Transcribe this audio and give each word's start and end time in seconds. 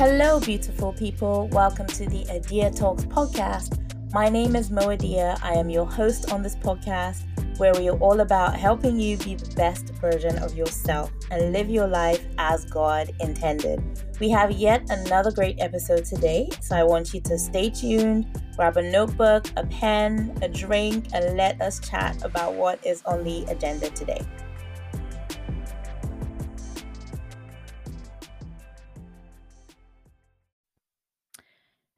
Hello, 0.00 0.40
beautiful 0.40 0.94
people. 0.94 1.46
Welcome 1.48 1.86
to 1.88 2.06
the 2.06 2.24
Adia 2.30 2.70
Talks 2.70 3.04
podcast. 3.04 3.78
My 4.14 4.30
name 4.30 4.56
is 4.56 4.70
Mo 4.70 4.90
Adia. 4.90 5.36
I 5.42 5.52
am 5.52 5.68
your 5.68 5.84
host 5.84 6.32
on 6.32 6.42
this 6.42 6.56
podcast, 6.56 7.24
where 7.58 7.74
we 7.74 7.90
are 7.90 7.98
all 7.98 8.20
about 8.20 8.56
helping 8.56 8.98
you 8.98 9.18
be 9.18 9.34
the 9.34 9.54
best 9.56 9.90
version 9.96 10.38
of 10.38 10.56
yourself 10.56 11.12
and 11.30 11.52
live 11.52 11.68
your 11.68 11.86
life 11.86 12.24
as 12.38 12.64
God 12.64 13.10
intended. 13.20 13.82
We 14.20 14.30
have 14.30 14.52
yet 14.52 14.88
another 14.88 15.32
great 15.32 15.60
episode 15.60 16.06
today, 16.06 16.48
so 16.62 16.76
I 16.76 16.82
want 16.82 17.12
you 17.12 17.20
to 17.20 17.36
stay 17.36 17.68
tuned, 17.68 18.40
grab 18.56 18.78
a 18.78 18.82
notebook, 18.90 19.48
a 19.56 19.66
pen, 19.66 20.34
a 20.40 20.48
drink, 20.48 21.08
and 21.12 21.36
let 21.36 21.60
us 21.60 21.78
chat 21.78 22.24
about 22.24 22.54
what 22.54 22.82
is 22.86 23.02
on 23.04 23.22
the 23.22 23.44
agenda 23.50 23.90
today. 23.90 24.22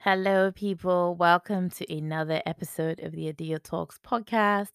Hello, 0.04 0.50
people. 0.50 1.14
Welcome 1.14 1.70
to 1.70 1.96
another 1.96 2.42
episode 2.44 2.98
of 3.00 3.12
the 3.12 3.28
Adia 3.28 3.60
Talks 3.60 3.98
podcast. 4.04 4.70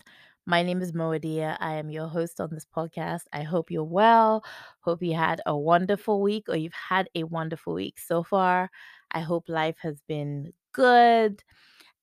My 0.45 0.63
name 0.63 0.81
is 0.81 0.93
Mo 0.93 1.11
Adia. 1.13 1.57
I 1.59 1.73
am 1.73 1.89
your 1.89 2.07
host 2.07 2.39
on 2.39 2.49
this 2.51 2.65
podcast. 2.65 3.23
I 3.33 3.43
hope 3.43 3.69
you're 3.69 3.83
well. 3.83 4.45
Hope 4.79 5.03
you 5.03 5.15
had 5.15 5.41
a 5.45 5.55
wonderful 5.57 6.21
week 6.21 6.45
or 6.47 6.55
you've 6.55 6.71
had 6.89 7.09
a 7.13 7.23
wonderful 7.25 7.73
week 7.73 7.99
so 7.99 8.23
far. 8.23 8.71
I 9.11 9.19
hope 9.19 9.49
life 9.49 9.75
has 9.81 10.01
been 10.07 10.53
good 10.71 11.43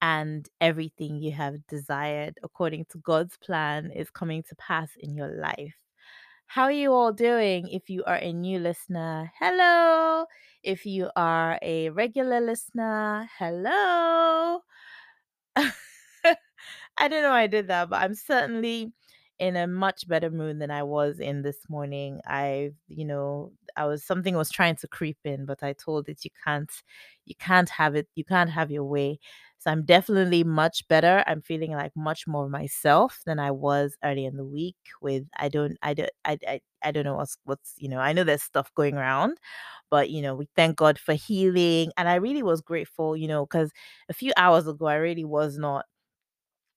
and 0.02 0.46
everything 0.60 1.16
you 1.16 1.32
have 1.32 1.66
desired 1.66 2.38
according 2.42 2.84
to 2.90 2.98
God's 2.98 3.38
plan 3.38 3.90
is 3.90 4.10
coming 4.10 4.42
to 4.44 4.54
pass 4.56 4.90
in 4.98 5.14
your 5.16 5.30
life. 5.30 5.74
How 6.54 6.64
are 6.64 6.72
you 6.72 6.92
all 6.92 7.12
doing? 7.12 7.68
If 7.68 7.90
you 7.90 8.04
are 8.04 8.16
a 8.16 8.32
new 8.32 8.58
listener, 8.58 9.32
hello. 9.40 10.26
If 10.62 10.86
you 10.86 11.10
are 11.16 11.58
a 11.62 11.90
regular 11.90 12.40
listener, 12.40 13.28
hello. 13.38 14.60
I 15.56 17.08
don't 17.08 17.22
know 17.22 17.32
I 17.32 17.46
did 17.46 17.68
that, 17.68 17.90
but 17.90 18.02
I'm 18.02 18.14
certainly 18.14 18.92
in 19.38 19.56
a 19.56 19.66
much 19.66 20.06
better 20.08 20.30
mood 20.30 20.60
than 20.60 20.70
I 20.70 20.82
was 20.84 21.18
in 21.20 21.42
this 21.42 21.58
morning. 21.68 22.20
I, 22.26 22.72
you 22.88 23.04
know, 23.04 23.52
I 23.76 23.86
was 23.86 24.04
something 24.04 24.36
was 24.36 24.50
trying 24.50 24.76
to 24.76 24.88
creep 24.88 25.18
in, 25.24 25.46
but 25.46 25.62
I 25.62 25.72
told 25.74 26.08
it 26.08 26.24
you 26.24 26.30
can't, 26.44 26.70
you 27.26 27.34
can't 27.36 27.68
have 27.70 27.96
it, 27.96 28.08
you 28.14 28.24
can't 28.24 28.50
have 28.50 28.70
your 28.70 28.84
way. 28.84 29.18
So 29.64 29.70
I'm 29.70 29.84
definitely 29.84 30.44
much 30.44 30.86
better. 30.88 31.24
I'm 31.26 31.40
feeling 31.40 31.72
like 31.72 31.92
much 31.96 32.26
more 32.26 32.48
myself 32.50 33.20
than 33.24 33.38
I 33.38 33.50
was 33.50 33.96
early 34.04 34.26
in 34.26 34.36
the 34.36 34.44
week. 34.44 34.76
With 35.00 35.24
I 35.38 35.48
don't, 35.48 35.78
I 35.82 35.94
don't, 35.94 36.10
I, 36.24 36.38
I, 36.46 36.60
I 36.82 36.92
don't 36.92 37.04
know 37.04 37.14
what's 37.16 37.38
what's 37.44 37.74
you 37.78 37.88
know. 37.88 37.98
I 37.98 38.12
know 38.12 38.24
there's 38.24 38.42
stuff 38.42 38.70
going 38.74 38.96
around, 38.96 39.38
but 39.90 40.10
you 40.10 40.22
know 40.22 40.34
we 40.34 40.48
thank 40.56 40.76
God 40.76 40.98
for 40.98 41.14
healing, 41.14 41.92
and 41.96 42.08
I 42.08 42.16
really 42.16 42.42
was 42.42 42.60
grateful, 42.60 43.16
you 43.16 43.28
know, 43.28 43.46
because 43.46 43.72
a 44.08 44.14
few 44.14 44.32
hours 44.36 44.66
ago 44.68 44.86
I 44.86 44.96
really 44.96 45.24
was 45.24 45.58
not 45.58 45.86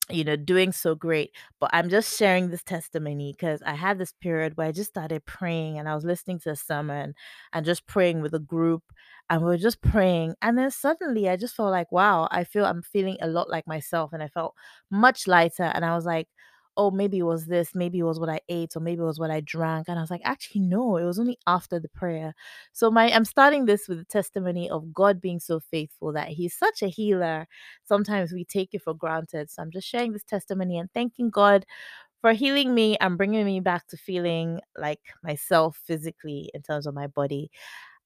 you 0.09 0.23
know, 0.23 0.38
doing 0.38 0.72
so 0.72 0.95
great. 0.95 1.31
But 1.59 1.69
I'm 1.73 1.89
just 1.89 2.17
sharing 2.17 2.49
this 2.49 2.63
testimony 2.63 3.33
because 3.38 3.61
I 3.66 3.73
had 3.73 3.97
this 3.99 4.13
period 4.22 4.55
where 4.55 4.67
I 4.67 4.72
just 4.72 4.89
started 4.89 5.25
praying 5.25 5.77
and 5.77 5.89
I 5.89 5.95
was 5.95 6.05
listening 6.05 6.39
to 6.41 6.51
a 6.51 6.55
sermon 6.55 7.13
and 7.51 7.66
just 7.66 7.85
praying 7.88 8.22
with 8.22 8.33
a 8.33 8.39
group 8.39 8.83
and 9.30 9.42
we 9.42 9.47
were 9.47 9.58
just 9.58 9.81
praying. 9.81 10.36
And 10.42 10.58
then 10.58 10.72
suddenly 10.72 11.30
I 11.30 11.36
just 11.36 11.56
felt 11.56 11.72
like, 11.72 11.92
wow, 11.92 12.28
I 12.31 12.44
feel 12.44 12.66
I'm 12.66 12.81
feeling 12.81 13.17
a 13.22 13.28
lot 13.28 13.50
like 13.50 13.67
myself 13.67 14.14
and 14.14 14.23
I 14.23 14.28
felt 14.30 14.56
much 14.92 15.28
lighter. 15.28 15.64
And 15.64 15.84
I 15.86 15.95
was 15.95 16.06
like, 16.06 16.28
oh, 16.78 16.92
maybe 16.92 17.17
it 17.17 17.23
was 17.23 17.47
this, 17.47 17.73
maybe 17.73 17.97
it 18.00 18.03
was 18.03 18.19
what 18.19 18.30
I 18.30 18.39
ate, 18.50 18.75
or 18.75 18.80
maybe 18.80 19.02
it 19.02 19.06
was 19.06 19.19
what 19.19 19.31
I 19.31 19.42
drank. 19.42 19.88
And 19.89 19.97
I 19.97 20.02
was 20.02 20.11
like, 20.11 20.22
actually, 20.23 20.61
no, 20.61 20.97
it 20.97 21.06
was 21.06 21.17
only 21.19 21.39
after 21.47 21.80
the 21.80 21.89
prayer. 21.89 22.36
So 22.72 22.92
my 22.92 23.11
I'm 23.11 23.25
starting 23.25 23.66
this 23.66 23.88
with 23.88 23.97
the 23.97 24.06
testimony 24.06 24.69
of 24.69 24.94
God 24.94 25.19
being 25.19 25.39
so 25.39 25.59
faithful 25.59 26.14
that 26.14 26.30
He's 26.30 26.53
such 26.56 26.84
a 26.84 26.88
healer. 26.88 27.47
Sometimes 27.84 28.31
we 28.31 28.45
take 28.45 28.73
it 28.75 28.84
for 28.84 28.94
granted. 28.94 29.50
So 29.50 29.63
I'm 29.63 29.72
just 29.72 29.88
sharing 29.88 30.13
this 30.13 30.24
testimony 30.24 30.78
and 30.78 30.91
thanking 30.94 31.31
God 31.31 31.66
for 32.22 32.34
healing 32.34 32.75
me 32.75 32.97
and 33.00 33.18
bringing 33.18 33.46
me 33.46 33.59
back 33.59 33.88
to 33.88 33.97
feeling 33.97 34.62
like 34.78 35.01
myself 35.24 35.80
physically 35.85 36.51
in 36.53 36.62
terms 36.62 36.88
of 36.88 36.94
my 36.94 37.07
body. 37.07 37.50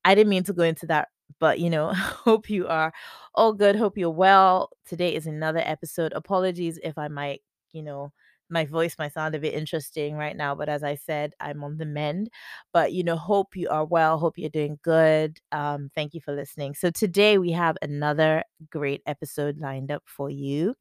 I 0.05 0.15
didn't 0.15 0.29
mean 0.29 0.43
to 0.45 0.53
go 0.53 0.63
into 0.63 0.85
that 0.87 1.09
but 1.39 1.59
you 1.59 1.69
know 1.69 1.93
hope 1.93 2.49
you 2.49 2.67
are 2.67 2.93
all 3.35 3.53
good 3.53 3.75
hope 3.75 3.97
you're 3.97 4.09
well 4.09 4.69
today 4.87 5.15
is 5.15 5.27
another 5.27 5.61
episode 5.65 6.13
apologies 6.13 6.79
if 6.83 6.97
i 6.97 7.07
might 7.07 7.41
you 7.71 7.83
know 7.83 8.11
my 8.51 8.65
voice 8.65 8.95
might 8.99 9.13
sound 9.13 9.33
a 9.33 9.39
bit 9.39 9.53
interesting 9.53 10.15
right 10.15 10.35
now, 10.35 10.53
but 10.53 10.69
as 10.69 10.83
I 10.83 10.95
said, 10.95 11.33
I'm 11.39 11.63
on 11.63 11.77
the 11.77 11.85
mend. 11.85 12.29
But 12.73 12.93
you 12.93 13.03
know, 13.03 13.15
hope 13.15 13.55
you 13.55 13.69
are 13.69 13.85
well, 13.85 14.19
hope 14.19 14.37
you're 14.37 14.49
doing 14.49 14.77
good. 14.83 15.39
Um, 15.51 15.89
thank 15.95 16.13
you 16.13 16.21
for 16.21 16.35
listening. 16.35 16.75
So 16.75 16.91
today 16.91 17.37
we 17.37 17.51
have 17.51 17.77
another 17.81 18.43
great 18.69 19.01
episode 19.07 19.57
lined 19.57 19.91
up 19.91 20.03
for 20.05 20.29
you. 20.29 20.75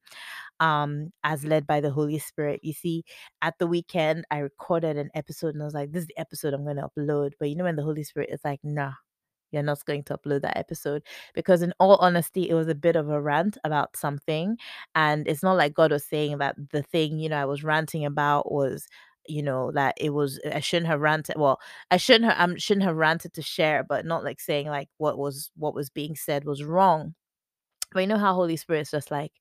Um, 0.59 1.12
as 1.25 1.44
led 1.44 1.67
by 1.67 1.81
the 1.81 1.91
Holy 1.91 2.19
Spirit. 2.19 2.61
You 2.62 2.75
see, 2.75 3.05
at 3.43 3.55
the 3.59 3.67
weekend, 3.67 4.25
I 4.31 4.38
recorded 4.38 4.99
an 4.99 5.11
episode 5.15 5.55
and 5.55 5.62
I 5.62 5.65
was 5.65 5.75
like, 5.75 5.93
this 5.93 6.03
is 6.03 6.09
the 6.09 6.19
episode 6.19 6.53
I'm 6.55 6.67
gonna 6.67 6.88
upload. 6.88 7.32
But 7.38 7.50
you 7.50 7.56
know, 7.56 7.65
when 7.65 7.77
the 7.77 7.82
Holy 7.82 8.05
Spirit 8.05 8.31
is 8.32 8.41
like, 8.44 8.61
nah, 8.65 8.93
you're 9.50 9.62
not 9.62 9.84
going 9.84 10.03
to 10.03 10.16
upload 10.16 10.43
that 10.43 10.56
episode 10.56 11.03
because 11.34 11.62
in 11.62 11.72
all 11.78 11.97
honesty 11.97 12.49
it 12.49 12.55
was 12.55 12.69
a 12.69 12.75
bit 12.75 12.97
of 12.97 13.09
a 13.09 13.21
rant 13.21 13.56
about 13.65 13.97
something 13.97 14.56
and 14.94 15.27
it's 15.28 15.43
not 15.43 15.56
like 15.56 15.75
god 15.75 15.91
was 15.91 16.05
saying 16.05 16.38
that 16.38 16.55
the 16.71 16.83
thing 16.83 17.19
you 17.19 17.28
know 17.28 17.41
i 17.41 17.44
was 17.44 17.65
ranting 17.65 18.05
about 18.05 18.50
was 18.50 18.87
you 19.28 19.43
know 19.43 19.71
that 19.72 19.94
it 19.99 20.11
was 20.11 20.41
i 20.53 20.61
shouldn't 20.61 20.88
have 20.88 21.00
ranted 21.00 21.37
well 21.37 21.61
i 21.91 21.97
shouldn't 21.97 22.25
have 22.25 22.41
i 22.41 22.44
um, 22.44 22.56
shouldn't 22.56 22.84
have 22.87 22.97
ranted 22.97 23.33
to 23.34 23.43
share 23.43 23.84
but 23.84 24.06
not 24.06 24.25
like 24.25 24.41
saying 24.41 24.66
like 24.66 24.88
what 24.97 25.19
was 25.19 25.50
what 25.56 25.75
was 25.75 25.91
being 25.91 26.17
said 26.17 26.44
was 26.44 26.65
wrong. 26.65 27.15
But 27.93 28.00
you 28.00 28.06
know 28.06 28.19
how 28.19 28.34
Holy 28.34 28.56
Spirit's 28.56 28.93
just 28.93 29.11
like, 29.11 29.32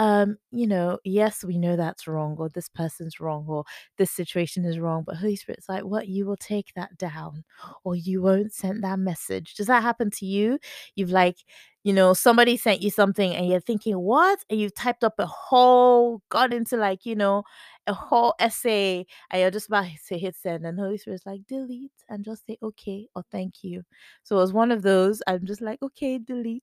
um, 0.00 0.38
you 0.50 0.66
know, 0.66 0.98
yes, 1.04 1.44
we 1.44 1.58
know 1.58 1.76
that's 1.76 2.08
wrong, 2.08 2.36
or 2.40 2.48
this 2.48 2.68
person's 2.68 3.20
wrong, 3.20 3.46
or 3.48 3.64
this 3.98 4.10
situation 4.10 4.64
is 4.64 4.80
wrong. 4.80 5.04
But 5.06 5.16
Holy 5.18 5.36
Spirit's 5.36 5.68
like, 5.68 5.84
what? 5.84 6.08
You 6.08 6.26
will 6.26 6.38
take 6.38 6.72
that 6.76 6.98
down, 6.98 7.44
or 7.84 7.96
you 7.96 8.22
won't 8.22 8.52
send 8.54 8.82
that 8.84 8.98
message. 8.98 9.54
Does 9.56 9.68
that 9.68 9.82
happen 9.82 10.10
to 10.12 10.26
you? 10.26 10.58
You've 10.96 11.10
like, 11.12 11.36
you 11.84 11.92
know, 11.92 12.14
somebody 12.14 12.56
sent 12.56 12.82
you 12.82 12.90
something 12.90 13.34
and 13.34 13.48
you're 13.48 13.60
thinking, 13.60 13.98
what? 13.98 14.38
And 14.50 14.60
you've 14.60 14.74
typed 14.74 15.04
up 15.04 15.14
a 15.18 15.26
whole, 15.26 16.22
got 16.30 16.52
into 16.52 16.76
like, 16.76 17.06
you 17.06 17.14
know, 17.16 17.44
a 17.86 17.94
whole 17.94 18.34
essay 18.38 19.06
and 19.30 19.40
you're 19.40 19.50
just 19.50 19.68
about 19.68 19.86
to 20.08 20.18
hit 20.18 20.36
send 20.36 20.66
and 20.66 20.78
Holy 20.78 20.98
Spirit's 20.98 21.24
like 21.26 21.40
delete 21.48 21.90
and 22.10 22.24
just 22.24 22.46
say 22.46 22.58
okay 22.62 23.08
or 23.16 23.24
thank 23.32 23.64
you. 23.64 23.82
So 24.22 24.36
it 24.36 24.40
was 24.40 24.52
one 24.52 24.70
of 24.72 24.82
those. 24.82 25.22
I'm 25.26 25.46
just 25.46 25.62
like, 25.62 25.82
okay, 25.82 26.18
delete, 26.18 26.62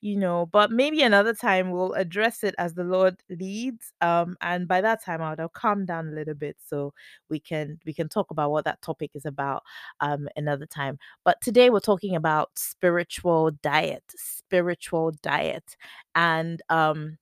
you 0.00 0.16
know, 0.16 0.46
but 0.46 0.70
maybe 0.70 1.02
another 1.02 1.34
time 1.34 1.70
we'll 1.70 1.92
address 1.94 2.42
it 2.44 2.54
as 2.58 2.67
the 2.74 2.84
Lord 2.84 3.16
leads. 3.30 3.92
Um, 4.00 4.36
and 4.40 4.68
by 4.68 4.80
that 4.80 5.02
time 5.04 5.22
I 5.22 5.30
would 5.30 5.38
have 5.40 5.52
calmed 5.52 5.86
down 5.88 6.08
a 6.08 6.12
little 6.12 6.34
bit 6.34 6.56
so 6.64 6.92
we 7.28 7.40
can 7.40 7.78
we 7.86 7.92
can 7.94 8.08
talk 8.08 8.30
about 8.30 8.50
what 8.50 8.64
that 8.64 8.82
topic 8.82 9.10
is 9.14 9.24
about 9.26 9.62
um 10.00 10.28
another 10.36 10.66
time. 10.66 10.98
But 11.24 11.40
today 11.40 11.70
we're 11.70 11.80
talking 11.80 12.16
about 12.16 12.50
spiritual 12.58 13.52
diet, 13.62 14.04
spiritual 14.16 15.12
diet. 15.22 15.76
And 16.14 16.62
um 16.68 17.18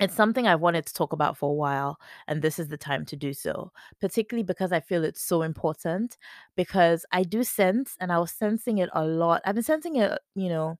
it's 0.00 0.14
something 0.14 0.46
I've 0.46 0.60
wanted 0.60 0.86
to 0.86 0.94
talk 0.94 1.12
about 1.12 1.36
for 1.36 1.50
a 1.50 1.54
while, 1.54 1.98
and 2.28 2.40
this 2.40 2.58
is 2.60 2.68
the 2.68 2.76
time 2.76 3.04
to 3.06 3.16
do 3.16 3.32
so, 3.32 3.72
particularly 4.00 4.44
because 4.44 4.70
I 4.72 4.78
feel 4.80 5.02
it's 5.04 5.20
so 5.22 5.42
important. 5.42 6.16
Because 6.56 7.04
I 7.12 7.24
do 7.24 7.42
sense, 7.44 7.96
and 8.00 8.12
I 8.12 8.18
was 8.18 8.30
sensing 8.32 8.78
it 8.78 8.90
a 8.92 9.04
lot. 9.04 9.42
I've 9.44 9.56
been 9.56 9.64
sensing 9.64 9.96
it, 9.96 10.18
you 10.36 10.48
know, 10.50 10.78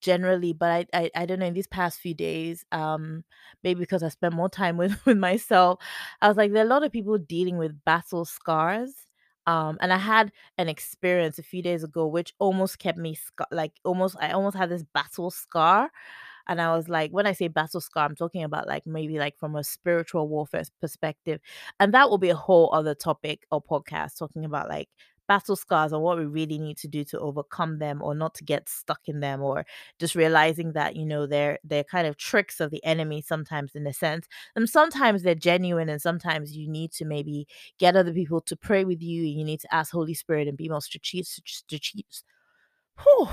generally, 0.00 0.52
but 0.52 0.70
I, 0.70 0.86
I, 0.94 1.10
I 1.14 1.26
don't 1.26 1.38
know, 1.40 1.46
in 1.46 1.54
these 1.54 1.66
past 1.66 1.98
few 2.00 2.14
days, 2.14 2.64
um, 2.72 3.24
maybe 3.62 3.80
because 3.80 4.02
I 4.02 4.08
spent 4.08 4.34
more 4.34 4.48
time 4.48 4.76
with, 4.78 5.04
with 5.06 5.18
myself, 5.18 5.80
I 6.20 6.28
was 6.28 6.36
like, 6.36 6.52
there 6.52 6.62
are 6.62 6.66
a 6.66 6.70
lot 6.70 6.84
of 6.84 6.92
people 6.92 7.18
dealing 7.18 7.58
with 7.58 7.84
battle 7.84 8.24
scars. 8.24 8.94
Um, 9.46 9.78
and 9.80 9.94
I 9.94 9.96
had 9.96 10.30
an 10.58 10.68
experience 10.68 11.38
a 11.38 11.42
few 11.42 11.62
days 11.62 11.82
ago, 11.82 12.06
which 12.06 12.34
almost 12.38 12.78
kept 12.78 12.98
me 12.98 13.14
scar- 13.14 13.46
like 13.50 13.72
almost 13.82 14.14
I 14.20 14.32
almost 14.32 14.58
had 14.58 14.68
this 14.68 14.82
battle 14.82 15.30
scar 15.30 15.90
and 16.48 16.60
I 16.60 16.74
was 16.74 16.88
like, 16.88 17.10
when 17.10 17.26
I 17.26 17.32
say 17.32 17.48
battle 17.48 17.80
scar, 17.80 18.06
I'm 18.06 18.16
talking 18.16 18.42
about 18.42 18.66
like 18.66 18.86
maybe 18.86 19.18
like 19.18 19.38
from 19.38 19.54
a 19.56 19.62
spiritual 19.64 20.28
warfare 20.28 20.64
perspective. 20.80 21.40
And 21.78 21.92
that 21.94 22.08
will 22.08 22.18
be 22.18 22.30
a 22.30 22.34
whole 22.36 22.70
other 22.72 22.94
topic 22.94 23.46
or 23.50 23.62
podcast 23.62 24.18
talking 24.18 24.44
about 24.44 24.68
like 24.68 24.88
battle 25.28 25.56
scars 25.56 25.92
and 25.92 26.02
what 26.02 26.18
we 26.18 26.24
really 26.24 26.58
need 26.58 26.76
to 26.78 26.88
do 26.88 27.04
to 27.04 27.18
overcome 27.20 27.78
them 27.78 28.02
or 28.02 28.14
not 28.14 28.34
to 28.34 28.44
get 28.44 28.68
stuck 28.68 29.00
in 29.06 29.20
them 29.20 29.42
or 29.42 29.64
just 29.98 30.14
realizing 30.14 30.72
that 30.72 30.96
you 30.96 31.04
know 31.06 31.26
they're 31.26 31.58
they're 31.64 31.84
kind 31.84 32.06
of 32.06 32.16
tricks 32.16 32.60
of 32.60 32.70
the 32.70 32.84
enemy 32.84 33.20
sometimes 33.22 33.74
in 33.74 33.86
a 33.86 33.92
sense 33.92 34.26
and 34.56 34.68
sometimes 34.68 35.22
they're 35.22 35.34
genuine 35.34 35.88
and 35.88 36.02
sometimes 36.02 36.56
you 36.56 36.68
need 36.68 36.90
to 36.92 37.04
maybe 37.04 37.46
get 37.78 37.96
other 37.96 38.12
people 38.12 38.40
to 38.40 38.56
pray 38.56 38.84
with 38.84 39.02
you 39.02 39.22
you 39.22 39.44
need 39.44 39.60
to 39.60 39.74
ask 39.74 39.92
holy 39.92 40.14
spirit 40.14 40.48
and 40.48 40.56
be 40.56 40.68
more 40.68 40.80
strategic 40.82 41.26
strategic 41.26 42.06
whew, 43.02 43.28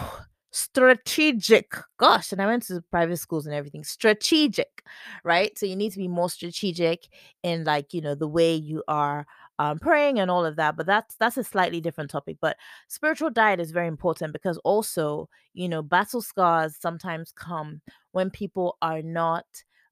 strategic. 0.51 1.73
Gosh, 1.97 2.31
and 2.31 2.41
I 2.41 2.45
went 2.45 2.63
to 2.67 2.81
private 2.91 3.17
schools 3.17 3.45
and 3.45 3.53
everything. 3.55 3.83
Strategic, 3.83 4.83
right? 5.23 5.57
So 5.57 5.65
you 5.65 5.75
need 5.75 5.91
to 5.91 5.97
be 5.97 6.07
more 6.07 6.29
strategic 6.29 7.07
in 7.43 7.63
like, 7.65 7.93
you 7.93 8.01
know, 8.01 8.15
the 8.15 8.27
way 8.27 8.55
you 8.55 8.83
are 8.87 9.25
um, 9.59 9.79
praying 9.79 10.19
and 10.19 10.29
all 10.31 10.45
of 10.45 10.55
that. 10.57 10.75
But 10.77 10.85
that's 10.85 11.15
that's 11.17 11.37
a 11.37 11.43
slightly 11.43 11.81
different 11.81 12.09
topic. 12.11 12.37
But 12.41 12.57
spiritual 12.87 13.29
diet 13.29 13.59
is 13.59 13.71
very 13.71 13.87
important 13.87 14.33
because 14.33 14.57
also, 14.59 15.29
you 15.53 15.69
know, 15.69 15.81
battle 15.81 16.21
scars 16.21 16.75
sometimes 16.79 17.31
come 17.35 17.81
when 18.11 18.29
people 18.29 18.77
are 18.81 19.01
not 19.01 19.45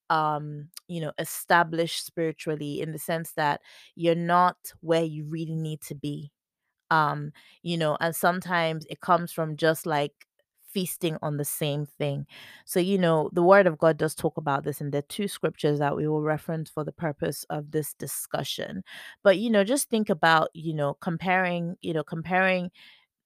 um 0.09 0.67
you 0.87 0.99
know 0.99 1.13
established 1.17 2.05
spiritually 2.05 2.81
in 2.81 2.91
the 2.91 2.99
sense 2.99 3.31
that 3.33 3.61
you're 3.95 4.15
not 4.15 4.57
where 4.81 5.03
you 5.03 5.23
really 5.23 5.55
need 5.55 5.79
to 5.81 5.95
be 5.95 6.29
um 6.91 7.31
you 7.63 7.77
know 7.77 7.97
and 8.01 8.15
sometimes 8.15 8.85
it 8.89 8.99
comes 9.01 9.31
from 9.31 9.57
just 9.57 9.85
like 9.85 10.13
feasting 10.73 11.17
on 11.21 11.37
the 11.37 11.45
same 11.45 11.85
thing. 11.85 12.25
So 12.65 12.79
you 12.79 12.97
know 12.97 13.29
the 13.33 13.43
word 13.43 13.67
of 13.67 13.77
god 13.77 13.97
does 13.97 14.15
talk 14.15 14.37
about 14.37 14.63
this 14.63 14.81
and 14.81 14.91
there 14.91 14.99
are 14.99 15.01
two 15.09 15.27
scriptures 15.27 15.79
that 15.79 15.95
we 15.95 16.07
will 16.07 16.21
reference 16.21 16.69
for 16.69 16.83
the 16.83 16.91
purpose 16.91 17.45
of 17.49 17.71
this 17.71 17.93
discussion. 17.93 18.83
But 19.23 19.37
you 19.39 19.49
know 19.49 19.63
just 19.63 19.89
think 19.89 20.09
about 20.09 20.49
you 20.53 20.73
know 20.73 20.93
comparing 20.95 21.77
you 21.81 21.93
know 21.93 22.03
comparing 22.03 22.71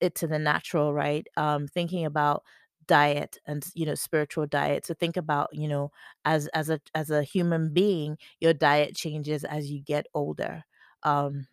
it 0.01 0.15
to 0.15 0.27
the 0.27 0.39
natural 0.39 0.93
right? 0.93 1.27
Um 1.37 1.67
thinking 1.67 2.05
about 2.05 2.43
diet 2.87 3.37
and 3.45 3.65
you 3.75 3.85
know 3.85 3.95
spiritual 3.95 4.45
diet. 4.47 4.85
So 4.85 4.93
think 4.93 5.17
about 5.17 5.49
you 5.53 5.67
know 5.67 5.91
as 6.25 6.47
as 6.49 6.69
a 6.69 6.79
as 6.95 7.11
a 7.11 7.23
human 7.23 7.73
being 7.73 8.17
your 8.39 8.53
diet 8.53 8.95
changes 8.95 9.43
as 9.43 9.71
you 9.71 9.81
get 9.81 10.07
older. 10.13 10.63
Um 11.03 11.47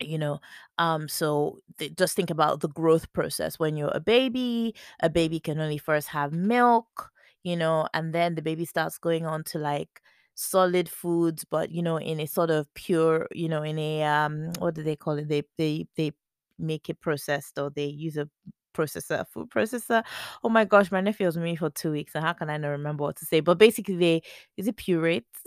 you 0.00 0.18
know 0.18 0.40
um 0.78 1.08
so 1.08 1.58
th- 1.78 1.94
just 1.96 2.14
think 2.16 2.30
about 2.30 2.60
the 2.60 2.68
growth 2.68 3.12
process. 3.12 3.58
When 3.58 3.76
you're 3.76 3.92
a 3.94 4.00
baby 4.00 4.74
a 5.00 5.10
baby 5.10 5.40
can 5.40 5.60
only 5.60 5.78
first 5.78 6.08
have 6.08 6.32
milk 6.32 7.10
you 7.44 7.56
know 7.56 7.88
and 7.94 8.12
then 8.14 8.34
the 8.34 8.42
baby 8.42 8.64
starts 8.64 8.98
going 8.98 9.26
on 9.26 9.44
to 9.44 9.58
like 9.58 10.00
solid 10.34 10.88
foods 10.88 11.44
but 11.44 11.70
you 11.72 11.82
know 11.82 11.98
in 11.98 12.20
a 12.20 12.26
sort 12.26 12.50
of 12.50 12.72
pure 12.74 13.26
you 13.32 13.48
know 13.48 13.62
in 13.62 13.78
a 13.78 14.02
um 14.04 14.52
what 14.58 14.74
do 14.74 14.82
they 14.82 14.96
call 14.96 15.18
it? 15.18 15.28
They 15.28 15.42
they 15.56 15.86
they 15.96 16.12
make 16.58 16.88
it 16.88 17.00
processed 17.00 17.58
or 17.58 17.70
they 17.70 17.86
use 17.86 18.16
a 18.16 18.28
processor 18.74 19.26
food 19.28 19.48
processor. 19.50 20.04
Oh 20.44 20.48
my 20.48 20.64
gosh 20.64 20.90
my 20.92 21.00
nephew 21.00 21.26
was 21.26 21.36
with 21.36 21.44
me 21.44 21.56
for 21.56 21.70
two 21.70 21.90
weeks 21.90 22.14
and 22.14 22.24
how 22.24 22.32
can 22.32 22.50
i 22.50 22.56
not 22.56 22.68
remember 22.68 23.02
what 23.04 23.16
to 23.16 23.26
say? 23.26 23.40
But 23.40 23.58
basically 23.58 23.96
they 23.96 24.22
is 24.56 24.68
it 24.68 24.76
purate 24.76 25.24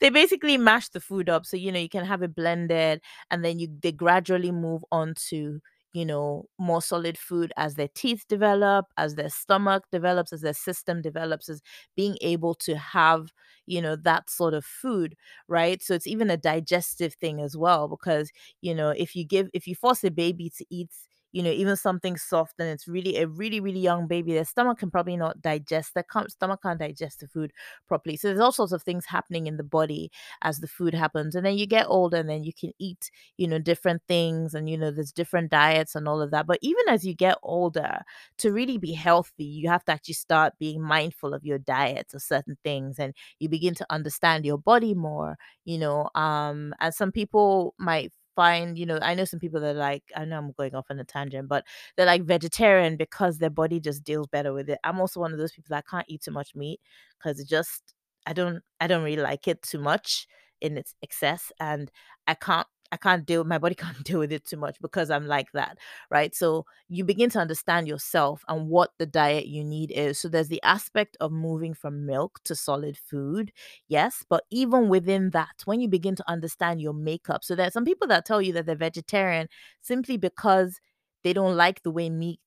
they 0.00 0.10
basically 0.10 0.56
mash 0.56 0.88
the 0.88 1.00
food 1.00 1.28
up 1.28 1.46
so 1.46 1.56
you 1.56 1.72
know 1.72 1.78
you 1.78 1.88
can 1.88 2.04
have 2.04 2.22
it 2.22 2.34
blended 2.34 3.00
and 3.30 3.44
then 3.44 3.58
you 3.58 3.68
they 3.82 3.92
gradually 3.92 4.52
move 4.52 4.82
on 4.92 5.14
to 5.16 5.60
you 5.92 6.06
know 6.06 6.44
more 6.58 6.80
solid 6.80 7.18
food 7.18 7.52
as 7.56 7.74
their 7.74 7.88
teeth 7.94 8.24
develop 8.28 8.86
as 8.96 9.16
their 9.16 9.28
stomach 9.28 9.82
develops 9.90 10.32
as 10.32 10.40
their 10.40 10.54
system 10.54 11.02
develops 11.02 11.48
as 11.48 11.60
being 11.96 12.16
able 12.20 12.54
to 12.54 12.76
have 12.76 13.32
you 13.66 13.82
know 13.82 13.96
that 13.96 14.30
sort 14.30 14.54
of 14.54 14.64
food 14.64 15.16
right? 15.48 15.82
So 15.82 15.94
it's 15.94 16.06
even 16.06 16.30
a 16.30 16.36
digestive 16.36 17.14
thing 17.14 17.40
as 17.40 17.56
well 17.56 17.88
because 17.88 18.30
you 18.60 18.74
know 18.74 18.90
if 18.90 19.16
you 19.16 19.24
give 19.24 19.48
if 19.52 19.66
you 19.66 19.74
force 19.74 20.04
a 20.04 20.10
baby 20.10 20.50
to 20.58 20.64
eat 20.70 20.90
you 21.32 21.42
know 21.42 21.50
even 21.50 21.76
something 21.76 22.16
soft 22.16 22.54
and 22.58 22.68
it's 22.68 22.88
really 22.88 23.16
a 23.18 23.26
really 23.26 23.60
really 23.60 23.80
young 23.80 24.06
baby 24.06 24.32
their 24.32 24.44
stomach 24.44 24.78
can 24.78 24.90
probably 24.90 25.16
not 25.16 25.40
digest 25.40 25.94
their 25.94 26.04
stomach 26.28 26.60
can't 26.62 26.78
digest 26.80 27.20
the 27.20 27.28
food 27.28 27.52
properly. 27.88 28.16
So 28.16 28.28
there's 28.28 28.40
all 28.40 28.52
sorts 28.52 28.72
of 28.72 28.82
things 28.82 29.06
happening 29.06 29.46
in 29.46 29.56
the 29.56 29.62
body 29.64 30.10
as 30.42 30.58
the 30.60 30.68
food 30.68 30.94
happens. 30.94 31.34
And 31.34 31.44
then 31.44 31.56
you 31.58 31.66
get 31.66 31.86
older 31.88 32.16
and 32.18 32.28
then 32.28 32.44
you 32.44 32.52
can 32.52 32.72
eat, 32.78 33.10
you 33.36 33.46
know, 33.48 33.58
different 33.58 34.02
things 34.08 34.54
and, 34.54 34.68
you 34.68 34.78
know, 34.78 34.90
there's 34.90 35.12
different 35.12 35.50
diets 35.50 35.94
and 35.94 36.08
all 36.08 36.20
of 36.20 36.30
that. 36.30 36.46
But 36.46 36.58
even 36.62 36.88
as 36.88 37.04
you 37.04 37.14
get 37.14 37.36
older, 37.42 38.02
to 38.38 38.52
really 38.52 38.78
be 38.78 38.92
healthy, 38.92 39.44
you 39.44 39.68
have 39.68 39.84
to 39.86 39.92
actually 39.92 40.14
start 40.14 40.54
being 40.58 40.80
mindful 40.82 41.34
of 41.34 41.44
your 41.44 41.58
diet 41.58 42.12
of 42.14 42.22
certain 42.22 42.56
things 42.64 42.98
and 42.98 43.14
you 43.38 43.48
begin 43.48 43.74
to 43.74 43.86
understand 43.90 44.44
your 44.44 44.58
body 44.58 44.94
more, 44.94 45.36
you 45.64 45.78
know. 45.78 46.08
Um, 46.14 46.74
and 46.80 46.94
some 46.94 47.12
people 47.12 47.74
might 47.78 48.12
find, 48.40 48.78
you 48.78 48.86
know, 48.86 48.98
I 49.02 49.14
know 49.14 49.24
some 49.24 49.40
people 49.40 49.60
that 49.60 49.76
like, 49.76 50.04
I 50.16 50.24
know 50.24 50.38
I'm 50.38 50.52
going 50.52 50.74
off 50.74 50.86
on 50.90 50.98
a 51.00 51.04
tangent, 51.04 51.48
but 51.48 51.64
they're 51.96 52.06
like 52.06 52.22
vegetarian 52.24 52.96
because 52.96 53.38
their 53.38 53.50
body 53.50 53.80
just 53.80 54.04
deals 54.04 54.26
better 54.28 54.52
with 54.52 54.68
it. 54.70 54.78
I'm 54.84 55.00
also 55.00 55.20
one 55.20 55.32
of 55.32 55.38
those 55.38 55.52
people 55.52 55.74
that 55.74 55.86
can't 55.88 56.06
eat 56.08 56.22
too 56.22 56.30
much 56.32 56.54
meat 56.54 56.80
because 57.18 57.40
it 57.40 57.48
just 57.48 57.94
I 58.26 58.32
don't 58.32 58.62
I 58.80 58.86
don't 58.86 59.04
really 59.04 59.22
like 59.22 59.48
it 59.48 59.62
too 59.62 59.78
much 59.78 60.26
in 60.60 60.76
its 60.76 60.94
excess 61.02 61.52
and 61.60 61.90
I 62.26 62.34
can't 62.34 62.66
I 62.92 62.96
can't 62.96 63.24
deal 63.24 63.44
my 63.44 63.58
body 63.58 63.74
can't 63.76 64.02
deal 64.04 64.18
with 64.18 64.32
it 64.32 64.44
too 64.44 64.56
much 64.56 64.76
because 64.80 65.10
I'm 65.10 65.26
like 65.26 65.52
that, 65.52 65.78
right? 66.10 66.34
So 66.34 66.66
you 66.88 67.04
begin 67.04 67.30
to 67.30 67.38
understand 67.38 67.86
yourself 67.88 68.44
and 68.48 68.68
what 68.68 68.90
the 68.98 69.06
diet 69.06 69.46
you 69.46 69.64
need 69.64 69.90
is. 69.92 70.18
So 70.18 70.28
there's 70.28 70.48
the 70.48 70.62
aspect 70.62 71.16
of 71.20 71.32
moving 71.32 71.74
from 71.74 72.06
milk 72.06 72.40
to 72.44 72.54
solid 72.54 72.96
food. 72.96 73.52
Yes, 73.88 74.24
but 74.28 74.44
even 74.50 74.88
within 74.88 75.30
that, 75.30 75.62
when 75.64 75.80
you 75.80 75.88
begin 75.88 76.16
to 76.16 76.28
understand 76.30 76.80
your 76.80 76.94
makeup. 76.94 77.44
So 77.44 77.54
there's 77.54 77.72
some 77.72 77.84
people 77.84 78.08
that 78.08 78.24
tell 78.26 78.42
you 78.42 78.52
that 78.54 78.66
they're 78.66 78.74
vegetarian 78.76 79.48
simply 79.80 80.16
because 80.16 80.80
they 81.22 81.32
don't 81.32 81.56
like 81.56 81.82
the 81.82 81.90
way 81.90 82.10
meat 82.10 82.40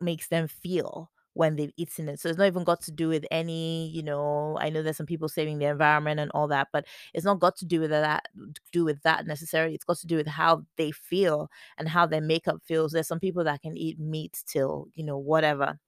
makes 0.00 0.28
them 0.28 0.48
feel 0.48 1.10
when 1.34 1.56
they've 1.56 1.72
eaten 1.76 2.08
it. 2.08 2.20
So 2.20 2.28
it's 2.28 2.38
not 2.38 2.46
even 2.46 2.64
got 2.64 2.80
to 2.82 2.92
do 2.92 3.08
with 3.08 3.24
any, 3.30 3.88
you 3.90 4.02
know, 4.02 4.58
I 4.60 4.70
know 4.70 4.82
there's 4.82 4.96
some 4.96 5.06
people 5.06 5.28
saving 5.28 5.58
the 5.58 5.66
environment 5.66 6.20
and 6.20 6.30
all 6.34 6.48
that, 6.48 6.68
but 6.72 6.86
it's 7.14 7.24
not 7.24 7.40
got 7.40 7.56
to 7.58 7.64
do 7.66 7.80
with 7.80 7.90
that 7.90 8.26
do 8.72 8.84
with 8.84 9.02
that 9.02 9.26
necessarily. 9.26 9.74
It's 9.74 9.84
got 9.84 9.98
to 9.98 10.06
do 10.06 10.16
with 10.16 10.26
how 10.26 10.64
they 10.76 10.90
feel 10.92 11.48
and 11.78 11.88
how 11.88 12.06
their 12.06 12.20
makeup 12.20 12.60
feels. 12.64 12.92
There's 12.92 13.08
some 13.08 13.20
people 13.20 13.44
that 13.44 13.62
can 13.62 13.76
eat 13.76 13.98
meat 13.98 14.42
till, 14.46 14.88
you 14.94 15.04
know, 15.04 15.18
whatever 15.18 15.78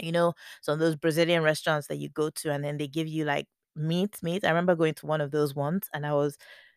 you 0.00 0.12
know, 0.12 0.34
some 0.62 0.74
of 0.74 0.78
those 0.80 0.96
Brazilian 0.96 1.42
restaurants 1.42 1.86
that 1.88 1.96
you 1.98 2.08
go 2.08 2.30
to 2.30 2.50
and 2.52 2.64
then 2.64 2.76
they 2.78 2.88
give 2.88 3.06
you 3.08 3.24
like 3.24 3.46
meat, 3.76 4.18
meat. 4.22 4.44
I 4.44 4.48
remember 4.48 4.74
going 4.74 4.94
to 4.94 5.06
one 5.06 5.20
of 5.20 5.30
those 5.30 5.54
ones 5.54 5.88
and 5.94 6.06
I 6.06 6.14
was 6.14 6.36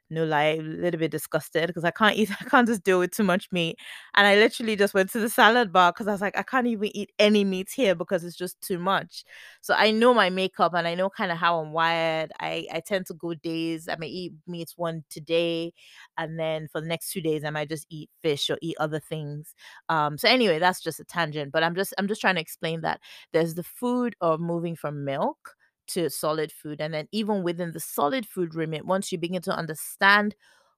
no 0.09 0.25
lie, 0.25 0.55
a 0.57 0.61
little 0.61 0.99
bit 0.99 1.11
disgusted 1.11 1.67
because 1.67 1.83
I 1.83 1.91
can't 1.91 2.15
eat, 2.17 2.29
I 2.41 2.45
can't 2.45 2.67
just 2.67 2.83
deal 2.83 2.99
with 2.99 3.11
too 3.11 3.23
much 3.23 3.49
meat. 3.51 3.77
And 4.15 4.27
I 4.27 4.35
literally 4.35 4.75
just 4.75 4.93
went 4.93 5.09
to 5.11 5.19
the 5.19 5.29
salad 5.29 5.71
bar 5.73 5.91
because 5.91 6.07
I 6.07 6.11
was 6.11 6.21
like, 6.21 6.37
I 6.37 6.43
can't 6.43 6.67
even 6.67 6.95
eat 6.95 7.11
any 7.19 7.43
meat 7.43 7.69
here 7.75 7.95
because 7.95 8.23
it's 8.23 8.35
just 8.35 8.59
too 8.61 8.77
much. 8.79 9.23
So 9.61 9.73
I 9.73 9.91
know 9.91 10.13
my 10.13 10.29
makeup 10.29 10.73
and 10.73 10.87
I 10.87 10.95
know 10.95 11.09
kind 11.09 11.31
of 11.31 11.37
how 11.37 11.59
I'm 11.59 11.71
wired. 11.71 12.31
I, 12.39 12.67
I 12.71 12.81
tend 12.85 13.07
to 13.07 13.13
go 13.13 13.33
days. 13.33 13.87
I 13.89 13.95
may 13.97 14.07
eat 14.07 14.33
meat 14.47 14.73
one 14.75 15.03
today, 15.09 15.73
and 16.17 16.39
then 16.39 16.67
for 16.71 16.81
the 16.81 16.87
next 16.87 17.11
two 17.11 17.21
days, 17.21 17.43
I 17.43 17.49
might 17.49 17.69
just 17.69 17.85
eat 17.89 18.09
fish 18.21 18.49
or 18.49 18.57
eat 18.61 18.75
other 18.79 18.99
things. 18.99 19.53
Um, 19.89 20.17
so 20.17 20.27
anyway, 20.29 20.59
that's 20.59 20.81
just 20.81 20.99
a 20.99 21.03
tangent. 21.05 21.51
But 21.51 21.63
I'm 21.63 21.75
just 21.75 21.93
I'm 21.97 22.07
just 22.07 22.21
trying 22.21 22.35
to 22.35 22.41
explain 22.41 22.81
that 22.81 22.99
there's 23.33 23.55
the 23.55 23.63
food 23.63 24.15
of 24.21 24.39
moving 24.39 24.75
from 24.75 25.03
milk 25.05 25.55
to 25.87 26.09
solid 26.09 26.51
food. 26.51 26.81
And 26.81 26.93
then 26.93 27.07
even 27.11 27.43
within 27.43 27.71
the 27.71 27.79
solid 27.79 28.25
food 28.27 28.55
remit, 28.55 28.85
once 28.85 29.11
you 29.11 29.17
begin 29.17 29.41
to 29.43 29.55
understand 29.55 30.35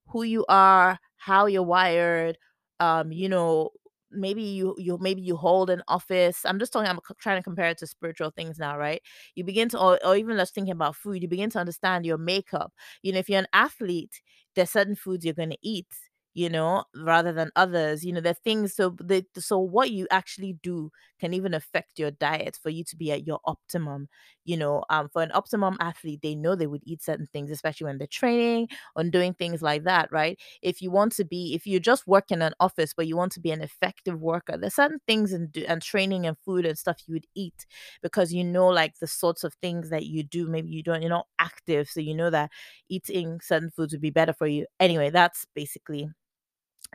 who 0.07 0.23
you 0.23 0.45
are, 0.49 0.99
how 1.17 1.45
you're 1.47 1.63
wired, 1.63 2.37
um, 2.79 3.11
you 3.11 3.29
know, 3.29 3.71
maybe 4.09 4.41
you 4.43 4.73
you 4.77 4.97
maybe 5.01 5.21
you 5.21 5.35
hold 5.35 5.69
an 5.69 5.81
office. 5.87 6.41
I'm 6.45 6.59
just 6.59 6.71
talking, 6.73 6.89
I'm 6.89 6.99
trying 7.19 7.39
to 7.39 7.43
compare 7.43 7.67
it 7.69 7.77
to 7.79 7.87
spiritual 7.87 8.31
things 8.31 8.57
now, 8.59 8.77
right? 8.77 9.01
You 9.35 9.43
begin 9.43 9.69
to 9.69 9.79
or, 9.79 9.99
or 10.05 10.15
even 10.15 10.37
just 10.37 10.53
thinking 10.55 10.71
about 10.73 10.95
food, 10.95 11.21
you 11.21 11.27
begin 11.27 11.49
to 11.51 11.59
understand 11.59 12.05
your 12.05 12.17
makeup. 12.17 12.71
You 13.01 13.13
know, 13.13 13.19
if 13.19 13.29
you're 13.29 13.39
an 13.39 13.47
athlete, 13.53 14.21
there's 14.55 14.71
certain 14.71 14.95
foods 14.95 15.25
you're 15.25 15.33
gonna 15.33 15.57
eat 15.61 15.87
you 16.37 16.49
know, 16.49 16.83
rather 16.95 17.33
than 17.33 17.49
others. 17.55 18.05
You 18.05 18.13
know, 18.13 18.21
the 18.21 18.35
things 18.35 18.75
so 18.75 18.91
the 18.99 19.25
so 19.39 19.57
what 19.57 19.89
you 19.89 20.07
actually 20.11 20.53
do 20.61 20.91
can 21.19 21.33
even 21.33 21.55
affect 21.55 21.97
your 21.97 22.11
diet 22.11 22.59
for 22.61 22.69
you 22.69 22.83
to 22.85 22.95
be 22.95 23.11
at 23.11 23.25
your 23.25 23.39
optimum. 23.45 24.07
You 24.45 24.57
know, 24.57 24.83
um, 24.91 25.09
for 25.11 25.23
an 25.23 25.31
optimum 25.33 25.77
athlete, 25.79 26.19
they 26.21 26.35
know 26.35 26.55
they 26.55 26.67
would 26.67 26.83
eat 26.85 27.03
certain 27.03 27.27
things, 27.33 27.49
especially 27.51 27.85
when 27.85 27.97
they're 27.97 28.07
training 28.07 28.67
or 28.95 29.03
doing 29.05 29.33
things 29.33 29.61
like 29.63 29.83
that, 29.85 30.09
right? 30.11 30.39
If 30.61 30.81
you 30.81 30.91
want 30.91 31.13
to 31.13 31.25
be, 31.25 31.55
if 31.55 31.65
you 31.65 31.79
just 31.79 32.05
work 32.07 32.31
in 32.31 32.41
an 32.43 32.53
office 32.59 32.93
but 32.95 33.07
you 33.07 33.17
want 33.17 33.31
to 33.33 33.39
be 33.39 33.51
an 33.51 33.61
effective 33.61 34.21
worker, 34.21 34.57
there's 34.57 34.75
certain 34.75 34.99
things 35.07 35.33
and 35.33 35.55
and 35.67 35.81
training 35.81 36.27
and 36.27 36.37
food 36.45 36.65
and 36.65 36.77
stuff 36.77 36.97
you 37.07 37.13
would 37.13 37.27
eat 37.35 37.65
because 38.01 38.33
you 38.33 38.43
know 38.43 38.67
like 38.67 38.99
the 38.99 39.07
sorts 39.07 39.43
of 39.43 39.53
things 39.55 39.89
that 39.89 40.05
you 40.05 40.23
do. 40.23 40.47
Maybe 40.47 40.69
you 40.69 40.83
don't, 40.83 41.01
you're 41.01 41.09
not 41.09 41.27
active, 41.39 41.89
so 41.89 41.99
you 41.99 42.13
know 42.15 42.29
that 42.29 42.51
eating 42.89 43.39
certain 43.41 43.69
foods 43.71 43.93
would 43.93 44.01
be 44.01 44.09
better 44.11 44.33
for 44.33 44.47
you. 44.47 44.65
Anyway, 44.79 45.09
that's 45.09 45.45
basically 45.55 46.09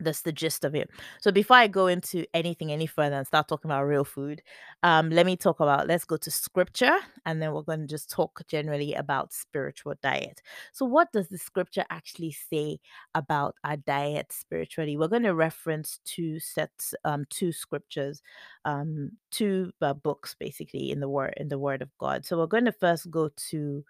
that's 0.00 0.22
the 0.22 0.32
gist 0.32 0.64
of 0.64 0.74
it. 0.74 0.90
So 1.20 1.30
before 1.32 1.56
I 1.56 1.66
go 1.66 1.86
into 1.86 2.24
anything 2.34 2.72
any 2.72 2.86
further 2.86 3.16
and 3.16 3.26
start 3.26 3.48
talking 3.48 3.70
about 3.70 3.84
real 3.84 4.04
food, 4.04 4.42
um, 4.82 5.10
let 5.10 5.26
me 5.26 5.36
talk 5.36 5.60
about 5.60 5.88
let's 5.88 6.04
go 6.04 6.16
to 6.16 6.30
scripture 6.30 6.96
and 7.26 7.40
then 7.40 7.52
we're 7.52 7.62
going 7.62 7.80
to 7.80 7.86
just 7.86 8.10
talk 8.10 8.42
generally 8.48 8.94
about 8.94 9.32
spiritual 9.32 9.94
diet. 10.02 10.42
So 10.72 10.84
what 10.84 11.12
does 11.12 11.28
the 11.28 11.38
scripture 11.38 11.84
actually 11.90 12.32
say 12.32 12.78
about 13.14 13.56
our 13.64 13.76
diet 13.76 14.32
spiritually? 14.32 14.96
We're 14.96 15.08
going 15.08 15.22
to 15.24 15.34
reference 15.34 16.00
two 16.04 16.40
sets, 16.40 16.94
um, 17.04 17.24
two 17.30 17.52
scriptures, 17.52 18.22
um, 18.64 19.12
two 19.30 19.72
uh, 19.80 19.94
books 19.94 20.34
basically 20.38 20.90
in 20.90 21.00
the 21.00 21.08
word 21.08 21.34
in 21.36 21.48
the 21.48 21.58
Word 21.58 21.82
of 21.82 21.90
God. 21.98 22.24
So 22.24 22.38
we're 22.38 22.46
going 22.46 22.64
to 22.64 22.72
first 22.72 23.10
go 23.10 23.30
to 23.50 23.84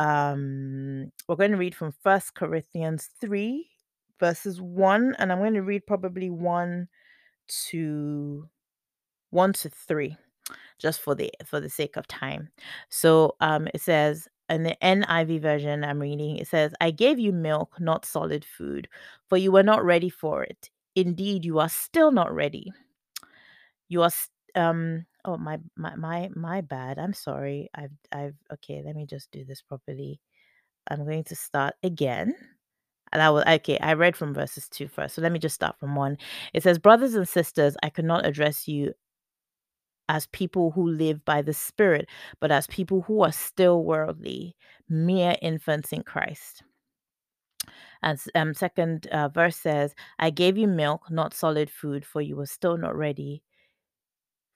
um, 0.00 1.10
we're 1.28 1.36
going 1.36 1.50
to 1.50 1.56
read 1.56 1.74
from 1.74 1.92
First 2.02 2.34
Corinthians 2.34 3.10
three 3.20 3.70
verses 4.20 4.60
1 4.60 5.16
and 5.18 5.32
I'm 5.32 5.38
going 5.38 5.54
to 5.54 5.62
read 5.62 5.86
probably 5.86 6.30
1 6.30 6.88
to 7.70 8.48
1 9.30 9.52
to 9.54 9.70
3 9.70 10.16
just 10.78 11.00
for 11.00 11.14
the 11.14 11.30
for 11.44 11.60
the 11.60 11.70
sake 11.70 11.96
of 11.96 12.06
time. 12.08 12.50
So 12.90 13.36
um 13.40 13.68
it 13.74 13.80
says 13.82 14.28
in 14.48 14.62
the 14.64 14.76
NIV 14.82 15.40
version 15.40 15.84
I'm 15.84 16.00
reading, 16.00 16.38
it 16.38 16.48
says, 16.48 16.72
I 16.80 16.90
gave 16.90 17.18
you 17.18 17.32
milk, 17.32 17.76
not 17.80 18.04
solid 18.06 18.44
food, 18.44 18.88
for 19.28 19.36
you 19.36 19.52
were 19.52 19.62
not 19.62 19.84
ready 19.84 20.08
for 20.10 20.42
it. 20.44 20.70
Indeed, 20.96 21.44
you 21.44 21.58
are 21.60 21.68
still 21.68 22.12
not 22.12 22.34
ready. 22.34 22.72
You 23.88 24.02
are 24.02 24.10
um 24.54 25.06
oh 25.24 25.36
my 25.36 25.58
my 25.76 25.94
my 25.96 26.30
my 26.34 26.60
bad. 26.60 26.98
I'm 26.98 27.12
sorry. 27.14 27.70
I've 27.74 27.92
I've 28.12 28.36
okay, 28.54 28.82
let 28.84 28.96
me 28.96 29.06
just 29.06 29.30
do 29.30 29.44
this 29.44 29.62
properly. 29.62 30.20
I'm 30.88 31.04
going 31.04 31.24
to 31.24 31.36
start 31.36 31.74
again. 31.82 32.34
I 33.12 33.30
was 33.30 33.44
okay, 33.46 33.78
I 33.78 33.94
read 33.94 34.16
from 34.16 34.34
verses 34.34 34.68
two 34.68 34.88
first. 34.88 35.14
So 35.14 35.22
let 35.22 35.32
me 35.32 35.38
just 35.38 35.54
start 35.54 35.78
from 35.78 35.96
one. 35.96 36.18
It 36.52 36.62
says, 36.62 36.78
Brothers 36.78 37.14
and 37.14 37.28
sisters, 37.28 37.76
I 37.82 37.90
cannot 37.90 38.26
address 38.26 38.68
you 38.68 38.94
as 40.08 40.26
people 40.28 40.70
who 40.70 40.88
live 40.88 41.24
by 41.24 41.42
the 41.42 41.52
Spirit, 41.52 42.08
but 42.40 42.50
as 42.50 42.66
people 42.66 43.02
who 43.02 43.22
are 43.22 43.32
still 43.32 43.84
worldly, 43.84 44.56
mere 44.88 45.36
infants 45.42 45.92
in 45.92 46.02
Christ. 46.02 46.62
And 48.02 48.18
um, 48.34 48.54
second 48.54 49.06
uh, 49.08 49.28
verse 49.28 49.56
says, 49.56 49.94
I 50.18 50.30
gave 50.30 50.56
you 50.56 50.68
milk, 50.68 51.10
not 51.10 51.34
solid 51.34 51.70
food, 51.70 52.06
for 52.06 52.20
you 52.20 52.36
were 52.36 52.46
still 52.46 52.76
not 52.76 52.96
ready 52.96 53.42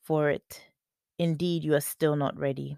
for 0.02 0.30
it. 0.30 0.62
Indeed, 1.18 1.64
you 1.64 1.74
are 1.74 1.80
still 1.80 2.16
not 2.16 2.38
ready. 2.38 2.76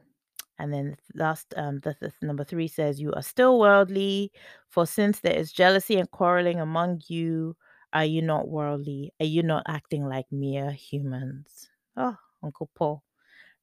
And 0.59 0.73
then 0.73 0.97
last, 1.15 1.53
um, 1.57 1.81
the, 1.81 1.97
the 2.01 2.13
number 2.23 2.45
three 2.45 2.69
says, 2.69 3.01
You 3.01 3.13
are 3.13 3.23
still 3.23 3.59
worldly, 3.59 4.33
for 4.69 4.87
since 4.87 5.21
there 5.21 5.37
is 5.37 5.53
jealousy 5.53 5.97
and 5.97 6.11
quarreling 6.11 6.61
among 6.61 7.03
you, 7.09 7.57
are 7.93 8.05
you 8.05 8.23
not 8.23 8.49
worldly? 8.49 9.13
Are 9.21 9.27
you 9.27 9.43
not 9.43 9.65
acting 9.69 10.05
like 10.05 10.27
mere 10.31 10.71
humans? 10.71 11.69
Oh, 11.97 12.17
Uncle 12.43 12.71
Paul 12.75 13.03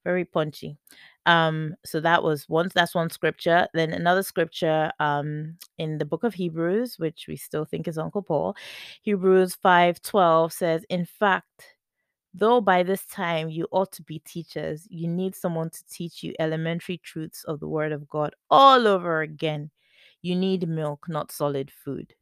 very 0.04 0.24
punchy. 0.24 0.76
Um, 1.26 1.74
so 1.84 2.00
that 2.00 2.22
was 2.22 2.48
one 2.48 2.70
that's 2.74 2.94
one 2.94 3.10
scripture. 3.10 3.68
Then 3.74 3.92
another 3.92 4.22
scripture 4.22 4.90
um 4.98 5.56
in 5.78 5.98
the 5.98 6.04
book 6.04 6.24
of 6.24 6.34
Hebrews, 6.34 6.98
which 6.98 7.26
we 7.28 7.36
still 7.36 7.64
think 7.64 7.86
is 7.88 7.98
Uncle 7.98 8.22
Paul, 8.22 8.56
Hebrews 9.02 9.54
5 9.56 10.02
12 10.02 10.52
says, 10.52 10.84
In 10.88 11.06
fact, 11.06 11.76
though 12.34 12.60
by 12.60 12.82
this 12.82 13.04
time 13.06 13.50
you 13.50 13.66
ought 13.70 13.92
to 13.92 14.02
be 14.02 14.20
teachers, 14.20 14.86
you 14.90 15.08
need 15.08 15.34
someone 15.34 15.70
to 15.70 15.84
teach 15.90 16.22
you 16.22 16.34
elementary 16.38 16.98
truths 16.98 17.44
of 17.44 17.60
the 17.60 17.68
word 17.68 17.92
of 17.92 18.08
God 18.08 18.34
all 18.50 18.86
over 18.86 19.20
again. 19.20 19.70
You 20.22 20.36
need 20.36 20.68
milk, 20.68 21.06
not 21.08 21.32
solid 21.32 21.70
food. 21.70 22.14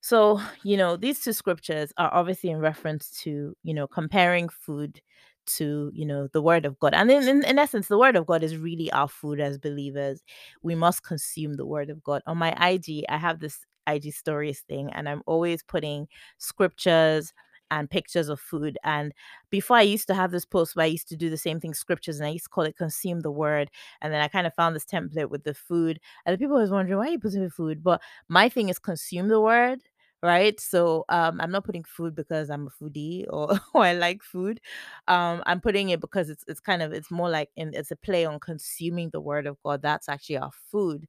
So, 0.00 0.40
you 0.62 0.76
know, 0.76 0.96
these 0.96 1.20
two 1.20 1.32
scriptures 1.32 1.92
are 1.96 2.12
obviously 2.14 2.50
in 2.50 2.60
reference 2.60 3.10
to, 3.22 3.56
you 3.64 3.74
know, 3.74 3.88
comparing 3.88 4.48
food 4.48 5.00
to, 5.46 5.90
you 5.94 6.06
know, 6.06 6.28
the 6.32 6.42
word 6.42 6.64
of 6.64 6.78
God. 6.78 6.94
And 6.94 7.10
in, 7.10 7.26
in, 7.26 7.44
in 7.44 7.58
essence, 7.58 7.88
the 7.88 7.98
word 7.98 8.16
of 8.16 8.26
God 8.26 8.42
is 8.42 8.56
really 8.56 8.90
our 8.92 9.08
food 9.08 9.40
as 9.40 9.58
believers. 9.58 10.22
We 10.62 10.74
must 10.74 11.02
consume 11.02 11.54
the 11.54 11.66
word 11.66 11.90
of 11.90 12.02
God. 12.04 12.22
On 12.26 12.38
my 12.38 12.52
IG, 12.64 13.04
I 13.08 13.16
have 13.16 13.40
this 13.40 13.58
IG 13.88 14.12
stories 14.12 14.60
thing, 14.60 14.90
and 14.92 15.08
I'm 15.08 15.22
always 15.26 15.62
putting 15.62 16.08
scriptures 16.38 17.32
and 17.70 17.90
pictures 17.90 18.28
of 18.28 18.40
food. 18.40 18.78
And 18.84 19.12
before 19.50 19.76
I 19.76 19.82
used 19.82 20.06
to 20.08 20.14
have 20.14 20.30
this 20.30 20.44
post 20.44 20.76
where 20.76 20.84
I 20.84 20.88
used 20.88 21.08
to 21.08 21.16
do 21.16 21.30
the 21.30 21.36
same 21.36 21.60
thing, 21.60 21.74
scriptures, 21.74 22.18
and 22.18 22.26
I 22.26 22.30
used 22.30 22.44
to 22.44 22.50
call 22.50 22.64
it 22.64 22.76
consume 22.76 23.20
the 23.20 23.30
word. 23.30 23.70
And 24.00 24.12
then 24.12 24.20
I 24.20 24.28
kind 24.28 24.46
of 24.46 24.54
found 24.54 24.74
this 24.76 24.84
template 24.84 25.30
with 25.30 25.44
the 25.44 25.54
food. 25.54 26.00
And 26.24 26.34
the 26.34 26.38
people 26.38 26.56
was 26.56 26.70
wondering, 26.70 26.98
why 26.98 27.06
are 27.08 27.10
you 27.10 27.18
putting 27.18 27.48
food? 27.50 27.82
But 27.82 28.00
my 28.28 28.48
thing 28.48 28.68
is 28.68 28.78
consume 28.78 29.28
the 29.28 29.40
word 29.40 29.80
right? 30.22 30.58
So 30.58 31.04
um, 31.08 31.40
I'm 31.40 31.52
not 31.52 31.64
putting 31.64 31.84
food 31.84 32.14
because 32.16 32.50
I'm 32.50 32.66
a 32.66 32.70
foodie 32.84 33.26
or, 33.28 33.60
or 33.74 33.82
I 33.84 33.92
like 33.92 34.22
food. 34.22 34.60
Um, 35.08 35.42
I'm 35.46 35.60
putting 35.60 35.90
it 35.90 36.00
because 36.00 36.30
it's 36.30 36.44
it's 36.48 36.60
kind 36.60 36.82
of 36.82 36.92
it's 36.92 37.10
more 37.10 37.30
like 37.30 37.50
in 37.56 37.72
it's 37.74 37.90
a 37.90 37.96
play 37.96 38.24
on 38.24 38.40
consuming 38.40 39.10
the 39.10 39.20
word 39.20 39.46
of 39.46 39.56
God. 39.62 39.82
That's 39.82 40.08
actually 40.08 40.38
our 40.38 40.50
food. 40.70 41.06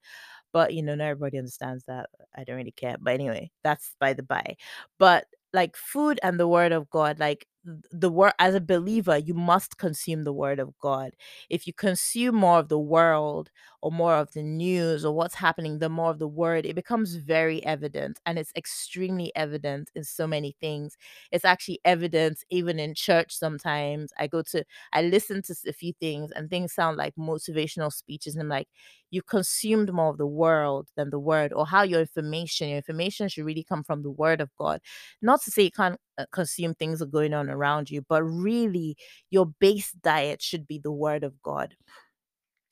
But 0.53 0.73
you 0.73 0.83
know, 0.83 0.95
not 0.95 1.05
everybody 1.05 1.37
understands 1.37 1.85
that. 1.85 2.09
I 2.35 2.43
don't 2.43 2.57
really 2.57 2.71
care. 2.71 2.97
But 2.99 3.13
anyway, 3.15 3.51
that's 3.63 3.95
by 3.99 4.13
the 4.13 4.23
by. 4.23 4.55
But 4.99 5.27
like 5.53 5.75
food 5.75 6.19
and 6.23 6.39
the 6.39 6.47
word 6.47 6.71
of 6.71 6.89
God, 6.89 7.19
like 7.19 7.47
the 7.91 8.09
word 8.09 8.33
as 8.39 8.55
a 8.55 8.62
believer, 8.62 9.17
you 9.17 9.33
must 9.33 9.77
consume 9.77 10.24
the 10.24 10.31
word 10.33 10.59
of 10.59 10.77
God. 10.79 11.12
If 11.50 11.67
you 11.67 11.74
consume 11.74 12.36
more 12.36 12.59
of 12.59 12.69
the 12.69 12.79
world 12.79 13.50
or 13.81 13.91
more 13.91 14.15
of 14.15 14.31
the 14.33 14.43
news 14.43 15.03
or 15.03 15.13
what's 15.13 15.36
happening, 15.36 15.79
the 15.79 15.89
more 15.89 16.12
of 16.12 16.19
the 16.19 16.27
word, 16.27 16.65
it 16.65 16.75
becomes 16.75 17.15
very 17.15 17.63
evident. 17.65 18.19
And 18.25 18.39
it's 18.39 18.53
extremely 18.55 19.31
evident 19.36 19.91
in 19.95 20.03
so 20.05 20.27
many 20.27 20.55
things. 20.62 20.95
It's 21.31 21.45
actually 21.45 21.79
evident 21.83 22.43
even 22.50 22.79
in 22.79 22.93
church 22.93 23.33
sometimes. 23.36 24.12
I 24.17 24.27
go 24.27 24.41
to 24.43 24.63
I 24.93 25.01
listen 25.01 25.41
to 25.43 25.55
a 25.67 25.74
few 25.74 25.93
things 26.00 26.31
and 26.31 26.50
things 26.50 26.74
sound 26.74 26.97
like 26.97 27.15
motivational 27.15 27.91
speeches. 27.91 28.36
And 28.36 28.43
I'm 28.43 28.50
like, 28.50 28.69
you 29.09 29.21
consumed 29.21 29.91
more 29.93 30.09
of 30.09 30.17
the 30.17 30.27
world 30.27 30.89
than 30.95 31.09
the 31.09 31.19
word 31.19 31.53
or 31.53 31.65
how 31.65 31.83
your 31.83 32.01
information 32.01 32.67
your 32.69 32.77
information 32.77 33.29
should 33.29 33.45
really 33.45 33.63
come 33.63 33.83
from 33.83 34.01
the 34.03 34.12
word 34.12 34.41
of 34.41 34.50
god 34.57 34.81
not 35.21 35.41
to 35.41 35.50
say 35.51 35.63
you 35.63 35.71
can't 35.71 36.00
Uh, 36.17 36.25
consume 36.31 36.74
things 36.74 37.01
are 37.01 37.05
going 37.05 37.33
on 37.33 37.50
around 37.50 37.89
you 37.91 38.01
but 38.09 38.24
really 38.24 38.95
your 39.29 39.45
base 39.59 39.91
diet 40.01 40.41
should 40.41 40.67
be 40.67 40.79
the 40.79 40.91
word 40.91 41.24
of 41.24 41.41
god. 41.41 41.75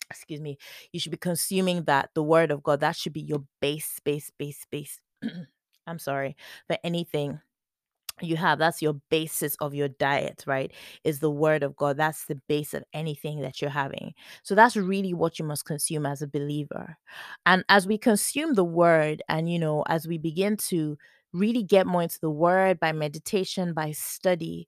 Excuse 0.09 0.41
me. 0.41 0.57
You 0.91 0.99
should 0.99 1.11
be 1.11 1.17
consuming 1.17 1.83
that 1.85 2.09
the 2.13 2.23
word 2.23 2.51
of 2.51 2.63
god 2.63 2.79
that 2.81 2.95
should 2.95 3.13
be 3.13 3.21
your 3.21 3.43
base 3.61 3.99
base 4.03 4.31
base 4.37 4.65
base. 4.69 4.99
I'm 5.87 5.99
sorry 5.99 6.35
for 6.67 6.77
anything 6.83 7.39
you 8.21 8.37
have. 8.37 8.59
That's 8.59 8.81
your 8.81 8.93
basis 9.09 9.55
of 9.55 9.73
your 9.73 9.89
diet 9.89 10.43
right 10.47 10.71
is 11.03 11.19
the 11.19 11.29
word 11.29 11.63
of 11.63 11.75
god. 11.75 11.97
That's 11.97 12.25
the 12.25 12.39
base 12.47 12.73
of 12.73 12.83
anything 12.93 13.41
that 13.41 13.61
you're 13.61 13.69
having. 13.69 14.13
So 14.43 14.55
that's 14.55 14.77
really 14.77 15.13
what 15.13 15.37
you 15.37 15.45
must 15.45 15.65
consume 15.65 16.05
as 16.05 16.21
a 16.21 16.27
believer. 16.27 16.97
And 17.45 17.65
as 17.67 17.87
we 17.87 17.97
consume 17.97 18.53
the 18.53 18.63
word 18.63 19.21
and 19.27 19.51
you 19.51 19.59
know 19.59 19.83
as 19.87 20.07
we 20.07 20.17
begin 20.17 20.57
to 20.69 20.97
really 21.35 21.63
get 21.63 21.87
more 21.87 22.03
into 22.03 22.19
the 22.19 22.29
word 22.29 22.79
by 22.79 22.91
meditation 22.91 23.73
by 23.73 23.91
study 23.91 24.67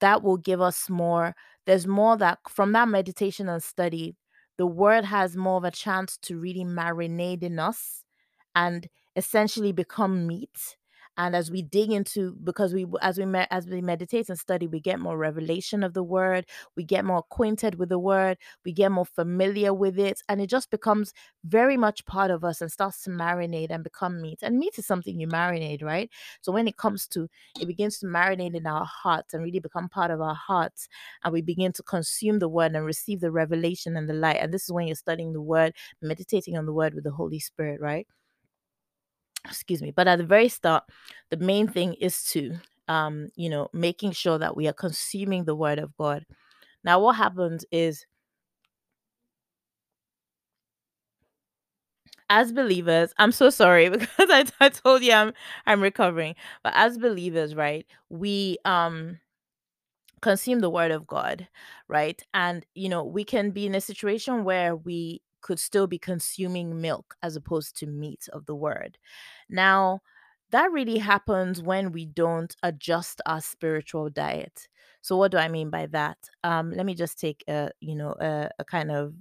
that 0.00 0.22
will 0.22 0.36
give 0.36 0.60
us 0.60 0.90
more 0.90 1.34
there's 1.66 1.86
more 1.86 2.16
that 2.16 2.38
from 2.48 2.72
that 2.72 2.88
meditation 2.88 3.48
and 3.48 3.62
study 3.62 4.16
the 4.58 4.66
word 4.66 5.04
has 5.04 5.36
more 5.36 5.56
of 5.58 5.64
a 5.64 5.70
chance 5.70 6.16
to 6.18 6.38
really 6.38 6.64
marinate 6.64 7.42
in 7.42 7.58
us 7.58 8.04
and 8.54 8.88
essentially 9.16 9.72
become 9.72 10.26
meat 10.26 10.76
and 11.16 11.36
as 11.36 11.50
we 11.50 11.62
dig 11.62 11.90
into 11.90 12.36
because 12.42 12.72
we 12.72 12.86
as 13.00 13.18
we 13.18 13.26
me- 13.26 13.46
as 13.50 13.66
we 13.66 13.80
meditate 13.80 14.28
and 14.28 14.38
study 14.38 14.66
we 14.66 14.80
get 14.80 14.98
more 14.98 15.16
revelation 15.16 15.82
of 15.82 15.94
the 15.94 16.02
word 16.02 16.46
we 16.76 16.84
get 16.84 17.04
more 17.04 17.18
acquainted 17.18 17.76
with 17.78 17.88
the 17.88 17.98
word 17.98 18.38
we 18.64 18.72
get 18.72 18.90
more 18.90 19.04
familiar 19.04 19.72
with 19.74 19.98
it 19.98 20.22
and 20.28 20.40
it 20.40 20.46
just 20.48 20.70
becomes 20.70 21.12
very 21.44 21.76
much 21.76 22.04
part 22.06 22.30
of 22.30 22.44
us 22.44 22.60
and 22.60 22.70
starts 22.70 23.02
to 23.02 23.10
marinate 23.10 23.70
and 23.70 23.82
become 23.84 24.20
meat. 24.22 24.38
And 24.42 24.58
meat 24.58 24.78
is 24.78 24.86
something 24.86 25.18
you 25.18 25.26
marinate 25.26 25.82
right? 25.82 26.10
So 26.40 26.52
when 26.52 26.68
it 26.68 26.76
comes 26.76 27.06
to 27.08 27.28
it 27.60 27.66
begins 27.66 27.98
to 27.98 28.06
marinate 28.06 28.54
in 28.54 28.66
our 28.66 28.84
hearts 28.86 29.34
and 29.34 29.42
really 29.42 29.60
become 29.60 29.88
part 29.88 30.10
of 30.10 30.20
our 30.20 30.34
hearts 30.34 30.88
and 31.24 31.32
we 31.32 31.42
begin 31.42 31.72
to 31.72 31.82
consume 31.82 32.38
the 32.38 32.48
word 32.48 32.74
and 32.74 32.84
receive 32.84 33.20
the 33.20 33.30
revelation 33.30 33.96
and 33.96 34.08
the 34.08 34.14
light. 34.14 34.38
And 34.40 34.52
this 34.52 34.64
is 34.64 34.72
when 34.72 34.86
you're 34.86 34.96
studying 34.96 35.32
the 35.32 35.40
word 35.40 35.74
meditating 36.00 36.56
on 36.56 36.66
the 36.66 36.72
word 36.72 36.94
with 36.94 37.04
the 37.04 37.10
holy 37.12 37.40
spirit 37.40 37.80
right 37.80 38.06
excuse 39.44 39.82
me 39.82 39.90
but 39.90 40.06
at 40.08 40.16
the 40.18 40.24
very 40.24 40.48
start 40.48 40.84
the 41.30 41.36
main 41.36 41.66
thing 41.66 41.94
is 41.94 42.24
to 42.24 42.54
um 42.88 43.28
you 43.34 43.48
know 43.50 43.68
making 43.72 44.12
sure 44.12 44.38
that 44.38 44.56
we 44.56 44.68
are 44.68 44.72
consuming 44.72 45.44
the 45.44 45.54
word 45.54 45.78
of 45.78 45.96
god 45.96 46.24
now 46.84 47.00
what 47.00 47.16
happens 47.16 47.64
is 47.72 48.06
as 52.30 52.52
believers 52.52 53.12
i'm 53.18 53.32
so 53.32 53.50
sorry 53.50 53.88
because 53.90 54.08
I, 54.30 54.44
I 54.60 54.68
told 54.68 55.02
you 55.02 55.12
i'm 55.12 55.32
i'm 55.66 55.80
recovering 55.80 56.34
but 56.62 56.72
as 56.76 56.98
believers 56.98 57.54
right 57.54 57.86
we 58.08 58.58
um 58.64 59.18
consume 60.20 60.60
the 60.60 60.70
word 60.70 60.90
of 60.90 61.06
God, 61.06 61.48
right? 61.88 62.22
And, 62.32 62.64
you 62.74 62.88
know, 62.88 63.04
we 63.04 63.24
can 63.24 63.50
be 63.50 63.66
in 63.66 63.74
a 63.74 63.80
situation 63.80 64.44
where 64.44 64.76
we 64.76 65.20
could 65.42 65.58
still 65.58 65.86
be 65.86 65.98
consuming 65.98 66.80
milk 66.80 67.16
as 67.22 67.36
opposed 67.36 67.76
to 67.78 67.86
meat 67.86 68.28
of 68.32 68.46
the 68.46 68.54
word. 68.54 68.98
Now, 69.48 70.00
that 70.50 70.70
really 70.72 70.98
happens 70.98 71.62
when 71.62 71.92
we 71.92 72.04
don't 72.06 72.54
adjust 72.62 73.20
our 73.26 73.40
spiritual 73.40 74.10
diet. 74.10 74.68
So 75.00 75.16
what 75.16 75.30
do 75.32 75.38
I 75.38 75.48
mean 75.48 75.70
by 75.70 75.86
that? 75.86 76.18
Um 76.44 76.72
let 76.72 76.86
me 76.86 76.94
just 76.94 77.18
take 77.18 77.42
a, 77.48 77.70
you 77.80 77.94
know, 77.96 78.14
a, 78.20 78.50
a 78.58 78.64
kind 78.64 78.90
of 78.90 79.14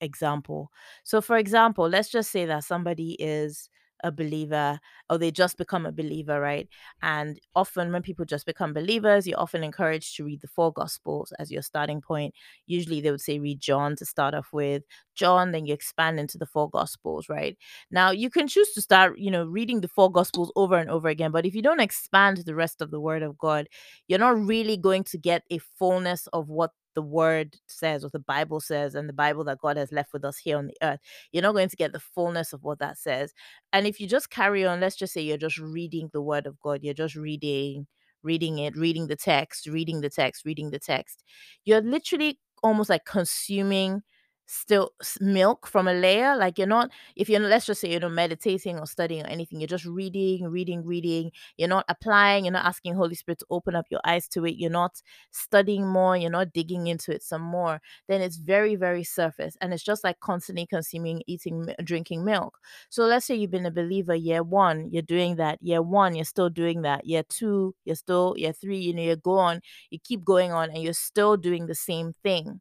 example. 0.00 0.70
So, 1.04 1.20
for 1.20 1.36
example, 1.36 1.88
let's 1.88 2.10
just 2.10 2.30
say 2.30 2.46
that 2.46 2.64
somebody 2.64 3.12
is 3.20 3.70
a 4.04 4.12
believer 4.12 4.78
or 5.10 5.18
they 5.18 5.32
just 5.32 5.58
become 5.58 5.86
a 5.86 5.92
believer, 5.92 6.40
right? 6.40 6.68
And 7.02 7.40
often, 7.56 7.92
when 7.92 8.02
people 8.02 8.24
just 8.24 8.46
become 8.46 8.72
believers, 8.72 9.26
you're 9.26 9.40
often 9.40 9.64
encouraged 9.64 10.16
to 10.16 10.24
read 10.24 10.42
the 10.42 10.48
four 10.48 10.72
gospels 10.72 11.32
as 11.40 11.50
your 11.50 11.62
starting 11.62 12.00
point. 12.00 12.34
Usually, 12.66 13.00
they 13.00 13.10
would 13.10 13.20
say 13.20 13.38
read 13.40 13.60
John 13.60 13.96
to 13.96 14.06
start 14.06 14.34
off 14.34 14.48
with, 14.52 14.84
John, 15.14 15.52
then 15.52 15.66
you 15.66 15.74
expand 15.74 16.20
into 16.20 16.38
the 16.38 16.46
four 16.46 16.70
gospels, 16.70 17.28
right? 17.28 17.56
Now, 17.90 18.10
you 18.10 18.30
can 18.30 18.48
choose 18.48 18.72
to 18.74 18.82
start, 18.82 19.18
you 19.18 19.30
know, 19.30 19.44
reading 19.44 19.80
the 19.80 19.88
four 19.88 20.10
gospels 20.10 20.52
over 20.56 20.76
and 20.76 20.90
over 20.90 21.08
again, 21.08 21.30
but 21.32 21.46
if 21.46 21.54
you 21.54 21.62
don't 21.62 21.80
expand 21.80 22.38
the 22.38 22.54
rest 22.54 22.80
of 22.80 22.90
the 22.90 23.00
word 23.00 23.22
of 23.22 23.38
God, 23.38 23.68
you're 24.08 24.18
not 24.18 24.38
really 24.38 24.76
going 24.76 25.04
to 25.04 25.18
get 25.18 25.42
a 25.50 25.58
fullness 25.58 26.26
of 26.32 26.48
what 26.48 26.72
the 26.94 27.02
word 27.02 27.56
says, 27.66 28.02
what 28.02 28.12
the 28.12 28.18
Bible 28.18 28.60
says, 28.60 28.94
and 28.94 29.08
the 29.08 29.12
Bible 29.12 29.44
that 29.44 29.58
God 29.58 29.76
has 29.76 29.92
left 29.92 30.12
with 30.12 30.24
us 30.24 30.38
here 30.38 30.58
on 30.58 30.66
the 30.68 30.76
earth. 30.82 31.00
You're 31.32 31.42
not 31.42 31.52
going 31.52 31.68
to 31.68 31.76
get 31.76 31.92
the 31.92 32.00
fullness 32.00 32.52
of 32.52 32.62
what 32.62 32.78
that 32.78 32.98
says. 32.98 33.32
And 33.72 33.86
if 33.86 34.00
you 34.00 34.06
just 34.06 34.30
carry 34.30 34.64
on, 34.64 34.80
let's 34.80 34.96
just 34.96 35.12
say 35.12 35.20
you're 35.20 35.36
just 35.36 35.58
reading 35.58 36.10
the 36.12 36.22
word 36.22 36.46
of 36.46 36.60
God, 36.60 36.80
you're 36.82 36.94
just 36.94 37.16
reading, 37.16 37.86
reading 38.22 38.58
it, 38.58 38.76
reading 38.76 39.06
the 39.06 39.16
text, 39.16 39.66
reading 39.66 40.00
the 40.00 40.10
text, 40.10 40.44
reading 40.44 40.70
the 40.70 40.78
text, 40.78 41.22
you're 41.64 41.82
literally 41.82 42.38
almost 42.62 42.90
like 42.90 43.04
consuming 43.04 44.02
still 44.46 44.90
milk 45.20 45.66
from 45.66 45.88
a 45.88 45.92
layer 45.94 46.36
like 46.36 46.58
you're 46.58 46.66
not 46.66 46.90
if 47.16 47.28
you're 47.28 47.40
let's 47.40 47.66
just 47.66 47.80
say 47.80 47.90
you're 47.90 48.00
not 48.00 48.12
meditating 48.12 48.78
or 48.78 48.86
studying 48.86 49.22
or 49.24 49.28
anything 49.28 49.60
you're 49.60 49.66
just 49.68 49.84
reading 49.86 50.44
reading 50.48 50.84
reading 50.84 51.30
you're 51.56 51.68
not 51.68 51.84
applying 51.88 52.44
you're 52.44 52.52
not 52.52 52.64
asking 52.66 52.94
holy 52.94 53.14
spirit 53.14 53.38
to 53.38 53.46
open 53.50 53.74
up 53.74 53.86
your 53.90 54.00
eyes 54.04 54.28
to 54.28 54.44
it 54.44 54.56
you're 54.56 54.70
not 54.70 55.00
studying 55.30 55.86
more 55.86 56.16
you're 56.16 56.30
not 56.30 56.52
digging 56.52 56.86
into 56.86 57.12
it 57.12 57.22
some 57.22 57.42
more 57.42 57.80
then 58.08 58.20
it's 58.20 58.36
very 58.36 58.76
very 58.76 59.04
surface 59.04 59.56
and 59.60 59.72
it's 59.72 59.82
just 59.82 60.04
like 60.04 60.20
constantly 60.20 60.66
consuming 60.66 61.22
eating 61.26 61.66
drinking 61.84 62.24
milk. 62.24 62.58
So 62.90 63.04
let's 63.04 63.26
say 63.26 63.34
you've 63.36 63.50
been 63.50 63.66
a 63.66 63.70
believer 63.70 64.14
year 64.14 64.42
one 64.42 64.88
you're 64.90 65.02
doing 65.02 65.36
that 65.36 65.58
year 65.62 65.82
one 65.82 66.14
you're 66.14 66.24
still 66.24 66.50
doing 66.50 66.82
that 66.82 67.06
year 67.06 67.22
two 67.28 67.74
you're 67.84 67.96
still 67.96 68.34
year 68.36 68.52
three 68.52 68.78
you 68.78 68.94
know 68.94 69.02
you 69.02 69.16
go 69.16 69.38
on 69.38 69.60
you 69.90 69.98
keep 70.02 70.24
going 70.24 70.52
on 70.52 70.70
and 70.70 70.82
you're 70.82 70.92
still 70.92 71.36
doing 71.36 71.66
the 71.66 71.74
same 71.74 72.12
thing 72.22 72.60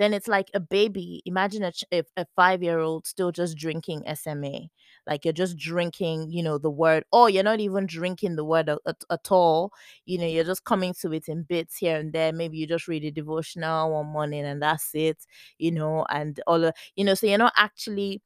then 0.00 0.14
it's 0.14 0.28
like 0.28 0.48
a 0.54 0.60
baby. 0.60 1.22
Imagine 1.26 1.64
a, 1.92 2.02
a 2.16 2.26
five 2.36 2.62
year 2.62 2.80
old 2.80 3.06
still 3.06 3.32
just 3.32 3.56
drinking 3.56 4.04
SMA. 4.14 4.70
Like 5.06 5.24
you're 5.24 5.32
just 5.32 5.56
drinking, 5.58 6.30
you 6.30 6.42
know, 6.42 6.58
the 6.58 6.70
word, 6.70 7.04
or 7.12 7.30
you're 7.30 7.44
not 7.44 7.60
even 7.60 7.86
drinking 7.86 8.36
the 8.36 8.44
word 8.44 8.68
at, 8.68 8.78
at, 8.86 8.96
at 9.10 9.30
all. 9.30 9.72
You 10.06 10.18
know, 10.18 10.26
you're 10.26 10.44
just 10.44 10.64
coming 10.64 10.94
to 11.02 11.12
it 11.12 11.28
in 11.28 11.44
bits 11.44 11.76
here 11.78 11.98
and 11.98 12.12
there. 12.12 12.32
Maybe 12.32 12.58
you 12.58 12.66
just 12.66 12.88
read 12.88 13.04
a 13.04 13.10
devotional 13.12 13.92
one 13.92 14.06
morning 14.06 14.44
and 14.44 14.62
that's 14.62 14.90
it, 14.94 15.18
you 15.58 15.72
know, 15.72 16.06
and 16.10 16.40
all 16.46 16.64
of, 16.64 16.74
you 16.96 17.04
know, 17.04 17.14
so 17.14 17.26
you're 17.26 17.38
not 17.38 17.52
actually 17.56 18.22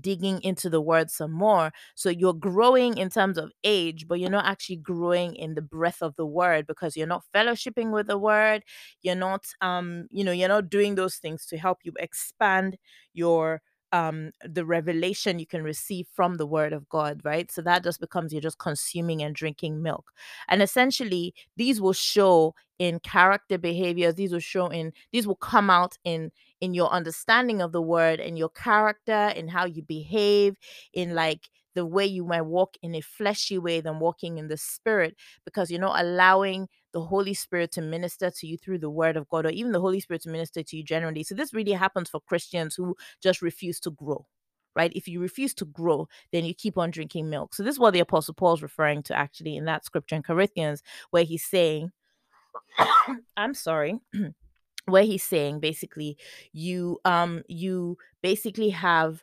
digging 0.00 0.40
into 0.42 0.68
the 0.68 0.80
word 0.80 1.10
some 1.10 1.32
more. 1.32 1.72
So 1.94 2.10
you're 2.10 2.34
growing 2.34 2.96
in 2.98 3.08
terms 3.10 3.38
of 3.38 3.52
age, 3.64 4.06
but 4.08 4.18
you're 4.20 4.30
not 4.30 4.46
actually 4.46 4.76
growing 4.76 5.36
in 5.36 5.54
the 5.54 5.62
breadth 5.62 6.02
of 6.02 6.16
the 6.16 6.26
word 6.26 6.66
because 6.66 6.96
you're 6.96 7.06
not 7.06 7.24
fellowshipping 7.34 7.92
with 7.92 8.06
the 8.08 8.18
word. 8.18 8.62
You're 9.02 9.14
not 9.14 9.44
um, 9.60 10.06
you 10.10 10.24
know, 10.24 10.32
you're 10.32 10.48
not 10.48 10.70
doing 10.70 10.94
those 10.96 11.16
things 11.16 11.46
to 11.46 11.58
help 11.58 11.78
you 11.84 11.92
expand 11.98 12.76
your 13.12 13.62
um 13.96 14.16
the 14.56 14.64
revelation 14.64 15.38
you 15.38 15.46
can 15.46 15.62
receive 15.62 16.06
from 16.14 16.36
the 16.36 16.46
word 16.46 16.72
of 16.72 16.88
God, 16.88 17.20
right? 17.24 17.50
So 17.50 17.62
that 17.62 17.84
just 17.84 18.00
becomes 18.00 18.32
you're 18.32 18.42
just 18.50 18.58
consuming 18.58 19.22
and 19.22 19.34
drinking 19.34 19.82
milk. 19.82 20.06
And 20.48 20.62
essentially 20.62 21.34
these 21.56 21.80
will 21.80 21.92
show 21.92 22.54
in 22.78 23.00
character 23.00 23.58
behaviors, 23.58 24.14
these 24.16 24.32
will 24.32 24.40
show 24.54 24.66
in 24.68 24.92
these 25.12 25.26
will 25.26 25.36
come 25.36 25.70
out 25.70 25.96
in 26.04 26.30
in 26.60 26.74
your 26.74 26.90
understanding 26.90 27.60
of 27.62 27.72
the 27.72 27.82
word 27.82 28.20
and 28.20 28.38
your 28.38 28.48
character 28.50 29.32
in 29.36 29.48
how 29.48 29.64
you 29.66 29.82
behave 29.82 30.56
in 30.92 31.14
like 31.14 31.48
the 31.74 31.84
way 31.86 32.06
you 32.06 32.24
might 32.24 32.42
walk 32.42 32.74
in 32.82 32.94
a 32.94 33.00
fleshy 33.02 33.58
way 33.58 33.80
than 33.82 33.98
walking 33.98 34.38
in 34.38 34.48
the 34.48 34.56
spirit 34.56 35.14
because 35.44 35.70
you're 35.70 35.80
not 35.80 36.00
allowing 36.00 36.68
the 36.96 37.02
holy 37.02 37.34
spirit 37.34 37.70
to 37.72 37.82
minister 37.82 38.30
to 38.30 38.46
you 38.46 38.56
through 38.56 38.78
the 38.78 38.88
word 38.88 39.18
of 39.18 39.28
god 39.28 39.44
or 39.44 39.50
even 39.50 39.70
the 39.70 39.80
holy 39.82 40.00
spirit 40.00 40.22
to 40.22 40.30
minister 40.30 40.62
to 40.62 40.78
you 40.78 40.82
generally. 40.82 41.22
So 41.22 41.34
this 41.34 41.52
really 41.52 41.72
happens 41.72 42.08
for 42.08 42.22
christians 42.22 42.74
who 42.74 42.96
just 43.22 43.42
refuse 43.42 43.78
to 43.80 43.90
grow 43.90 44.26
right? 44.74 44.92
If 44.94 45.06
you 45.06 45.20
refuse 45.20 45.52
to 45.54 45.66
grow 45.66 46.08
then 46.32 46.46
you 46.46 46.54
keep 46.54 46.78
on 46.78 46.90
drinking 46.90 47.28
milk. 47.28 47.54
So 47.54 47.62
this 47.62 47.74
is 47.74 47.78
what 47.78 47.92
the 47.92 48.00
apostle 48.00 48.32
paul's 48.32 48.62
referring 48.62 49.02
to 49.04 49.14
actually 49.14 49.56
in 49.58 49.66
that 49.66 49.84
scripture 49.84 50.16
in 50.16 50.22
corinthians 50.22 50.82
where 51.10 51.24
he's 51.24 51.44
saying 51.44 51.92
i'm 53.36 53.52
sorry 53.52 54.00
where 54.86 55.02
he's 55.02 55.22
saying 55.22 55.60
basically 55.60 56.16
you 56.54 56.98
um 57.04 57.42
you 57.46 57.98
basically 58.22 58.70
have 58.70 59.22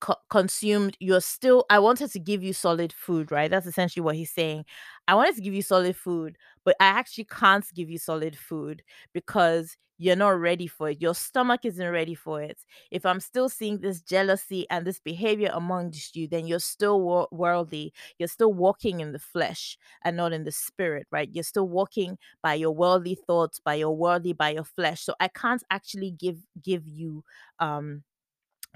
co- 0.00 0.20
consumed 0.28 0.94
you're 1.00 1.22
still 1.22 1.64
i 1.70 1.78
wanted 1.78 2.10
to 2.12 2.18
give 2.18 2.42
you 2.42 2.52
solid 2.52 2.92
food 2.92 3.32
right? 3.32 3.50
That's 3.50 3.66
essentially 3.66 4.02
what 4.04 4.16
he's 4.16 4.30
saying. 4.30 4.66
I 5.08 5.14
wanted 5.14 5.36
to 5.36 5.40
give 5.42 5.54
you 5.54 5.62
solid 5.62 5.96
food 5.96 6.36
but 6.64 6.76
i 6.80 6.86
actually 6.86 7.24
can't 7.24 7.66
give 7.74 7.90
you 7.90 7.98
solid 7.98 8.36
food 8.36 8.82
because 9.12 9.76
you're 9.96 10.16
not 10.16 10.30
ready 10.40 10.66
for 10.66 10.90
it. 10.90 11.00
Your 11.00 11.14
stomach 11.14 11.60
isn't 11.64 11.88
ready 11.90 12.16
for 12.16 12.42
it. 12.42 12.58
If 12.90 13.06
i'm 13.06 13.20
still 13.20 13.48
seeing 13.48 13.78
this 13.78 14.00
jealousy 14.00 14.66
and 14.70 14.84
this 14.86 14.98
behavior 15.00 15.50
amongst 15.52 16.16
you 16.16 16.26
then 16.28 16.46
you're 16.46 16.58
still 16.58 17.00
wor- 17.00 17.28
worldly. 17.30 17.92
You're 18.18 18.28
still 18.28 18.52
walking 18.52 19.00
in 19.00 19.12
the 19.12 19.18
flesh 19.20 19.78
and 20.04 20.16
not 20.16 20.32
in 20.32 20.44
the 20.44 20.52
spirit 20.52 21.06
right? 21.12 21.28
You're 21.32 21.44
still 21.44 21.68
walking 21.68 22.18
by 22.42 22.54
your 22.54 22.72
worldly 22.72 23.16
thoughts 23.26 23.60
by 23.60 23.74
your 23.74 23.96
worldly 23.96 24.32
by 24.32 24.50
your 24.50 24.64
flesh. 24.64 25.02
So 25.02 25.14
i 25.20 25.28
can't 25.28 25.62
actually 25.70 26.10
give 26.10 26.38
give 26.62 26.88
you 26.88 27.22
um 27.60 28.02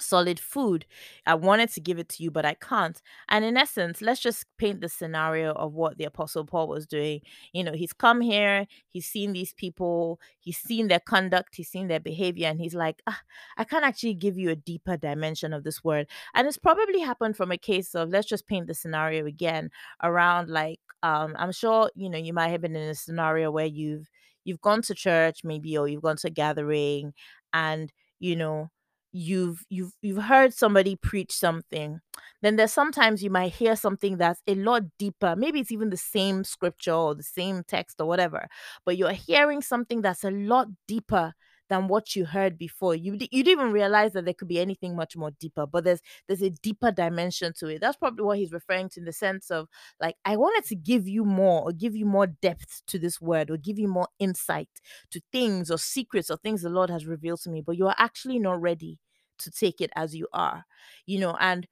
solid 0.00 0.38
food. 0.40 0.86
I 1.26 1.34
wanted 1.34 1.70
to 1.70 1.80
give 1.80 1.98
it 1.98 2.08
to 2.10 2.22
you, 2.22 2.30
but 2.30 2.44
I 2.44 2.54
can't. 2.54 3.00
And 3.28 3.44
in 3.44 3.56
essence, 3.56 4.00
let's 4.00 4.20
just 4.20 4.46
paint 4.58 4.80
the 4.80 4.88
scenario 4.88 5.52
of 5.52 5.74
what 5.74 5.98
the 5.98 6.04
Apostle 6.04 6.44
Paul 6.44 6.68
was 6.68 6.86
doing. 6.86 7.20
You 7.52 7.64
know, 7.64 7.72
he's 7.72 7.92
come 7.92 8.20
here, 8.20 8.66
he's 8.88 9.06
seen 9.06 9.32
these 9.32 9.52
people, 9.52 10.20
he's 10.40 10.58
seen 10.58 10.88
their 10.88 11.00
conduct, 11.00 11.56
he's 11.56 11.68
seen 11.68 11.88
their 11.88 12.00
behavior, 12.00 12.48
and 12.48 12.60
he's 12.60 12.74
like, 12.74 13.02
ah, 13.06 13.20
I 13.56 13.64
can't 13.64 13.84
actually 13.84 14.14
give 14.14 14.38
you 14.38 14.50
a 14.50 14.56
deeper 14.56 14.96
dimension 14.96 15.52
of 15.52 15.64
this 15.64 15.82
word. 15.84 16.06
And 16.34 16.46
it's 16.46 16.58
probably 16.58 17.00
happened 17.00 17.36
from 17.36 17.52
a 17.52 17.58
case 17.58 17.94
of, 17.94 18.10
let's 18.10 18.28
just 18.28 18.46
paint 18.46 18.66
the 18.66 18.74
scenario 18.74 19.26
again 19.26 19.70
around 20.02 20.48
like, 20.48 20.80
um, 21.02 21.34
I'm 21.38 21.52
sure, 21.52 21.90
you 21.94 22.10
know, 22.10 22.18
you 22.18 22.32
might 22.32 22.48
have 22.48 22.60
been 22.60 22.74
in 22.76 22.88
a 22.88 22.94
scenario 22.94 23.50
where 23.50 23.66
you've 23.66 24.08
you've 24.44 24.60
gone 24.60 24.82
to 24.82 24.94
church 24.94 25.40
maybe 25.44 25.76
or 25.76 25.86
you've 25.88 26.02
gone 26.02 26.16
to 26.16 26.28
a 26.28 26.30
gathering 26.30 27.12
and 27.52 27.92
you 28.18 28.34
know 28.34 28.70
you've 29.12 29.64
you've 29.70 29.92
you've 30.02 30.22
heard 30.24 30.52
somebody 30.52 30.94
preach 30.94 31.32
something 31.32 32.00
then 32.42 32.56
there's 32.56 32.72
sometimes 32.72 33.22
you 33.22 33.30
might 33.30 33.52
hear 33.52 33.74
something 33.74 34.18
that's 34.18 34.42
a 34.46 34.54
lot 34.54 34.82
deeper 34.98 35.34
maybe 35.34 35.60
it's 35.60 35.72
even 35.72 35.88
the 35.90 35.96
same 35.96 36.44
scripture 36.44 36.92
or 36.92 37.14
the 37.14 37.22
same 37.22 37.62
text 37.66 38.00
or 38.00 38.06
whatever 38.06 38.46
but 38.84 38.96
you're 38.98 39.12
hearing 39.12 39.62
something 39.62 40.02
that's 40.02 40.24
a 40.24 40.30
lot 40.30 40.68
deeper 40.86 41.32
than 41.68 41.88
what 41.88 42.14
you 42.16 42.24
heard 42.24 42.58
before 42.58 42.94
you 42.94 43.12
you 43.12 43.42
didn't 43.44 43.48
even 43.48 43.72
realize 43.72 44.12
that 44.12 44.24
there 44.24 44.34
could 44.34 44.48
be 44.48 44.60
anything 44.60 44.96
much 44.96 45.16
more 45.16 45.30
deeper 45.38 45.66
but 45.66 45.84
there's 45.84 46.00
there's 46.26 46.42
a 46.42 46.50
deeper 46.50 46.90
dimension 46.90 47.52
to 47.52 47.68
it 47.68 47.80
that's 47.80 47.96
probably 47.96 48.24
what 48.24 48.38
he's 48.38 48.52
referring 48.52 48.88
to 48.88 49.00
in 49.00 49.06
the 49.06 49.12
sense 49.12 49.50
of 49.50 49.68
like 50.00 50.16
i 50.24 50.36
wanted 50.36 50.64
to 50.64 50.74
give 50.74 51.06
you 51.08 51.24
more 51.24 51.62
or 51.62 51.72
give 51.72 51.94
you 51.94 52.06
more 52.06 52.26
depth 52.26 52.82
to 52.86 52.98
this 52.98 53.20
word 53.20 53.50
or 53.50 53.56
give 53.56 53.78
you 53.78 53.88
more 53.88 54.08
insight 54.18 54.68
to 55.10 55.20
things 55.32 55.70
or 55.70 55.78
secrets 55.78 56.30
or 56.30 56.36
things 56.36 56.62
the 56.62 56.70
Lord 56.70 56.90
has 56.90 57.06
revealed 57.06 57.40
to 57.42 57.50
me, 57.50 57.62
but 57.62 57.76
you 57.76 57.86
are 57.86 57.94
actually 57.98 58.38
not 58.38 58.60
ready 58.60 58.98
to 59.38 59.50
take 59.50 59.80
it 59.80 59.90
as 59.96 60.14
you 60.14 60.26
are, 60.32 60.64
you 61.06 61.18
know. 61.20 61.36
And 61.40 61.66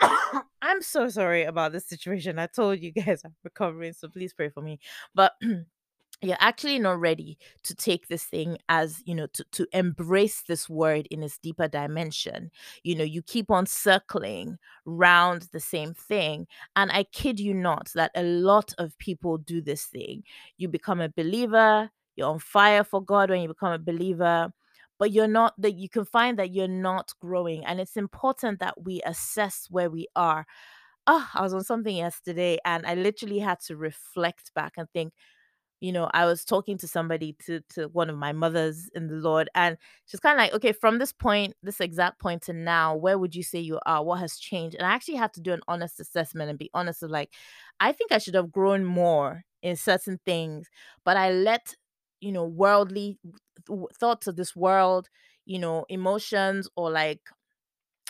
I'm 0.62 0.82
so 0.82 1.08
sorry 1.08 1.44
about 1.44 1.72
this 1.72 1.86
situation. 1.86 2.38
I 2.38 2.46
told 2.46 2.80
you 2.80 2.92
guys 2.92 3.22
I'm 3.24 3.34
recovering, 3.42 3.92
so 3.92 4.08
please 4.08 4.32
pray 4.32 4.48
for 4.48 4.62
me. 4.62 4.78
But 5.14 5.32
you're 6.22 6.36
actually 6.40 6.78
not 6.78 6.98
ready 7.00 7.36
to 7.64 7.74
take 7.74 8.08
this 8.08 8.24
thing 8.24 8.56
as 8.68 9.02
you 9.04 9.14
know 9.14 9.26
to, 9.34 9.44
to 9.52 9.66
embrace 9.72 10.42
this 10.42 10.68
word 10.68 11.06
in 11.10 11.22
its 11.22 11.38
deeper 11.38 11.68
dimension. 11.68 12.50
You 12.82 12.94
know 12.96 13.04
you 13.04 13.22
keep 13.22 13.50
on 13.50 13.66
circling 13.66 14.58
round 14.86 15.48
the 15.52 15.60
same 15.60 15.94
thing 15.94 16.46
and 16.76 16.90
i 16.92 17.04
kid 17.04 17.40
you 17.40 17.54
not 17.54 17.90
that 17.94 18.10
a 18.14 18.22
lot 18.22 18.72
of 18.78 18.96
people 18.98 19.38
do 19.38 19.60
this 19.60 19.84
thing. 19.84 20.22
You 20.58 20.68
become 20.68 21.00
a 21.00 21.08
believer 21.08 21.90
you're 22.16 22.28
on 22.30 22.38
fire 22.38 22.84
for 22.84 23.02
god 23.02 23.30
when 23.30 23.42
you 23.42 23.48
become 23.48 23.72
a 23.72 23.78
believer 23.78 24.52
but 24.98 25.10
you're 25.10 25.26
not 25.28 25.52
that 25.58 25.74
you 25.74 25.88
can 25.88 26.04
find 26.04 26.38
that 26.38 26.52
you're 26.52 26.68
not 26.68 27.12
growing 27.20 27.64
and 27.64 27.80
it's 27.80 27.96
important 27.96 28.60
that 28.60 28.82
we 28.84 29.02
assess 29.04 29.66
where 29.70 29.90
we 29.90 30.06
are. 30.14 30.46
Oh 31.06 31.28
i 31.34 31.42
was 31.42 31.54
on 31.54 31.64
something 31.64 31.96
yesterday 31.96 32.58
and 32.64 32.86
i 32.86 32.94
literally 32.94 33.40
had 33.40 33.60
to 33.66 33.76
reflect 33.76 34.52
back 34.54 34.74
and 34.78 34.88
think 34.92 35.12
you 35.80 35.92
know, 35.92 36.08
I 36.14 36.24
was 36.26 36.44
talking 36.44 36.78
to 36.78 36.88
somebody 36.88 37.36
to 37.46 37.60
to 37.74 37.88
one 37.88 38.08
of 38.10 38.16
my 38.16 38.32
mothers 38.32 38.88
in 38.94 39.08
the 39.08 39.16
Lord, 39.16 39.50
and 39.54 39.76
she's 40.06 40.20
kind 40.20 40.38
of 40.38 40.42
like, 40.44 40.54
okay, 40.54 40.72
from 40.72 40.98
this 40.98 41.12
point, 41.12 41.54
this 41.62 41.80
exact 41.80 42.20
point 42.20 42.42
to 42.42 42.52
now, 42.52 42.94
where 42.96 43.18
would 43.18 43.34
you 43.34 43.42
say 43.42 43.60
you 43.60 43.78
are? 43.86 44.02
What 44.04 44.20
has 44.20 44.38
changed? 44.38 44.76
And 44.76 44.86
I 44.86 44.92
actually 44.94 45.16
had 45.16 45.32
to 45.34 45.40
do 45.40 45.52
an 45.52 45.60
honest 45.68 46.00
assessment 46.00 46.50
and 46.50 46.58
be 46.58 46.70
honest 46.74 47.02
of 47.02 47.10
like, 47.10 47.30
I 47.80 47.92
think 47.92 48.12
I 48.12 48.18
should 48.18 48.34
have 48.34 48.52
grown 48.52 48.84
more 48.84 49.44
in 49.62 49.76
certain 49.76 50.20
things, 50.24 50.68
but 51.04 51.16
I 51.16 51.30
let 51.32 51.74
you 52.20 52.32
know 52.32 52.44
worldly 52.46 53.18
thoughts 53.98 54.26
of 54.26 54.36
this 54.36 54.54
world, 54.56 55.08
you 55.46 55.58
know, 55.58 55.84
emotions 55.88 56.68
or 56.76 56.90
like 56.90 57.20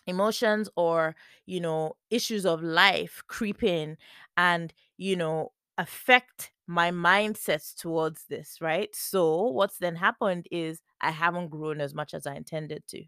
emotions 0.07 0.68
or 0.77 1.16
you 1.46 1.61
know 1.61 1.94
issues 2.11 2.44
of 2.46 2.62
life 2.62 3.22
creep 3.29 3.62
in 3.62 3.96
and 4.37 4.74
you 4.98 5.16
know 5.16 5.53
affect 5.79 6.53
my 6.66 6.90
mindsets 6.90 7.74
towards 7.77 8.24
this 8.29 8.59
right? 8.61 8.88
So 8.94 9.44
what's 9.48 9.79
then 9.79 9.96
happened 9.96 10.46
is 10.50 10.81
i 11.00 11.11
haven't 11.11 11.48
grown 11.50 11.81
as 11.81 11.94
much 11.94 12.14
as 12.14 12.27
i 12.27 12.35
intended 12.35 12.85
to. 12.88 13.05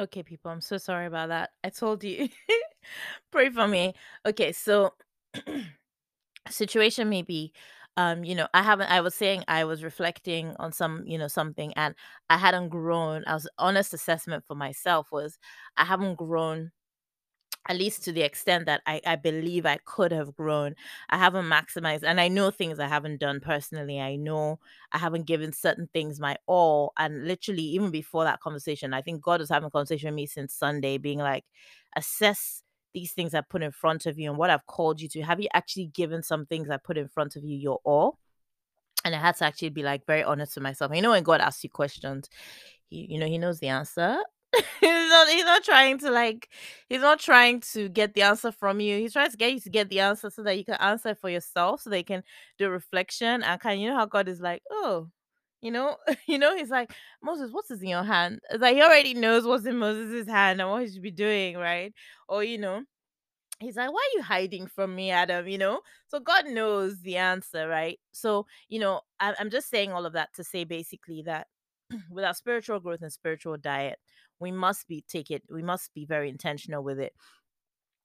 Okay 0.00 0.22
people 0.22 0.50
i'm 0.50 0.60
so 0.60 0.78
sorry 0.78 1.06
about 1.06 1.28
that. 1.30 1.50
I 1.64 1.70
told 1.70 2.04
you. 2.04 2.28
Pray 3.32 3.50
for 3.50 3.66
me. 3.68 3.94
Okay 4.26 4.52
so 4.52 4.94
situation 6.48 7.08
may 7.08 7.22
be 7.22 7.52
um, 7.96 8.22
you 8.22 8.36
know, 8.36 8.46
I 8.54 8.62
haven't 8.62 8.92
I 8.92 9.00
was 9.00 9.14
saying 9.16 9.42
I 9.48 9.64
was 9.64 9.82
reflecting 9.82 10.54
on 10.60 10.70
some, 10.70 11.02
you 11.04 11.18
know, 11.18 11.26
something 11.26 11.72
and 11.74 11.96
I 12.30 12.36
hadn't 12.38 12.68
grown. 12.68 13.24
I 13.26 13.34
was 13.34 13.48
honest 13.58 13.92
assessment 13.92 14.44
for 14.46 14.54
myself 14.54 15.10
was 15.10 15.36
I 15.76 15.84
haven't 15.84 16.14
grown 16.14 16.70
at 17.68 17.76
least 17.76 18.02
to 18.04 18.12
the 18.12 18.22
extent 18.22 18.64
that 18.66 18.80
I, 18.86 19.00
I 19.06 19.16
believe 19.16 19.66
I 19.66 19.78
could 19.84 20.10
have 20.10 20.34
grown. 20.34 20.74
I 21.10 21.18
haven't 21.18 21.44
maximized, 21.44 22.02
and 22.02 22.20
I 22.20 22.28
know 22.28 22.50
things 22.50 22.80
I 22.80 22.88
haven't 22.88 23.20
done 23.20 23.40
personally. 23.40 24.00
I 24.00 24.16
know 24.16 24.58
I 24.90 24.98
haven't 24.98 25.26
given 25.26 25.52
certain 25.52 25.88
things 25.92 26.18
my 26.18 26.36
all. 26.46 26.92
And 26.96 27.26
literally, 27.26 27.62
even 27.62 27.90
before 27.90 28.24
that 28.24 28.40
conversation, 28.40 28.94
I 28.94 29.02
think 29.02 29.20
God 29.22 29.40
was 29.40 29.50
having 29.50 29.66
a 29.66 29.70
conversation 29.70 30.08
with 30.08 30.16
me 30.16 30.26
since 30.26 30.54
Sunday, 30.54 30.96
being 30.96 31.18
like, 31.18 31.44
assess 31.94 32.62
these 32.94 33.12
things 33.12 33.34
I 33.34 33.42
put 33.42 33.62
in 33.62 33.70
front 33.70 34.06
of 34.06 34.18
you 34.18 34.30
and 34.30 34.38
what 34.38 34.50
I've 34.50 34.66
called 34.66 35.00
you 35.00 35.08
to. 35.10 35.22
Have 35.22 35.40
you 35.40 35.48
actually 35.52 35.86
given 35.86 36.22
some 36.22 36.46
things 36.46 36.70
I 36.70 36.78
put 36.78 36.96
in 36.96 37.08
front 37.08 37.36
of 37.36 37.44
you 37.44 37.56
your 37.56 37.80
all? 37.84 38.18
And 39.04 39.14
I 39.14 39.18
had 39.18 39.36
to 39.36 39.44
actually 39.44 39.70
be 39.70 39.82
like 39.82 40.06
very 40.06 40.24
honest 40.24 40.56
with 40.56 40.62
myself. 40.62 40.92
You 40.94 41.02
know, 41.02 41.10
when 41.10 41.22
God 41.22 41.40
asks 41.40 41.62
you 41.62 41.70
questions, 41.70 42.28
he, 42.88 43.06
you 43.10 43.18
know, 43.18 43.26
he 43.26 43.38
knows 43.38 43.60
the 43.60 43.68
answer 43.68 44.18
he's 44.80 45.10
not 45.10 45.28
he's 45.28 45.44
not 45.44 45.62
trying 45.62 45.98
to 45.98 46.10
like 46.10 46.48
he's 46.88 47.02
not 47.02 47.20
trying 47.20 47.60
to 47.60 47.88
get 47.88 48.14
the 48.14 48.22
answer 48.22 48.50
from 48.50 48.80
you. 48.80 48.98
He's 48.98 49.12
trying 49.12 49.30
to 49.30 49.36
get 49.36 49.52
you 49.52 49.60
to 49.60 49.70
get 49.70 49.88
the 49.90 50.00
answer 50.00 50.30
so 50.30 50.42
that 50.42 50.56
you 50.56 50.64
can 50.64 50.74
answer 50.76 51.14
for 51.14 51.28
yourself, 51.30 51.82
so 51.82 51.90
they 51.90 52.02
can 52.02 52.22
do 52.58 52.70
reflection 52.70 53.42
and 53.42 53.60
can 53.60 53.78
you 53.78 53.90
know 53.90 53.96
how 53.96 54.06
God 54.06 54.26
is 54.28 54.40
like, 54.40 54.62
oh, 54.70 55.08
you 55.60 55.70
know, 55.70 55.96
you 56.26 56.38
know, 56.38 56.56
he's 56.56 56.70
like, 56.70 56.92
Moses, 57.22 57.50
what's 57.52 57.70
in 57.70 57.86
your 57.88 58.04
hand? 58.04 58.40
It's 58.50 58.62
like 58.62 58.76
he 58.76 58.82
already 58.82 59.14
knows 59.14 59.44
what's 59.46 59.66
in 59.66 59.76
Moses' 59.78 60.26
hand 60.28 60.60
and 60.60 60.70
what 60.70 60.82
he 60.82 60.90
should 60.92 61.02
be 61.02 61.10
doing, 61.10 61.56
right? 61.58 61.92
Or 62.28 62.42
you 62.44 62.58
know, 62.58 62.84
he's 63.60 63.76
like, 63.76 63.90
why 63.92 64.00
are 64.14 64.16
you 64.18 64.22
hiding 64.22 64.66
from 64.66 64.94
me, 64.94 65.10
Adam? 65.10 65.48
You 65.48 65.58
know, 65.58 65.80
so 66.08 66.20
God 66.20 66.46
knows 66.46 67.00
the 67.02 67.16
answer, 67.16 67.68
right? 67.68 67.98
So, 68.12 68.46
you 68.68 68.78
know, 68.78 69.00
I, 69.20 69.34
I'm 69.38 69.50
just 69.50 69.68
saying 69.70 69.92
all 69.92 70.06
of 70.06 70.12
that 70.14 70.30
to 70.34 70.44
say 70.44 70.64
basically 70.64 71.22
that 71.22 71.46
with 72.10 72.24
our 72.24 72.34
spiritual 72.34 72.80
growth 72.80 73.02
and 73.02 73.12
spiritual 73.12 73.56
diet, 73.56 73.98
we 74.40 74.52
must 74.52 74.88
be 74.88 75.04
take 75.08 75.30
it, 75.30 75.42
we 75.50 75.62
must 75.62 75.92
be 75.94 76.04
very 76.04 76.28
intentional 76.28 76.82
with 76.82 76.98
it. 76.98 77.14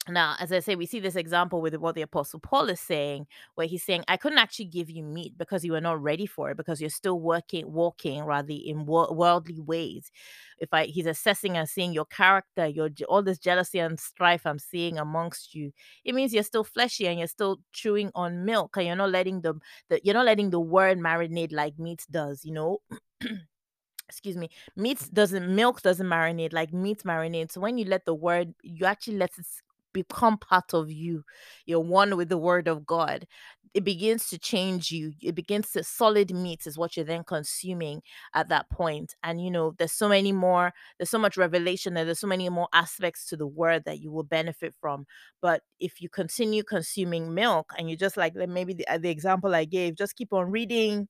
Now, 0.09 0.35
as 0.37 0.51
I 0.51 0.59
say, 0.59 0.75
we 0.75 0.85
see 0.85 0.99
this 0.99 1.15
example 1.15 1.61
with 1.61 1.75
what 1.75 1.95
the 1.95 2.01
Apostle 2.01 2.41
Paul 2.41 2.67
is 2.67 2.81
saying, 2.81 3.25
where 3.55 3.67
he's 3.67 3.83
saying, 3.83 4.03
I 4.09 4.17
couldn't 4.17 4.37
actually 4.37 4.65
give 4.65 4.89
you 4.89 5.01
meat 5.01 5.37
because 5.37 5.63
you 5.63 5.71
were 5.71 5.79
not 5.79 6.01
ready 6.03 6.25
for 6.25 6.51
it, 6.51 6.57
because 6.57 6.81
you're 6.81 6.89
still 6.89 7.21
working, 7.21 7.71
walking 7.71 8.21
rather 8.25 8.51
in 8.51 8.85
wor- 8.85 9.13
worldly 9.13 9.61
ways. 9.61 10.11
If 10.59 10.73
I, 10.73 10.85
he's 10.85 11.05
assessing 11.05 11.55
and 11.55 11.69
seeing 11.69 11.93
your 11.93 12.03
character, 12.05 12.67
your 12.67 12.89
all 13.07 13.23
this 13.23 13.39
jealousy 13.39 13.79
and 13.79 13.97
strife 13.97 14.45
I'm 14.45 14.59
seeing 14.59 14.97
amongst 14.97 15.55
you, 15.55 15.71
it 16.03 16.13
means 16.13 16.33
you're 16.33 16.43
still 16.43 16.65
fleshy 16.65 17.07
and 17.07 17.17
you're 17.17 17.27
still 17.29 17.59
chewing 17.71 18.11
on 18.13 18.43
milk, 18.43 18.75
and 18.75 18.85
you're 18.85 18.97
not 18.97 19.11
letting 19.11 19.39
the, 19.39 19.53
the 19.87 20.01
you're 20.03 20.15
not 20.15 20.25
letting 20.25 20.49
the 20.49 20.59
word 20.59 20.99
marinate 20.99 21.53
like 21.53 21.79
meat 21.79 22.05
does, 22.11 22.43
you 22.43 22.51
know. 22.51 22.79
excuse 24.09 24.37
me 24.37 24.49
meat 24.75 25.09
doesn't 25.13 25.53
milk 25.55 25.81
doesn't 25.81 26.07
marinate 26.07 26.53
like 26.53 26.73
meat 26.73 27.03
marinates 27.03 27.53
so 27.53 27.61
when 27.61 27.77
you 27.77 27.85
let 27.85 28.05
the 28.05 28.13
word 28.13 28.53
you 28.61 28.85
actually 28.85 29.17
let 29.17 29.31
it 29.37 29.45
become 29.93 30.37
part 30.37 30.73
of 30.73 30.91
you. 30.91 31.23
You're 31.65 31.79
one 31.79 32.17
with 32.17 32.29
the 32.29 32.37
word 32.37 32.67
of 32.67 32.85
god. 32.85 33.25
It 33.73 33.83
begins 33.83 34.29
to 34.29 34.37
change 34.37 34.91
you. 34.91 35.13
It 35.19 35.33
begins 35.33 35.71
to 35.71 35.83
solid 35.83 36.31
meat 36.31 36.67
is 36.67 36.77
what 36.77 36.95
you're 36.95 37.05
then 37.05 37.23
consuming 37.23 38.03
at 38.35 38.49
that 38.49 38.69
point. 38.69 39.15
And 39.23 39.43
you 39.43 39.49
know 39.49 39.73
there's 39.77 39.93
so 39.93 40.09
many 40.09 40.31
more 40.31 40.73
there's 40.97 41.09
so 41.09 41.17
much 41.17 41.37
revelation 41.37 41.93
there's 41.93 42.19
so 42.19 42.27
many 42.27 42.49
more 42.49 42.67
aspects 42.73 43.25
to 43.27 43.37
the 43.37 43.47
word 43.47 43.83
that 43.85 43.99
you 43.99 44.11
will 44.11 44.23
benefit 44.23 44.75
from. 44.79 45.05
But 45.41 45.61
if 45.79 46.01
you 46.01 46.09
continue 46.09 46.63
consuming 46.63 47.33
milk 47.33 47.71
and 47.77 47.89
you 47.89 47.95
just 47.97 48.17
like 48.17 48.33
like 48.35 48.49
maybe 48.49 48.73
the, 48.73 48.87
uh, 48.87 48.97
the 48.97 49.09
example 49.09 49.53
i 49.55 49.65
gave 49.65 49.95
just 49.95 50.15
keep 50.15 50.33
on 50.33 50.49
reading 50.51 51.07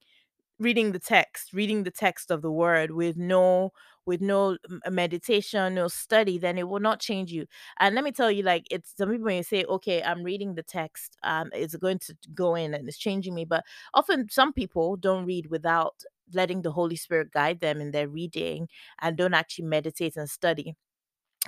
reading 0.59 0.91
the 0.91 0.99
text 0.99 1.53
reading 1.53 1.83
the 1.83 1.91
text 1.91 2.31
of 2.31 2.41
the 2.41 2.51
word 2.51 2.91
with 2.91 3.17
no 3.17 3.71
with 4.05 4.21
no 4.21 4.57
meditation 4.89 5.75
no 5.75 5.87
study 5.87 6.37
then 6.37 6.57
it 6.57 6.67
will 6.67 6.79
not 6.79 6.99
change 6.99 7.31
you. 7.31 7.45
And 7.79 7.95
let 7.95 8.03
me 8.03 8.11
tell 8.11 8.31
you 8.31 8.43
like 8.43 8.67
it's 8.69 8.93
some 8.95 9.09
people 9.09 9.25
may 9.25 9.41
say 9.41 9.63
okay 9.65 10.03
i'm 10.03 10.23
reading 10.23 10.55
the 10.55 10.63
text 10.63 11.17
um 11.23 11.49
it's 11.53 11.75
going 11.75 11.99
to 11.99 12.15
go 12.33 12.55
in 12.55 12.73
and 12.73 12.87
it's 12.87 12.97
changing 12.97 13.33
me 13.33 13.45
but 13.45 13.63
often 13.93 14.27
some 14.29 14.53
people 14.53 14.95
don't 14.97 15.25
read 15.25 15.47
without 15.49 16.03
letting 16.33 16.61
the 16.61 16.71
holy 16.71 16.95
spirit 16.95 17.31
guide 17.31 17.59
them 17.59 17.81
in 17.81 17.91
their 17.91 18.07
reading 18.09 18.67
and 19.01 19.17
don't 19.17 19.33
actually 19.33 19.65
meditate 19.65 20.15
and 20.17 20.29
study 20.29 20.75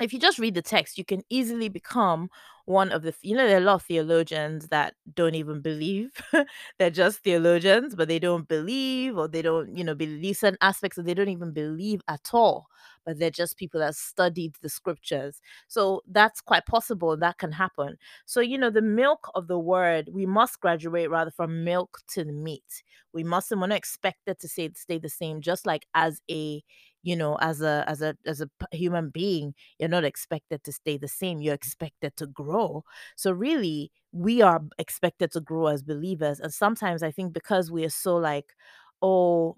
if 0.01 0.12
you 0.12 0.19
just 0.19 0.39
read 0.39 0.55
the 0.55 0.62
text, 0.62 0.97
you 0.97 1.05
can 1.05 1.21
easily 1.29 1.69
become 1.69 2.29
one 2.65 2.91
of 2.91 3.03
the, 3.03 3.13
you 3.21 3.36
know, 3.36 3.45
there 3.47 3.55
are 3.58 3.62
a 3.62 3.63
lot 3.63 3.75
of 3.75 3.84
theologians 3.84 4.67
that 4.69 4.95
don't 5.13 5.36
even 5.36 5.62
believe. 5.62 6.12
They're 6.79 6.89
just 6.89 7.19
theologians, 7.19 7.95
but 7.95 8.08
they 8.08 8.19
don't 8.19 8.47
believe 8.47 9.17
or 9.17 9.27
they 9.27 9.41
don't, 9.41 9.77
you 9.77 9.84
know, 9.84 9.95
believe 9.95 10.36
certain 10.38 10.58
aspects 10.62 10.97
or 10.97 11.03
they 11.03 11.13
don't 11.13 11.29
even 11.29 11.53
believe 11.53 12.01
at 12.10 12.31
all. 12.34 12.67
But 13.05 13.19
they're 13.19 13.29
just 13.29 13.58
people 13.58 13.79
that 13.81 13.95
studied 13.95 14.55
the 14.63 14.69
scriptures. 14.69 15.39
So 15.67 16.01
that's 16.08 16.41
quite 16.41 16.65
possible. 16.65 17.15
That 17.15 17.38
can 17.38 17.51
happen. 17.51 17.97
So, 18.25 18.39
you 18.41 18.58
know, 18.58 18.71
the 18.71 18.81
milk 18.81 19.29
of 19.36 19.47
the 19.47 19.60
word, 19.60 20.10
we 20.12 20.25
must 20.25 20.60
graduate 20.60 21.12
rather 21.12 21.29
from 21.29 21.63
milk 21.63 21.99
to 22.13 22.23
the 22.23 22.34
meat. 22.34 22.84
We 23.13 23.23
mustn't, 23.23 23.62
we're 23.62 23.67
not 23.67 23.77
expected 23.77 24.39
to 24.39 24.47
say 24.47 24.71
stay 24.75 24.97
the 24.97 25.10
same, 25.10 25.41
just 25.41 25.67
like 25.67 25.86
as 25.93 26.19
a, 26.31 26.63
you 27.06 27.15
know, 27.15 27.38
as 27.41 27.62
a 27.62 27.86
as 27.88 28.02
a 28.02 28.18
as 28.26 28.41
a 28.41 28.50
human 28.74 29.10
being 29.12 29.56
you're 29.80 29.89
not 29.89 30.04
expected 30.06 30.63
to 30.65 30.74
stay 30.74 30.98
the 30.98 31.08
same. 31.08 31.41
You're 31.41 31.54
expected 31.56 32.18
to 32.18 32.28
grow. 32.28 32.84
So, 33.15 33.32
really, 33.32 33.91
we 34.12 34.41
are 34.41 34.62
expected 34.80 35.32
to 35.34 35.41
grow 35.41 35.68
as 35.68 35.84
believers. 35.84 36.39
And 36.41 36.54
sometimes 36.54 37.04
I 37.04 37.12
think 37.12 37.34
because 37.34 37.72
we 37.72 37.86
are 37.86 37.89
so 37.89 38.18
like, 38.18 38.54
oh, 39.02 39.58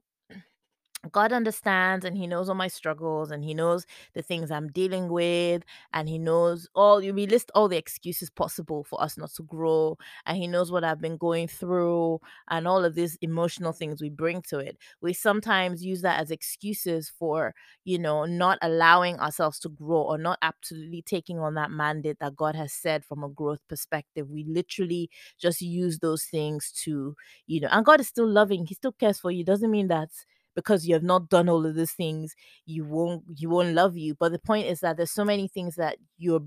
God 1.11 1.31
understands 1.31 2.05
and 2.05 2.17
He 2.17 2.25
knows 2.27 2.49
all 2.49 2.55
my 2.55 2.67
struggles 2.67 3.29
and 3.31 3.43
He 3.43 3.53
knows 3.53 3.85
the 4.13 4.21
things 4.23 4.49
I'm 4.51 4.67
dealing 4.69 5.09
with 5.09 5.63
and 5.93 6.09
He 6.09 6.17
knows 6.17 6.67
all 6.75 7.01
you 7.01 7.13
we 7.13 7.27
list 7.27 7.51
all 7.53 7.67
the 7.67 7.77
excuses 7.77 8.29
possible 8.31 8.83
for 8.83 9.01
us 9.01 9.15
not 9.17 9.31
to 9.35 9.43
grow 9.43 9.97
and 10.25 10.37
He 10.37 10.47
knows 10.47 10.71
what 10.71 10.83
I've 10.83 10.99
been 10.99 11.17
going 11.17 11.47
through 11.47 12.19
and 12.49 12.67
all 12.67 12.83
of 12.83 12.95
these 12.95 13.15
emotional 13.21 13.73
things 13.73 14.01
we 14.01 14.09
bring 14.09 14.41
to 14.49 14.57
it. 14.59 14.77
We 15.01 15.13
sometimes 15.13 15.85
use 15.85 16.01
that 16.01 16.19
as 16.19 16.31
excuses 16.31 17.09
for, 17.17 17.53
you 17.85 17.99
know, 17.99 18.25
not 18.25 18.57
allowing 18.61 19.19
ourselves 19.19 19.59
to 19.59 19.69
grow 19.69 20.01
or 20.01 20.17
not 20.17 20.39
absolutely 20.41 21.03
taking 21.03 21.39
on 21.39 21.53
that 21.55 21.71
mandate 21.71 22.17
that 22.19 22.35
God 22.35 22.55
has 22.55 22.73
said 22.73 23.05
from 23.05 23.23
a 23.23 23.29
growth 23.29 23.59
perspective. 23.69 24.29
We 24.29 24.43
literally 24.45 25.09
just 25.39 25.61
use 25.61 25.99
those 25.99 26.23
things 26.25 26.71
to, 26.83 27.15
you 27.45 27.61
know, 27.61 27.69
and 27.71 27.85
God 27.85 27.99
is 28.01 28.07
still 28.07 28.27
loving, 28.27 28.65
He 28.65 28.73
still 28.73 28.91
cares 28.93 29.19
for 29.19 29.31
you. 29.31 29.43
Doesn't 29.43 29.71
mean 29.71 29.87
that 29.89 30.09
because 30.57 30.87
you 30.87 30.95
have 30.95 31.03
not 31.03 31.29
done 31.29 31.49
all 31.49 31.65
of 31.67 31.75
these 31.75 31.93
things 31.93 32.35
you 32.65 32.83
won't 32.85 33.23
you 33.37 33.49
won't 33.49 33.75
love 33.75 33.97
you. 33.97 34.15
But 34.19 34.33
the 34.33 34.39
point 34.39 34.67
is 34.67 34.81
that 34.81 34.97
there's 34.97 35.11
so 35.11 35.25
many 35.25 35.47
things 35.47 35.75
that 35.77 35.97
you're 36.17 36.41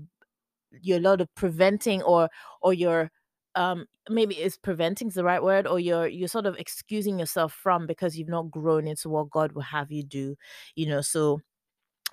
you're 0.81 0.97
a 0.97 1.01
lot 1.01 1.21
of 1.21 1.33
preventing 1.35 2.01
or 2.03 2.29
or 2.61 2.73
you're 2.73 3.11
um 3.55 3.85
maybe 4.09 4.35
is 4.35 4.57
preventing 4.57 5.09
is 5.09 5.15
the 5.15 5.23
right 5.23 5.43
word 5.43 5.67
or 5.67 5.79
you're 5.79 6.07
you're 6.07 6.27
sort 6.27 6.45
of 6.45 6.55
excusing 6.57 7.19
yourself 7.19 7.53
from 7.53 7.85
because 7.87 8.17
you've 8.17 8.29
not 8.29 8.49
grown 8.51 8.87
into 8.87 9.09
what 9.09 9.29
god 9.29 9.51
will 9.53 9.61
have 9.63 9.91
you 9.91 10.03
do 10.03 10.35
you 10.75 10.87
know? 10.87 11.01
So 11.01 11.41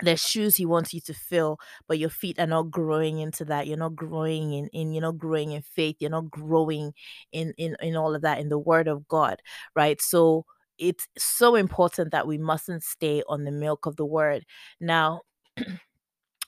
there's 0.02 0.20
shoes 0.20 0.56
he 0.56 0.66
wants 0.66 0.94
you 0.94 1.00
to 1.02 1.14
fill 1.14 1.58
but 1.88 1.98
your 1.98 2.10
feet 2.10 2.38
are 2.38 2.46
not 2.46 2.70
growing 2.70 3.18
into 3.18 3.44
that. 3.46 3.66
You're 3.66 3.76
not 3.78 3.96
growing 3.96 4.52
in, 4.54 4.68
in 4.68 4.92
you're 4.94 5.02
not 5.02 5.18
growing 5.18 5.52
in 5.52 5.62
faith. 5.62 5.96
You're 6.00 6.10
not 6.10 6.30
growing 6.30 6.92
in 7.32 7.52
in 7.58 7.76
in 7.82 7.96
all 7.96 8.14
of 8.14 8.22
that 8.22 8.38
in 8.40 8.48
the 8.48 8.58
word 8.58 8.88
of 8.88 9.08
god 9.08 9.42
right? 9.76 10.00
So 10.00 10.44
it's 10.78 11.08
so 11.18 11.54
important 11.54 12.12
that 12.12 12.26
we 12.26 12.38
mustn't 12.38 12.82
stay 12.82 13.22
on 13.28 13.44
the 13.44 13.52
milk 13.52 13.86
of 13.86 13.96
the 13.96 14.04
word 14.06 14.44
now 14.80 15.22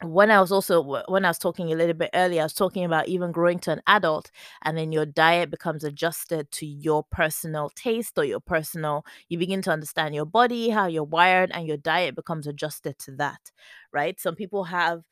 when 0.03 0.31
I 0.31 0.41
was 0.41 0.51
also 0.51 0.83
when 1.09 1.27
I 1.27 1.29
was 1.29 1.39
talking 1.39 1.73
a 1.73 1.77
little 1.77 1.95
bit 1.95 2.11
earlier, 2.15 2.41
I 2.41 2.45
was 2.45 2.55
talking 2.55 2.85
about 2.85 3.09
even 3.09 3.33
growing 3.33 3.59
to 3.61 3.73
an 3.73 3.83
adult, 3.87 4.31
and 4.63 4.77
then 4.79 4.93
your 4.93 5.05
diet 5.05 5.51
becomes 5.51 5.85
adjusted 5.85 6.51
to 6.53 6.67
your 6.67 7.05
personal 7.11 7.71
taste 7.77 8.17
or 8.17 8.25
your 8.25 8.41
personal. 8.41 9.05
You 9.29 9.37
begin 9.39 9.61
to 9.63 9.71
understand 9.71 10.15
your 10.15 10.25
body, 10.25 10.71
how 10.71 10.87
you're 10.87 11.05
wired, 11.05 11.51
and 11.53 11.67
your 11.67 11.77
diet 11.77 12.15
becomes 12.15 12.47
adjusted 12.47 12.99
to 13.01 13.13
that, 13.17 13.51
right? 13.93 14.19
Some 14.19 14.37
people 14.37 14.65
have 14.65 15.03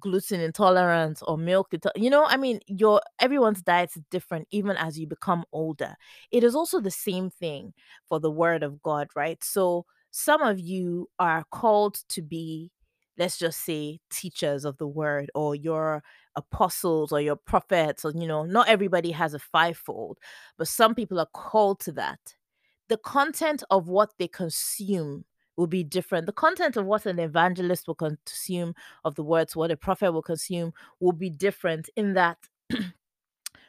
gluten 0.00 0.40
intolerance 0.40 1.22
or 1.22 1.36
milk 1.38 1.72
you 1.96 2.10
know 2.10 2.24
i 2.26 2.36
mean 2.36 2.60
your 2.66 3.00
everyone's 3.18 3.62
diet 3.62 3.90
is 3.96 4.02
different 4.10 4.46
even 4.50 4.76
as 4.76 4.98
you 4.98 5.06
become 5.06 5.44
older. 5.52 5.94
It 6.30 6.44
is 6.44 6.54
also 6.54 6.80
the 6.80 6.90
same 6.90 7.30
thing 7.30 7.72
for 8.08 8.20
the 8.20 8.30
word 8.30 8.62
of 8.62 8.82
god 8.82 9.08
right? 9.16 9.42
So 9.42 9.86
some 10.10 10.42
of 10.42 10.58
you 10.58 11.08
are 11.18 11.44
called 11.50 11.98
to 12.08 12.22
be 12.22 12.70
let's 13.18 13.38
just 13.38 13.64
say 13.64 13.98
teachers 14.10 14.64
of 14.64 14.76
the 14.78 14.86
word 14.86 15.30
or 15.34 15.54
your 15.54 16.02
apostles 16.36 17.12
or 17.12 17.20
your 17.20 17.36
prophets 17.36 18.04
or 18.04 18.12
you 18.14 18.26
know 18.26 18.44
not 18.44 18.68
everybody 18.68 19.10
has 19.10 19.34
a 19.34 19.38
fivefold 19.38 20.18
but 20.58 20.68
some 20.68 20.94
people 20.94 21.18
are 21.18 21.28
called 21.32 21.80
to 21.80 21.92
that. 21.92 22.34
The 22.88 22.98
content 22.98 23.64
of 23.70 23.88
what 23.88 24.12
they 24.18 24.28
consume 24.28 25.24
will 25.56 25.66
be 25.66 25.84
different. 25.84 26.26
The 26.26 26.32
content 26.32 26.76
of 26.76 26.86
what 26.86 27.06
an 27.06 27.18
evangelist 27.18 27.86
will 27.86 27.94
consume 27.94 28.74
of 29.04 29.14
the 29.14 29.22
words, 29.24 29.56
what 29.56 29.70
a 29.70 29.76
prophet 29.76 30.12
will 30.12 30.22
consume, 30.22 30.72
will 31.00 31.12
be 31.12 31.30
different 31.30 31.88
in 31.96 32.14
that 32.14 32.38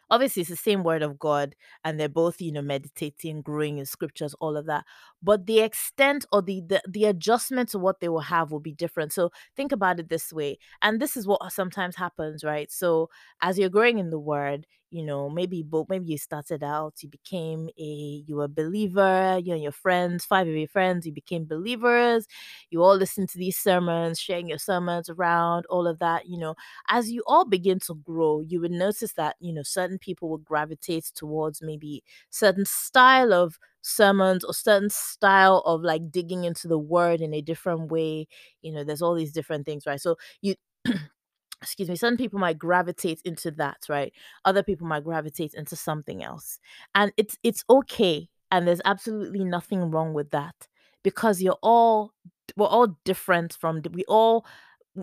obviously 0.09 0.41
it's 0.41 0.49
the 0.49 0.55
same 0.55 0.83
word 0.83 1.01
of 1.01 1.19
God 1.19 1.55
and 1.83 1.99
they're 1.99 2.09
both, 2.09 2.41
you 2.41 2.51
know, 2.51 2.61
meditating, 2.61 3.41
growing 3.41 3.77
in 3.77 3.85
scriptures, 3.85 4.33
all 4.39 4.57
of 4.57 4.65
that. 4.67 4.85
But 5.21 5.45
the 5.45 5.59
extent 5.59 6.25
or 6.31 6.41
the, 6.41 6.61
the 6.61 6.81
the 6.87 7.05
adjustment 7.05 7.69
to 7.69 7.79
what 7.79 7.99
they 7.99 8.09
will 8.09 8.21
have 8.21 8.51
will 8.51 8.59
be 8.59 8.73
different. 8.73 9.13
So 9.13 9.31
think 9.55 9.71
about 9.71 9.99
it 9.99 10.09
this 10.09 10.31
way. 10.31 10.59
And 10.81 10.99
this 10.99 11.17
is 11.17 11.27
what 11.27 11.51
sometimes 11.51 11.95
happens, 11.95 12.43
right? 12.43 12.71
So 12.71 13.09
as 13.41 13.57
you're 13.59 13.69
growing 13.69 13.99
in 13.99 14.09
the 14.09 14.19
word, 14.19 14.65
you 14.89 15.03
know 15.03 15.29
maybe 15.29 15.63
both 15.63 15.87
maybe 15.89 16.07
you 16.07 16.17
started 16.17 16.63
out 16.63 16.93
you 17.01 17.09
became 17.09 17.69
a 17.77 18.23
you 18.27 18.35
were 18.37 18.45
a 18.45 18.47
believer 18.47 19.39
you 19.43 19.53
and 19.53 19.61
your 19.61 19.71
friends 19.71 20.23
five 20.25 20.47
of 20.47 20.53
your 20.55 20.67
friends 20.67 21.05
you 21.05 21.11
became 21.11 21.45
believers 21.45 22.25
you 22.69 22.81
all 22.81 22.95
listened 22.95 23.29
to 23.29 23.37
these 23.37 23.57
sermons 23.57 24.19
sharing 24.19 24.47
your 24.47 24.57
sermons 24.57 25.09
around 25.09 25.65
all 25.69 25.87
of 25.87 25.99
that 25.99 26.25
you 26.27 26.37
know. 26.37 26.55
As 26.89 27.11
you 27.11 27.23
all 27.27 27.45
begin 27.45 27.79
to 27.81 27.95
grow 27.95 28.41
you 28.41 28.61
would 28.61 28.71
notice 28.71 29.13
that 29.13 29.35
you 29.39 29.53
know 29.53 29.63
certain 29.63 29.97
people 29.99 30.29
will 30.29 30.37
gravitate 30.37 31.11
towards 31.15 31.61
maybe 31.61 32.03
certain 32.29 32.65
style 32.65 33.33
of 33.33 33.59
sermons 33.81 34.43
or 34.43 34.53
certain 34.53 34.89
style 34.89 35.63
of 35.65 35.81
like 35.81 36.11
digging 36.11 36.43
into 36.43 36.67
the 36.67 36.77
word 36.79 37.21
in 37.21 37.33
a 37.33 37.41
different 37.41 37.91
way 37.91 38.27
you 38.61 38.71
know 38.71 38.83
there's 38.83 39.01
all 39.01 39.13
these 39.15 39.31
different 39.31 39.65
things 39.65 39.85
right? 39.85 40.01
So 40.01 40.15
you 40.41 40.55
excuse 41.61 41.89
me 41.89 41.95
some 41.95 42.17
people 42.17 42.39
might 42.39 42.57
gravitate 42.59 43.21
into 43.25 43.51
that 43.51 43.77
right 43.89 44.13
other 44.45 44.63
people 44.63 44.87
might 44.87 45.03
gravitate 45.03 45.53
into 45.53 45.75
something 45.75 46.23
else 46.23 46.59
and 46.95 47.11
it's 47.17 47.37
it's 47.43 47.63
okay 47.69 48.29
and 48.51 48.67
there's 48.67 48.81
absolutely 48.85 49.43
nothing 49.43 49.91
wrong 49.91 50.13
with 50.13 50.29
that 50.31 50.67
because 51.03 51.41
you're 51.41 51.57
all 51.61 52.13
we're 52.55 52.67
all 52.67 52.97
different 53.03 53.53
from 53.53 53.81
we 53.93 54.03
all 54.07 54.45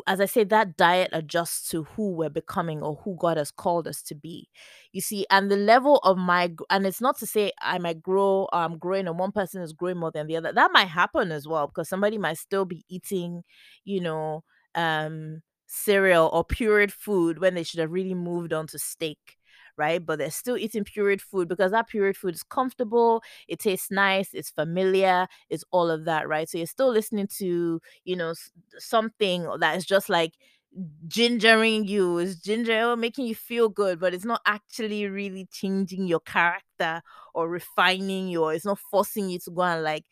as 0.06 0.20
I 0.20 0.26
say, 0.26 0.44
that 0.44 0.76
diet 0.76 1.10
adjusts 1.12 1.68
to 1.70 1.84
who 1.84 2.12
we're 2.12 2.30
becoming 2.30 2.82
or 2.82 2.96
who 3.04 3.16
God 3.18 3.36
has 3.36 3.50
called 3.50 3.86
us 3.86 4.02
to 4.02 4.14
be. 4.14 4.48
You 4.92 5.00
see, 5.00 5.26
and 5.30 5.50
the 5.50 5.56
level 5.56 5.98
of 5.98 6.16
my 6.18 6.52
and 6.70 6.86
it's 6.86 7.00
not 7.00 7.18
to 7.18 7.26
say 7.26 7.52
I 7.62 7.78
might 7.78 8.02
grow, 8.02 8.48
I'm 8.52 8.78
growing, 8.78 9.06
and 9.06 9.18
one 9.18 9.32
person 9.32 9.62
is 9.62 9.72
growing 9.72 9.98
more 9.98 10.10
than 10.10 10.26
the 10.26 10.36
other. 10.36 10.52
That 10.52 10.72
might 10.72 10.88
happen 10.88 11.30
as 11.32 11.46
well 11.46 11.66
because 11.68 11.88
somebody 11.88 12.18
might 12.18 12.38
still 12.38 12.64
be 12.64 12.84
eating, 12.88 13.42
you 13.84 14.00
know, 14.00 14.42
um 14.74 15.42
cereal 15.74 16.30
or 16.32 16.44
pureed 16.44 16.90
food 16.92 17.38
when 17.38 17.54
they 17.54 17.62
should 17.62 17.80
have 17.80 17.90
really 17.92 18.14
moved 18.14 18.52
on 18.52 18.66
to 18.68 18.78
steak 18.78 19.38
right? 19.76 20.06
But 20.06 20.18
they're 20.20 20.30
still 20.30 20.56
eating 20.56 20.84
pureed 20.84 21.20
food 21.20 21.48
because 21.48 21.72
that 21.72 21.90
pureed 21.90 22.16
food 22.16 22.34
is 22.34 22.44
comfortable, 22.44 23.22
it 23.48 23.58
tastes 23.58 23.90
nice, 23.90 24.32
it's 24.32 24.50
familiar, 24.50 25.26
it's 25.50 25.64
all 25.72 25.90
of 25.90 26.04
that, 26.04 26.28
right? 26.28 26.48
So 26.48 26.58
you're 26.58 26.68
still 26.68 26.92
listening 26.92 27.26
to, 27.38 27.80
you 28.04 28.14
know, 28.16 28.34
something 28.78 29.48
that 29.58 29.76
is 29.76 29.84
just 29.84 30.08
like 30.08 30.34
gingering 31.08 31.88
you, 31.88 32.18
is 32.18 32.40
ginger 32.40 32.80
oh, 32.82 32.96
making 32.96 33.26
you 33.26 33.34
feel 33.34 33.68
good, 33.68 34.00
but 34.00 34.14
it's 34.14 34.24
not 34.24 34.40
actually 34.46 35.06
really 35.06 35.46
changing 35.52 36.06
your 36.06 36.20
character 36.20 37.02
or 37.34 37.48
refining 37.48 38.28
you, 38.28 38.42
or 38.42 38.54
it's 38.54 38.64
not 38.64 38.78
forcing 38.90 39.28
you 39.28 39.38
to 39.40 39.50
go 39.50 39.62
and 39.62 39.82
like 39.84 40.04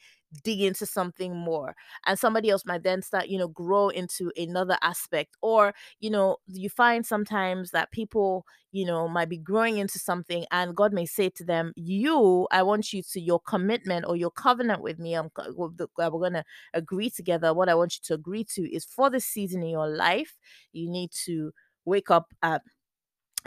dig 0.43 0.61
into 0.63 0.87
something 0.87 1.37
more 1.37 1.75
and 2.07 2.19
somebody 2.19 2.51
else 2.51 2.65
might 2.65 2.83
then 2.83 3.03
start 3.03 3.29
you 3.29 3.39
know 3.39 3.49
grow 3.49 3.89
into 3.89 4.33
another 4.37 4.77
aspect 4.83 5.37
or 5.43 5.75
you 6.01 6.11
know 6.11 6.37
you 6.47 6.69
find 6.69 7.05
sometimes 7.05 7.71
that 7.71 7.91
people 7.93 8.45
you 8.71 8.87
know 8.87 9.07
might 9.09 9.29
be 9.29 9.37
growing 9.37 9.79
into 9.79 9.99
something 9.99 10.45
and 10.51 10.75
god 10.75 10.93
may 10.93 11.05
say 11.05 11.29
to 11.29 11.45
them 11.45 11.73
you 11.77 12.47
i 12.51 12.63
want 12.63 12.93
you 12.93 13.03
to 13.03 13.21
your 13.21 13.41
commitment 13.41 14.05
or 14.09 14.17
your 14.17 14.31
covenant 14.31 14.83
with 14.83 14.99
me 14.99 15.15
i'm 15.15 15.31
we're 15.55 15.69
to 16.33 16.45
agree 16.75 17.11
together 17.11 17.53
what 17.53 17.69
i 17.69 17.75
want 17.75 17.95
you 17.95 18.01
to 18.03 18.15
agree 18.15 18.45
to 18.45 18.63
is 18.75 18.85
for 18.85 19.11
this 19.11 19.25
season 19.25 19.63
in 19.63 19.69
your 19.69 19.89
life 19.89 20.39
you 20.73 20.91
need 20.91 21.11
to 21.13 21.53
wake 21.85 22.11
up 22.11 22.33
at 22.43 22.63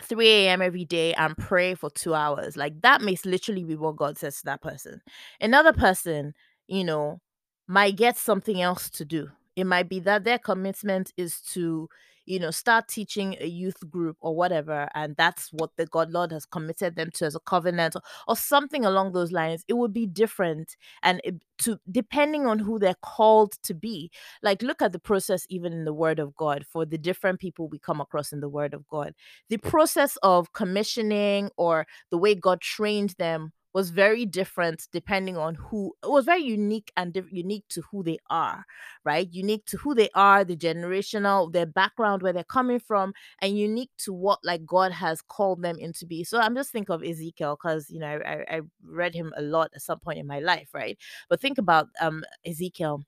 3 0.02 0.28
a.m. 0.28 0.62
every 0.62 0.86
day 0.86 1.14
and 1.14 1.38
pray 1.38 1.74
for 1.74 1.90
two 1.90 2.14
hours. 2.14 2.58
Like 2.58 2.82
that 2.82 3.02
may 3.02 3.18
literally 3.26 3.64
be 3.64 3.76
what 3.76 3.96
God 3.96 4.18
says 4.18 4.38
to 4.40 4.46
that 4.46 4.62
person. 4.62 5.02
Another 5.40 5.74
person 5.74 6.34
you 6.68 6.84
know, 6.84 7.20
might 7.68 7.96
get 7.96 8.18
something 8.18 8.62
else 8.62 8.90
to 8.92 9.06
do. 9.06 9.30
It 9.56 9.66
might 9.66 9.90
be 9.90 10.00
that 10.02 10.24
their 10.24 10.38
commitment 10.38 11.14
is 11.18 11.40
to, 11.54 11.88
you 12.26 12.40
know, 12.40 12.52
start 12.52 12.88
teaching 12.88 13.36
a 13.40 13.48
youth 13.48 13.90
group 13.90 14.18
or 14.20 14.36
whatever, 14.36 14.90
and 14.94 15.16
that's 15.16 15.50
what 15.54 15.72
the 15.78 15.86
God 15.86 16.12
Lord 16.12 16.32
has 16.32 16.46
committed 16.46 16.96
them 16.96 17.10
to 17.16 17.26
as 17.26 17.36
a 17.36 17.40
covenant 17.40 17.96
or, 17.96 18.02
or 18.28 18.36
something 18.36 18.84
along 18.84 19.14
those 19.14 19.32
lines. 19.32 19.64
It 19.68 19.74
would 19.74 19.94
be 19.94 20.08
different, 20.08 20.76
and 21.04 21.22
it, 21.24 21.36
to 21.60 21.80
depending 21.90 22.46
on 22.46 22.60
who 22.60 22.80
they're 22.80 22.96
called 23.02 23.54
to 23.64 23.74
be. 23.74 24.12
Like, 24.44 24.62
look 24.62 24.82
at 24.82 24.92
the 24.92 25.00
process 25.00 25.46
even 25.50 25.72
in 25.72 25.86
the 25.86 25.94
Word 25.94 26.20
of 26.20 26.36
God 26.36 26.66
for 26.68 26.86
the 26.86 26.98
different 26.98 27.40
people 27.40 27.68
we 27.70 27.80
come 27.80 28.02
across 28.02 28.34
in 28.34 28.42
the 28.42 28.50
Word 28.50 28.74
of 28.74 28.88
God. 28.88 29.14
The 29.50 29.58
process 29.58 30.18
of 30.22 30.52
commissioning 30.54 31.50
or 31.58 31.88
the 32.12 32.18
way 32.18 32.36
God 32.36 32.60
trained 32.60 33.16
them 33.18 33.54
was 33.76 33.92
very 33.92 34.26
different 34.26 34.88
depending 34.92 35.38
on 35.38 35.56
who 35.56 35.94
it 36.04 36.10
was 36.10 36.26
very 36.26 36.42
unique 36.44 36.92
and 36.98 37.14
di- 37.14 37.24
unique 37.32 37.66
to 37.70 37.84
who 37.92 38.04
they 38.04 38.18
are 38.32 38.66
right? 39.04 39.30
Unique 39.32 39.66
to 39.68 39.78
who 39.78 39.94
they 39.94 40.10
are 40.16 40.44
the 40.44 40.56
generational 40.58 41.52
their 41.52 41.66
background 41.66 42.22
where 42.24 42.34
they're 42.34 42.44
coming 42.44 42.80
from 42.80 43.14
and 43.42 43.58
unique 43.58 43.92
to 43.98 44.14
what 44.14 44.40
like 44.44 44.66
god 44.66 44.92
has 44.92 45.22
called 45.22 45.62
them 45.62 45.78
into 45.78 46.06
be. 46.06 46.24
So 46.24 46.40
i'm 46.40 46.56
just 46.56 46.72
think 46.72 46.90
of 46.90 47.04
ezekiel 47.04 47.58
because 47.62 47.90
you 47.90 48.00
know 48.00 48.20
I, 48.26 48.46
I 48.58 48.62
read 48.84 49.14
him 49.14 49.34
a 49.38 49.42
lot 49.42 49.72
at 49.76 49.82
some 49.82 50.00
point 50.00 50.20
in 50.20 50.28
my 50.28 50.40
life 50.40 50.70
right? 50.74 50.98
But 51.30 51.42
think 51.42 51.58
about 51.58 51.88
um 52.02 52.24
ezekiel 52.46 53.04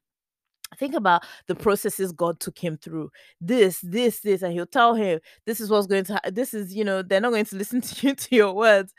think 0.76 0.94
about 0.96 1.24
the 1.48 1.56
processes 1.56 2.12
God 2.12 2.40
took 2.40 2.58
him 2.58 2.78
through. 2.78 3.12
This, 3.40 3.80
this, 3.82 4.20
this, 4.22 4.42
and 4.42 4.54
he'll 4.54 4.66
tell 4.66 4.96
him, 4.96 5.20
"This 5.46 5.60
is 5.62 5.70
what's 5.70 5.88
going 5.88 6.06
to. 6.06 6.20
This 6.32 6.54
is, 6.54 6.76
you 6.76 6.84
know, 6.84 7.02
they're 7.02 7.22
not 7.22 7.32
going 7.32 7.46
to 7.46 7.56
listen 7.58 7.82
to 7.82 8.08
you 8.08 8.16
to 8.16 8.36
your 8.36 8.54
words. 8.54 8.94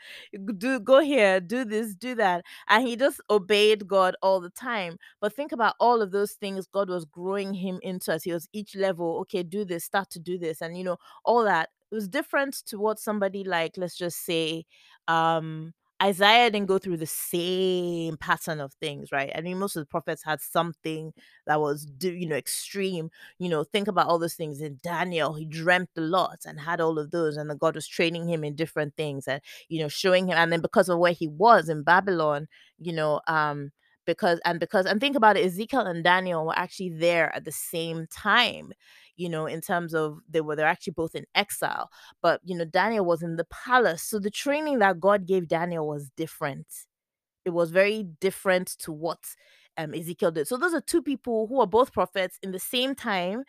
Do 0.57 0.79
go 0.79 0.99
here, 0.99 1.39
do 1.39 1.65
this, 1.65 1.95
do 1.95 2.15
that." 2.15 2.43
And 2.67 2.87
he 2.87 2.95
just 2.95 3.21
obeyed 3.29 3.87
God 3.87 4.15
all 4.21 4.39
the 4.39 4.49
time. 4.49 4.97
But 5.21 5.33
think 5.33 5.51
about 5.51 5.75
all 5.79 6.01
of 6.01 6.11
those 6.11 6.33
things 6.33 6.67
God 6.67 6.89
was 6.89 7.05
growing 7.05 7.53
him 7.53 7.79
into 7.83 8.11
as 8.11 8.23
he 8.23 8.33
was 8.33 8.47
each 8.53 8.75
level. 8.75 9.19
Okay, 9.21 9.43
do 9.43 9.65
this, 9.65 9.83
start 9.85 10.09
to 10.11 10.19
do 10.19 10.37
this, 10.37 10.61
and 10.61 10.77
you 10.77 10.83
know 10.83 10.97
all 11.25 11.43
that. 11.43 11.69
It 11.91 11.95
was 11.95 12.07
different 12.07 12.53
to 12.67 12.77
what 12.79 12.99
somebody 12.99 13.43
like, 13.43 13.73
let's 13.77 13.97
just 13.97 14.23
say, 14.25 14.65
um 15.07 15.73
Isaiah 16.01 16.49
didn't 16.49 16.67
go 16.67 16.77
through 16.77 16.95
the 16.97 17.05
same 17.05 18.15
pattern 18.17 18.61
of 18.61 18.73
things, 18.75 19.11
right? 19.11 19.31
I 19.35 19.41
mean, 19.41 19.59
most 19.59 19.75
of 19.75 19.81
the 19.81 19.85
prophets 19.87 20.23
had 20.23 20.39
something 20.39 21.13
that 21.45 21.59
was, 21.59 21.87
you 22.01 22.25
know, 22.27 22.37
extreme. 22.37 23.09
You 23.37 23.49
know, 23.49 23.65
think 23.65 23.89
about 23.89 24.07
all 24.07 24.17
those 24.17 24.35
things. 24.35 24.61
In 24.61 24.79
Daniel, 24.81 25.33
he 25.33 25.45
dreamt 25.45 25.89
a 25.97 26.01
lot 26.01 26.39
and 26.45 26.59
had 26.61 26.79
all 26.79 26.97
of 26.99 27.11
those, 27.11 27.35
and 27.35 27.49
the 27.49 27.55
God 27.55 27.75
was 27.75 27.87
training 27.87 28.29
him 28.29 28.45
in 28.45 28.55
different 28.55 28.95
things 28.95 29.27
and, 29.27 29.41
you 29.67 29.79
know, 29.81 29.89
showing 29.89 30.27
him. 30.27 30.37
And 30.37 30.53
then 30.53 30.61
because 30.61 30.87
of 30.87 30.99
where 30.99 31.11
he 31.11 31.27
was 31.27 31.67
in 31.67 31.83
Babylon, 31.83 32.47
you 32.77 32.93
know, 32.93 33.19
um, 33.27 33.71
because 34.13 34.39
and 34.45 34.59
because 34.59 34.85
and 34.85 34.99
think 34.99 35.15
about 35.15 35.37
it, 35.37 35.45
Ezekiel 35.45 35.81
and 35.81 36.03
Daniel 36.03 36.45
were 36.45 36.57
actually 36.57 36.89
there 36.89 37.33
at 37.35 37.45
the 37.45 37.51
same 37.51 38.07
time 38.11 38.73
you 39.19 39.27
know, 39.27 39.47
in 39.47 39.59
terms 39.59 39.93
of 39.93 40.19
they 40.29 40.39
were 40.39 40.55
they're 40.55 40.65
actually 40.65 40.93
both 40.93 41.13
in 41.13 41.25
exile. 41.35 41.89
But 42.21 42.39
you 42.45 42.55
know, 42.55 42.63
Daniel 42.63 43.03
was 43.03 43.21
in 43.21 43.35
the 43.35 43.43
palace. 43.45 44.01
So 44.01 44.17
the 44.17 44.31
training 44.31 44.79
that 44.79 45.01
God 45.01 45.27
gave 45.27 45.49
Daniel 45.49 45.85
was 45.85 46.09
different. 46.15 46.67
It 47.43 47.49
was 47.49 47.69
very 47.69 48.03
different 48.21 48.69
to 48.79 48.93
what 48.93 49.19
um, 49.77 49.93
Ezekiel 49.93 50.31
did. 50.31 50.47
So 50.47 50.55
those 50.55 50.73
are 50.73 50.79
two 50.79 51.01
people 51.01 51.47
who 51.47 51.59
are 51.59 51.67
both 51.67 51.91
prophets 51.91 52.39
in 52.41 52.51
the 52.51 52.59
same 52.59 52.95
time, 52.95 53.43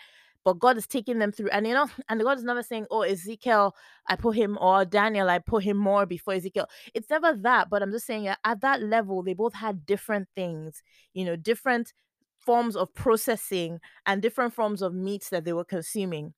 but 0.45 0.59
God 0.59 0.77
is 0.77 0.87
taking 0.87 1.19
them 1.19 1.33
through. 1.33 1.51
And 1.51 1.67
you 1.67 1.75
know, 1.75 1.89
and 2.09 2.21
God 2.21 2.39
is 2.39 2.45
never 2.45 2.63
saying, 2.63 2.87
Oh, 2.91 3.03
Ezekiel, 3.03 3.75
I 4.09 4.17
put 4.17 4.37
him, 4.37 4.59
or 4.61 4.85
Daniel, 4.85 5.29
I 5.29 5.39
put 5.39 5.65
him 5.65 5.77
more 5.77 6.07
before 6.07 6.35
Ezekiel. 6.35 6.69
It's 6.95 7.11
never 7.11 7.35
that, 7.43 7.71
but 7.71 7.83
I'm 7.83 7.93
just 7.93 8.07
saying 8.07 8.29
at 8.29 8.61
that 8.61 8.83
level, 8.83 9.23
they 9.23 9.35
both 9.35 9.55
had 9.55 9.87
different 9.87 10.29
things, 10.35 10.83
you 11.15 11.25
know, 11.25 11.37
different 11.37 11.93
forms 12.39 12.75
of 12.75 12.93
processing 12.95 13.81
and 14.07 14.23
different 14.23 14.55
forms 14.55 14.83
of 14.83 14.95
meats 14.95 15.29
that 15.29 15.45
they 15.45 15.53
were 15.53 15.65
consuming. 15.65 16.35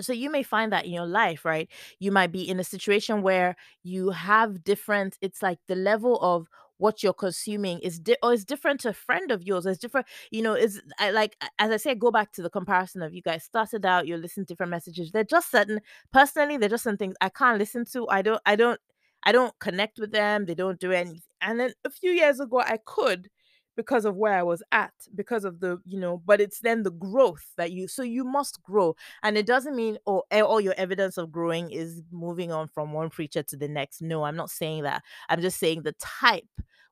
So 0.00 0.12
you 0.12 0.30
may 0.30 0.42
find 0.42 0.72
that 0.72 0.84
in 0.84 0.92
your 0.92 1.06
life, 1.06 1.44
right? 1.44 1.68
You 1.98 2.12
might 2.12 2.32
be 2.32 2.46
in 2.48 2.60
a 2.60 2.64
situation 2.64 3.22
where 3.22 3.56
you 3.82 4.10
have 4.10 4.62
different, 4.62 5.16
it's 5.22 5.42
like 5.42 5.58
the 5.68 5.74
level 5.74 6.18
of 6.20 6.48
what 6.78 7.02
you're 7.02 7.12
consuming 7.14 7.78
is 7.80 7.98
di- 7.98 8.16
or 8.22 8.32
is 8.32 8.44
different 8.44 8.80
to 8.80 8.90
a 8.90 8.92
friend 8.92 9.30
of 9.30 9.42
yours. 9.42 9.66
It's 9.66 9.78
different, 9.78 10.06
you 10.30 10.42
know, 10.42 10.54
is 10.54 10.80
I 10.98 11.10
like 11.10 11.36
as 11.58 11.70
I 11.70 11.76
say, 11.78 11.94
go 11.94 12.10
back 12.10 12.32
to 12.32 12.42
the 12.42 12.50
comparison 12.50 13.02
of 13.02 13.14
you 13.14 13.22
guys 13.22 13.44
started 13.44 13.86
out, 13.86 14.06
you're 14.06 14.18
listening 14.18 14.46
to 14.46 14.52
different 14.54 14.70
messages. 14.70 15.10
They're 15.12 15.24
just 15.24 15.50
certain 15.50 15.80
personally, 16.12 16.56
they're 16.56 16.68
just 16.68 16.84
some 16.84 16.96
things 16.96 17.14
I 17.20 17.28
can't 17.30 17.58
listen 17.58 17.84
to. 17.92 18.08
I 18.08 18.22
don't 18.22 18.40
I 18.46 18.56
don't 18.56 18.80
I 19.22 19.32
don't 19.32 19.58
connect 19.58 19.98
with 19.98 20.12
them. 20.12 20.46
They 20.46 20.54
don't 20.54 20.78
do 20.80 20.92
anything. 20.92 21.22
And 21.40 21.58
then 21.60 21.72
a 21.84 21.90
few 21.90 22.10
years 22.10 22.40
ago 22.40 22.60
I 22.60 22.78
could 22.84 23.28
because 23.76 24.04
of 24.04 24.16
where 24.16 24.32
I 24.32 24.42
was 24.42 24.62
at, 24.72 24.92
because 25.14 25.44
of 25.44 25.60
the, 25.60 25.78
you 25.84 26.00
know, 26.00 26.22
but 26.24 26.40
it's 26.40 26.60
then 26.60 26.82
the 26.82 26.90
growth 26.90 27.52
that 27.56 27.72
you, 27.72 27.88
so 27.88 28.02
you 28.02 28.24
must 28.24 28.62
grow. 28.62 28.96
And 29.22 29.36
it 29.36 29.46
doesn't 29.46 29.76
mean, 29.76 29.98
oh, 30.06 30.22
eh, 30.30 30.40
all 30.40 30.60
your 30.60 30.74
evidence 30.76 31.18
of 31.18 31.30
growing 31.30 31.70
is 31.70 32.02
moving 32.10 32.50
on 32.50 32.68
from 32.68 32.92
one 32.92 33.10
preacher 33.10 33.42
to 33.42 33.56
the 33.56 33.68
next. 33.68 34.00
No, 34.00 34.24
I'm 34.24 34.36
not 34.36 34.50
saying 34.50 34.84
that. 34.84 35.02
I'm 35.28 35.40
just 35.40 35.58
saying 35.58 35.82
the 35.82 35.94
type 36.00 36.44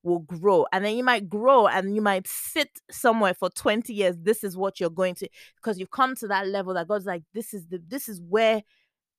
will 0.03 0.21
grow. 0.21 0.67
And 0.73 0.85
then 0.85 0.97
you 0.97 1.03
might 1.03 1.29
grow 1.29 1.67
and 1.67 1.95
you 1.95 2.03
might 2.03 2.27
sit 2.27 2.69
somewhere 2.91 3.35
for 3.35 3.49
20 3.49 3.93
years. 3.93 4.17
This 4.21 4.45
is 4.45 4.57
what 4.57 4.79
you're 4.79 4.91
going 4.91 5.15
to, 5.17 5.29
because 5.57 5.79
you've 5.79 5.91
come 5.91 6.15
to 6.17 6.29
that 6.29 6.47
level 6.47 6.75
that 6.75 6.89
God's 6.89 7.07
like, 7.07 7.23
this 7.33 7.55
is 7.55 7.67
the, 7.67 7.83
this 7.89 8.09
is 8.09 8.21
where 8.21 8.63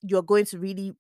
you're 0.03 0.21
going 0.21 0.45
to 0.45 0.59
really 0.59 0.93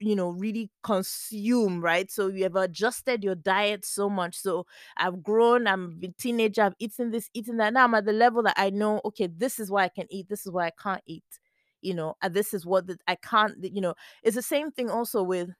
you 0.00 0.14
know 0.14 0.30
really 0.30 0.70
consume 0.82 1.80
right 1.80 2.10
so 2.10 2.28
you 2.28 2.44
have 2.44 2.54
adjusted 2.54 3.24
your 3.24 3.34
diet 3.34 3.84
so 3.84 4.08
much 4.08 4.36
so 4.36 4.64
i've 4.96 5.22
grown 5.24 5.66
i'm 5.66 5.98
a 6.04 6.08
teenager 6.20 6.62
i've 6.62 6.74
eaten 6.78 7.10
this 7.10 7.28
eating 7.34 7.56
that 7.56 7.72
now 7.72 7.84
i'm 7.84 7.94
at 7.94 8.04
the 8.04 8.12
level 8.12 8.42
that 8.42 8.54
i 8.56 8.70
know 8.70 9.00
okay 9.04 9.26
this 9.26 9.58
is 9.58 9.70
what 9.70 9.82
i 9.82 9.88
can 9.88 10.06
eat 10.08 10.28
this 10.28 10.46
is 10.46 10.52
what 10.52 10.66
i 10.66 10.72
can't 10.80 11.02
eat 11.06 11.24
you 11.80 11.92
know 11.94 12.14
and 12.22 12.32
this 12.32 12.54
is 12.54 12.64
what 12.64 12.86
the, 12.86 12.96
i 13.08 13.16
can't 13.16 13.54
you 13.60 13.80
know 13.80 13.94
it's 14.22 14.36
the 14.36 14.42
same 14.42 14.70
thing 14.70 14.88
also 14.88 15.20
with 15.22 15.50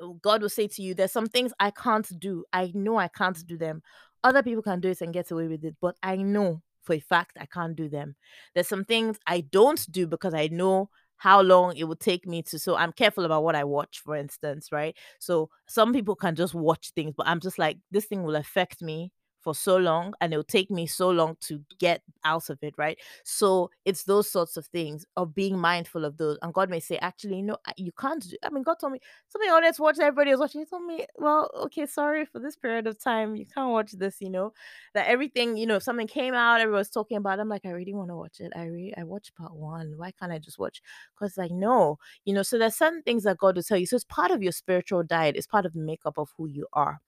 oh, 0.00 0.14
God 0.14 0.42
will 0.42 0.48
say 0.48 0.68
to 0.68 0.82
you, 0.82 0.94
There's 0.94 1.12
some 1.12 1.26
things 1.26 1.52
I 1.58 1.70
can't 1.70 2.08
do. 2.18 2.44
I 2.52 2.72
know 2.74 2.98
I 2.98 3.08
can't 3.08 3.38
do 3.46 3.56
them. 3.56 3.82
Other 4.22 4.42
people 4.42 4.62
can 4.62 4.80
do 4.80 4.90
it 4.90 5.00
and 5.00 5.14
get 5.14 5.30
away 5.30 5.48
with 5.48 5.64
it, 5.64 5.76
but 5.80 5.96
I 6.02 6.16
know 6.16 6.62
for 6.82 6.94
a 6.94 7.00
fact 7.00 7.36
I 7.40 7.46
can't 7.46 7.76
do 7.76 7.88
them. 7.88 8.16
There's 8.54 8.68
some 8.68 8.84
things 8.84 9.18
I 9.26 9.40
don't 9.40 9.90
do 9.90 10.06
because 10.06 10.34
I 10.34 10.48
know 10.48 10.90
how 11.20 11.42
long 11.42 11.76
it 11.76 11.84
would 11.84 12.00
take 12.00 12.26
me 12.26 12.42
to. 12.42 12.58
So 12.58 12.76
I'm 12.76 12.92
careful 12.92 13.26
about 13.26 13.44
what 13.44 13.54
I 13.56 13.64
watch, 13.64 14.00
for 14.04 14.16
instance, 14.16 14.72
right? 14.72 14.96
So 15.20 15.50
some 15.68 15.92
people 15.92 16.16
can 16.16 16.34
just 16.34 16.54
watch 16.54 16.92
things, 16.96 17.14
but 17.16 17.28
I'm 17.28 17.40
just 17.40 17.58
like, 17.58 17.78
this 17.92 18.06
thing 18.06 18.24
will 18.24 18.36
affect 18.36 18.82
me 18.82 19.12
for 19.40 19.54
so 19.54 19.76
long 19.76 20.14
and 20.20 20.32
it'll 20.32 20.44
take 20.44 20.70
me 20.70 20.86
so 20.86 21.10
long 21.10 21.36
to 21.40 21.60
get 21.78 22.02
out 22.24 22.50
of 22.50 22.58
it 22.62 22.74
right? 22.78 22.98
So 23.24 23.70
it's 23.84 24.04
those 24.04 24.30
sorts 24.30 24.56
of 24.56 24.66
things 24.66 25.04
of 25.16 25.34
being 25.34 25.58
mindful 25.58 26.04
of 26.04 26.16
those 26.16 26.38
and 26.42 26.52
god 26.54 26.70
may 26.70 26.80
say 26.80 26.96
actually 26.98 27.42
no 27.42 27.56
you 27.76 27.92
can't 27.92 28.22
do 28.28 28.36
i 28.44 28.50
mean 28.50 28.62
god 28.62 28.74
told 28.80 28.92
me 28.92 29.00
something 29.28 29.48
i 29.50 29.52
wanted 29.52 29.74
to 29.74 29.82
watch 29.82 29.98
everybody 30.00 30.30
was 30.30 30.40
watching 30.40 30.60
he 30.60 30.64
told 30.66 30.84
me 30.84 31.06
well 31.18 31.50
okay 31.56 31.86
sorry 31.86 32.24
for 32.24 32.38
this 32.38 32.56
period 32.56 32.86
of 32.86 32.98
time 33.02 33.34
you 33.36 33.46
can't 33.46 33.70
watch 33.70 33.92
this 33.92 34.20
you 34.20 34.30
know? 34.30 34.52
That 34.94 35.06
everything 35.06 35.56
you 35.56 35.66
know 35.66 35.76
if 35.76 35.82
something 35.82 36.06
came 36.06 36.34
out 36.34 36.60
everyone's 36.60 36.90
talking 36.90 37.16
about 37.16 37.38
it, 37.38 37.42
i'm 37.42 37.48
like 37.48 37.64
i 37.66 37.70
really 37.70 37.94
want 37.94 38.10
to 38.10 38.16
watch 38.16 38.40
it 38.40 38.52
i 38.56 38.64
really 38.64 38.94
i 38.96 39.04
watched 39.04 39.34
part 39.34 39.54
one 39.54 39.94
why 39.96 40.10
can't 40.12 40.32
i 40.32 40.38
just 40.38 40.58
watch? 40.58 40.82
Because 41.18 41.36
like 41.36 41.50
no 41.52 41.98
you 42.24 42.34
know 42.34 42.42
so 42.42 42.58
there's 42.58 42.76
certain 42.76 43.02
things 43.02 43.24
that 43.24 43.38
god 43.38 43.56
will 43.56 43.62
tell 43.62 43.78
you 43.78 43.86
so 43.86 43.96
it's 43.96 44.04
part 44.04 44.30
of 44.30 44.42
your 44.42 44.52
spiritual 44.52 45.02
diet 45.02 45.36
it's 45.36 45.46
part 45.46 45.66
of 45.66 45.72
the 45.72 45.80
makeup 45.80 46.18
of 46.18 46.30
who 46.36 46.46
you 46.48 46.66
are 46.72 47.00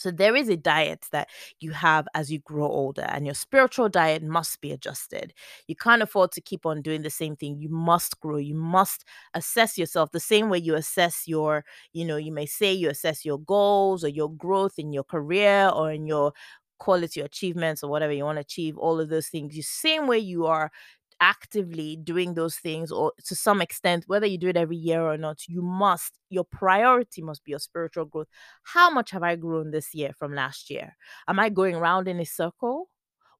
so 0.00 0.10
there 0.10 0.34
is 0.36 0.48
a 0.48 0.56
diet 0.56 1.06
that 1.12 1.28
you 1.60 1.72
have 1.72 2.08
as 2.14 2.30
you 2.32 2.38
grow 2.40 2.66
older, 2.66 3.02
and 3.08 3.26
your 3.26 3.34
spiritual 3.34 3.88
diet 3.88 4.22
must 4.22 4.60
be 4.60 4.72
adjusted. 4.72 5.32
You 5.66 5.76
can't 5.76 6.02
afford 6.02 6.32
to 6.32 6.40
keep 6.40 6.66
on 6.66 6.82
doing 6.82 7.02
the 7.02 7.10
same 7.10 7.36
thing. 7.36 7.58
You 7.58 7.68
must 7.68 8.18
grow. 8.20 8.36
You 8.38 8.54
must 8.54 9.04
assess 9.34 9.78
yourself 9.78 10.10
the 10.12 10.20
same 10.20 10.48
way 10.48 10.58
you 10.58 10.74
assess 10.74 11.24
your, 11.26 11.64
you 11.92 12.04
know, 12.04 12.16
you 12.16 12.32
may 12.32 12.46
say 12.46 12.72
you 12.72 12.88
assess 12.90 13.24
your 13.24 13.38
goals 13.38 14.04
or 14.04 14.08
your 14.08 14.30
growth 14.30 14.78
in 14.78 14.92
your 14.92 15.04
career 15.04 15.70
or 15.74 15.92
in 15.92 16.06
your 16.06 16.32
quality 16.78 17.20
achievements 17.20 17.84
or 17.84 17.90
whatever 17.90 18.12
you 18.12 18.24
want 18.24 18.36
to 18.36 18.40
achieve, 18.40 18.76
all 18.78 18.98
of 19.00 19.08
those 19.10 19.28
things. 19.28 19.54
The 19.54 19.62
same 19.62 20.06
way 20.06 20.18
you 20.18 20.46
are 20.46 20.72
actively 21.20 21.96
doing 21.96 22.34
those 22.34 22.56
things 22.56 22.90
or 22.90 23.12
to 23.24 23.34
some 23.34 23.60
extent 23.60 24.04
whether 24.06 24.26
you 24.26 24.38
do 24.38 24.48
it 24.48 24.56
every 24.56 24.76
year 24.76 25.02
or 25.02 25.18
not 25.18 25.46
you 25.48 25.60
must 25.62 26.18
your 26.30 26.44
priority 26.44 27.20
must 27.22 27.44
be 27.44 27.50
your 27.52 27.58
spiritual 27.58 28.04
growth. 28.06 28.28
How 28.62 28.90
much 28.90 29.10
have 29.10 29.22
i 29.22 29.36
grown 29.36 29.70
this 29.70 29.94
year 29.94 30.12
from 30.18 30.34
last 30.34 30.70
year? 30.70 30.96
Am 31.28 31.38
i 31.38 31.48
going 31.48 31.74
around 31.74 32.08
in 32.08 32.20
a 32.20 32.24
circle? 32.24 32.88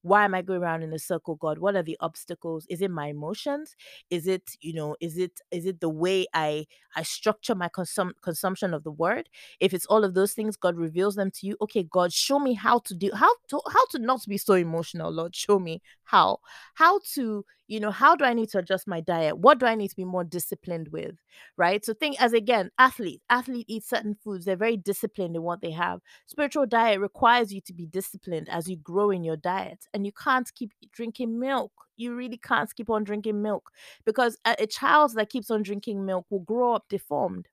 Why 0.02 0.24
am 0.24 0.34
i 0.34 0.40
going 0.42 0.62
around 0.62 0.82
in 0.82 0.92
a 0.94 0.98
circle 0.98 1.34
god? 1.36 1.58
What 1.58 1.76
are 1.76 1.82
the 1.82 1.96
obstacles? 2.00 2.66
Is 2.70 2.80
it 2.80 2.90
my 2.90 3.08
emotions? 3.08 3.76
Is 4.08 4.26
it 4.26 4.50
you 4.60 4.72
know 4.72 4.96
is 5.00 5.18
it 5.18 5.40
is 5.50 5.66
it 5.66 5.80
the 5.80 5.90
way 5.90 6.26
i 6.32 6.66
i 6.96 7.02
structure 7.02 7.54
my 7.54 7.68
consum- 7.68 8.14
consumption 8.22 8.72
of 8.72 8.82
the 8.84 8.90
word? 8.90 9.28
If 9.60 9.74
it's 9.74 9.86
all 9.86 10.04
of 10.04 10.14
those 10.14 10.32
things 10.32 10.56
god 10.56 10.76
reveals 10.76 11.16
them 11.16 11.30
to 11.32 11.46
you 11.46 11.56
okay 11.60 11.82
god 11.82 12.12
show 12.12 12.38
me 12.38 12.54
how 12.54 12.78
to 12.80 12.94
do 12.94 13.10
how 13.14 13.34
to 13.48 13.60
how 13.72 13.84
to 13.90 13.98
not 13.98 14.20
be 14.26 14.38
so 14.38 14.54
emotional 14.54 15.10
lord 15.12 15.34
show 15.36 15.58
me 15.58 15.82
how. 16.04 16.38
How 16.74 17.00
to 17.14 17.44
you 17.70 17.78
know 17.78 17.92
how 17.92 18.16
do 18.16 18.24
i 18.24 18.34
need 18.34 18.50
to 18.50 18.58
adjust 18.58 18.88
my 18.88 19.00
diet? 19.00 19.38
What 19.38 19.60
do 19.60 19.66
i 19.66 19.76
need 19.76 19.88
to 19.88 19.96
be 19.96 20.04
more 20.04 20.24
disciplined 20.24 20.88
with? 20.88 21.14
Right? 21.56 21.84
So 21.84 21.94
think 21.94 22.20
as 22.20 22.32
again 22.32 22.70
athlete 22.78 23.22
athlete 23.30 23.66
eat 23.68 23.84
certain 23.84 24.16
foods 24.16 24.44
they're 24.44 24.56
very 24.56 24.76
disciplined 24.76 25.36
in 25.36 25.42
what 25.42 25.60
they 25.60 25.70
have. 25.70 26.00
Spiritual 26.26 26.66
diet 26.66 26.98
requires 26.98 27.52
you 27.52 27.60
to 27.62 27.72
be 27.72 27.86
disciplined 27.86 28.48
as 28.50 28.68
you 28.68 28.76
grow 28.76 29.10
in 29.10 29.22
your 29.22 29.36
diet 29.36 29.86
and 29.94 30.04
you 30.04 30.10
can't 30.12 30.52
keep 30.52 30.72
drinking 30.92 31.38
milk. 31.38 31.70
You 31.96 32.16
really 32.16 32.38
can't 32.38 32.74
keep 32.74 32.90
on 32.90 33.04
drinking 33.04 33.40
milk 33.40 33.70
because 34.04 34.36
a, 34.44 34.56
a 34.58 34.66
child 34.66 35.14
that 35.14 35.30
keeps 35.30 35.50
on 35.50 35.62
drinking 35.62 36.04
milk 36.04 36.26
will 36.28 36.40
grow 36.40 36.74
up 36.74 36.86
deformed. 36.88 37.46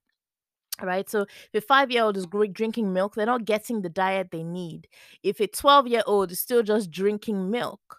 Right? 0.82 1.08
So 1.08 1.26
if 1.52 1.62
a 1.62 1.66
five 1.66 1.92
year 1.92 2.02
old 2.02 2.16
is 2.16 2.26
drinking 2.52 2.92
milk 2.92 3.14
they're 3.14 3.26
not 3.26 3.44
getting 3.44 3.82
the 3.82 3.88
diet 3.88 4.32
they 4.32 4.42
need. 4.42 4.88
If 5.22 5.38
a 5.38 5.46
12 5.46 5.86
year 5.86 6.02
old 6.08 6.32
is 6.32 6.40
still 6.40 6.64
just 6.64 6.90
drinking 6.90 7.52
milk 7.52 7.98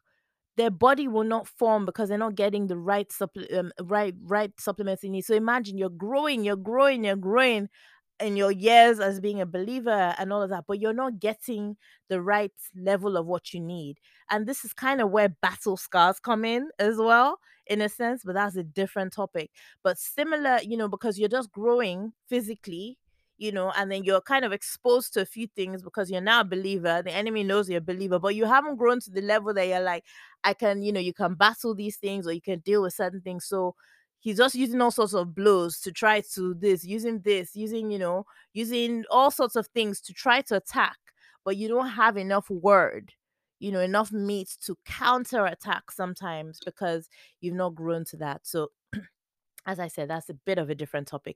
their 0.60 0.70
body 0.72 1.08
will 1.08 1.24
not 1.24 1.48
form 1.48 1.86
because 1.86 2.10
they're 2.10 2.18
not 2.18 2.36
getting 2.36 2.68
the 2.68 2.78
right 2.78 3.12
supple- 3.12 3.46
um, 3.58 3.72
right 3.82 4.16
right 4.26 4.52
supplements 4.60 5.02
they 5.02 5.10
need. 5.10 5.24
So 5.26 5.34
imagine 5.36 5.78
you're 5.78 5.90
growing, 5.90 6.44
you're 6.44 6.56
growing, 6.56 7.04
you're 7.06 7.16
growing 7.16 7.70
in 8.20 8.36
your 8.36 8.52
years 8.52 9.00
as 9.00 9.22
being 9.22 9.40
a 9.40 9.46
believer 9.46 10.14
and 10.18 10.34
all 10.34 10.42
of 10.42 10.50
that, 10.50 10.66
but 10.68 10.80
you're 10.80 10.94
not 10.94 11.20
getting 11.20 11.78
the 12.10 12.22
right 12.22 12.52
level 12.76 13.16
of 13.16 13.26
what 13.26 13.54
you 13.54 13.62
need. 13.62 13.98
And 14.30 14.46
this 14.46 14.66
is 14.66 14.74
kind 14.74 15.00
of 15.02 15.10
where 15.12 15.30
battle 15.30 15.78
scars 15.78 16.20
come 16.20 16.44
in 16.44 16.70
as 16.80 16.98
well, 16.98 17.40
in 17.66 17.82
a 17.82 17.88
sense, 17.88 18.24
but 18.26 18.34
that's 18.36 18.58
a 18.58 18.64
different 18.64 19.14
topic. 19.14 19.52
But 19.84 19.98
similar, 19.98 20.60
you 20.62 20.76
know, 20.76 20.90
because 20.90 21.18
you're 21.18 21.30
just 21.30 21.52
growing 21.52 22.12
physically 22.28 22.98
you 23.40 23.52
know, 23.52 23.72
and 23.76 23.92
then 23.92 24.04
you're 24.04 24.22
kind 24.22 24.46
of 24.46 24.52
exposed 24.52 25.14
to 25.14 25.22
a 25.22 25.26
few 25.26 25.48
things 25.48 25.82
because 25.82 26.12
you're 26.12 26.22
now 26.22 26.42
a 26.42 26.46
believer. 26.46 27.02
The 27.02 27.14
enemy 27.14 27.44
knows 27.44 27.70
you're 27.70 27.80
a 27.80 27.82
believer, 27.82 28.20
but 28.20 28.36
you 28.36 28.46
haven't 28.46 28.76
grown 28.76 29.00
to 29.00 29.10
the 29.10 29.22
level 29.22 29.54
that 29.54 29.66
you're 29.66 29.80
like, 29.80 30.04
I 30.44 30.54
can, 30.54 30.84
you 30.84 30.92
know, 30.92 31.00
you 31.00 31.14
can 31.14 31.36
battle 31.36 31.74
these 31.74 31.96
things 31.98 32.28
or 32.28 32.34
you 32.34 32.42
can 32.42 32.60
deal 32.60 32.82
with 32.82 32.94
certain 32.94 33.22
things. 33.22 33.46
So 33.46 33.76
he's 34.20 34.38
just 34.38 34.56
using 34.56 34.82
all 34.82 34.92
sorts 34.92 35.14
of 35.14 35.34
blows 35.34 35.80
to 35.82 35.92
try 35.92 36.22
to 36.36 36.54
this, 36.54 36.84
using 36.84 37.22
this, 37.22 37.56
using, 37.56 37.90
you 37.90 38.00
know, 38.00 38.26
using 38.54 39.06
all 39.10 39.32
sorts 39.32 39.56
of 39.56 39.68
things 39.68 40.02
to 40.02 40.14
try 40.14 40.42
to 40.42 40.58
attack, 40.58 40.98
but 41.46 41.56
you 41.56 41.70
don't 41.70 41.90
have 41.90 42.18
enough 42.18 42.50
word 42.50 43.14
you 43.60 43.74
know 43.74 43.82
enough 43.82 44.12
meat 44.12 44.56
to 44.66 44.78
counter 44.86 45.46
attack 45.46 45.92
sometimes 45.92 46.60
because 46.64 47.10
you've 47.42 47.56
not 47.56 47.76
grown 47.76 48.06
to 48.06 48.16
that 48.16 48.40
so 48.48 48.70
as 49.66 49.80
i 49.80 49.88
said 49.90 50.10
that's 50.10 50.30
a 50.30 50.34
bit 50.34 50.58
of 50.58 50.70
a 50.70 50.76
different 50.76 51.08
topic 51.08 51.36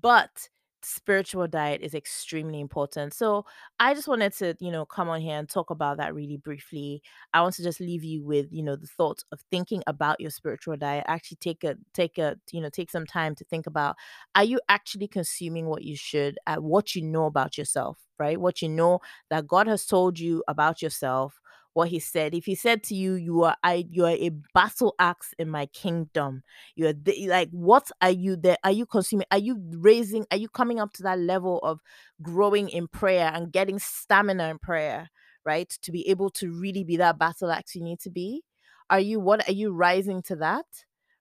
but 0.00 0.48
spiritual 0.82 1.46
diet 1.48 1.80
is 1.82 1.94
extremely 1.94 2.60
important. 2.60 3.12
So 3.14 3.44
I 3.80 3.94
just 3.94 4.08
wanted 4.08 4.32
to, 4.34 4.54
you 4.60 4.70
know, 4.70 4.86
come 4.86 5.08
on 5.08 5.20
here 5.20 5.38
and 5.38 5.48
talk 5.48 5.70
about 5.70 5.96
that 5.98 6.14
really 6.14 6.36
briefly. 6.36 7.02
I 7.34 7.42
want 7.42 7.54
to 7.56 7.62
just 7.62 7.80
leave 7.80 8.04
you 8.04 8.22
with, 8.24 8.46
you 8.52 8.62
know, 8.62 8.76
the 8.76 8.86
thought 8.86 9.22
of 9.32 9.40
thinking 9.50 9.82
about 9.86 10.20
your 10.20 10.30
spiritual 10.30 10.76
diet. 10.76 11.04
Actually 11.08 11.38
take 11.38 11.64
a 11.64 11.76
take 11.94 12.18
a, 12.18 12.36
you 12.52 12.60
know, 12.60 12.68
take 12.70 12.90
some 12.90 13.06
time 13.06 13.34
to 13.36 13.44
think 13.44 13.66
about 13.66 13.96
are 14.34 14.44
you 14.44 14.60
actually 14.68 15.08
consuming 15.08 15.66
what 15.66 15.82
you 15.82 15.96
should 15.96 16.38
at 16.46 16.62
what 16.62 16.94
you 16.94 17.02
know 17.02 17.26
about 17.26 17.58
yourself, 17.58 17.98
right? 18.18 18.40
What 18.40 18.62
you 18.62 18.68
know 18.68 19.00
that 19.30 19.46
God 19.46 19.66
has 19.66 19.86
told 19.86 20.18
you 20.18 20.42
about 20.48 20.82
yourself 20.82 21.40
what 21.78 21.90
he 21.90 22.00
said. 22.00 22.34
If 22.34 22.44
he 22.46 22.56
said 22.56 22.82
to 22.84 22.94
you, 22.96 23.14
"You 23.14 23.44
are 23.44 23.56
I, 23.62 23.86
you 23.88 24.04
are 24.04 24.10
a 24.10 24.30
battle 24.52 24.96
axe 24.98 25.32
in 25.38 25.48
my 25.48 25.66
kingdom," 25.66 26.42
you 26.74 26.88
are 26.88 26.94
like, 27.28 27.50
what 27.52 27.88
are 28.02 28.10
you 28.10 28.34
there? 28.34 28.56
Are 28.64 28.72
you 28.72 28.84
consuming? 28.84 29.28
Are 29.30 29.38
you 29.38 29.62
raising? 29.76 30.26
Are 30.32 30.36
you 30.36 30.48
coming 30.48 30.80
up 30.80 30.92
to 30.94 31.04
that 31.04 31.20
level 31.20 31.60
of 31.62 31.78
growing 32.20 32.68
in 32.68 32.88
prayer 32.88 33.30
and 33.32 33.52
getting 33.52 33.78
stamina 33.78 34.48
in 34.48 34.58
prayer, 34.58 35.08
right? 35.44 35.68
To 35.82 35.92
be 35.92 36.08
able 36.08 36.30
to 36.30 36.50
really 36.50 36.82
be 36.82 36.96
that 36.96 37.16
battle 37.16 37.52
axe 37.52 37.76
you 37.76 37.84
need 37.84 38.00
to 38.00 38.10
be. 38.10 38.42
Are 38.90 38.98
you 39.00 39.20
what? 39.20 39.48
Are 39.48 39.52
you 39.52 39.72
rising 39.72 40.20
to 40.22 40.36
that? 40.36 40.66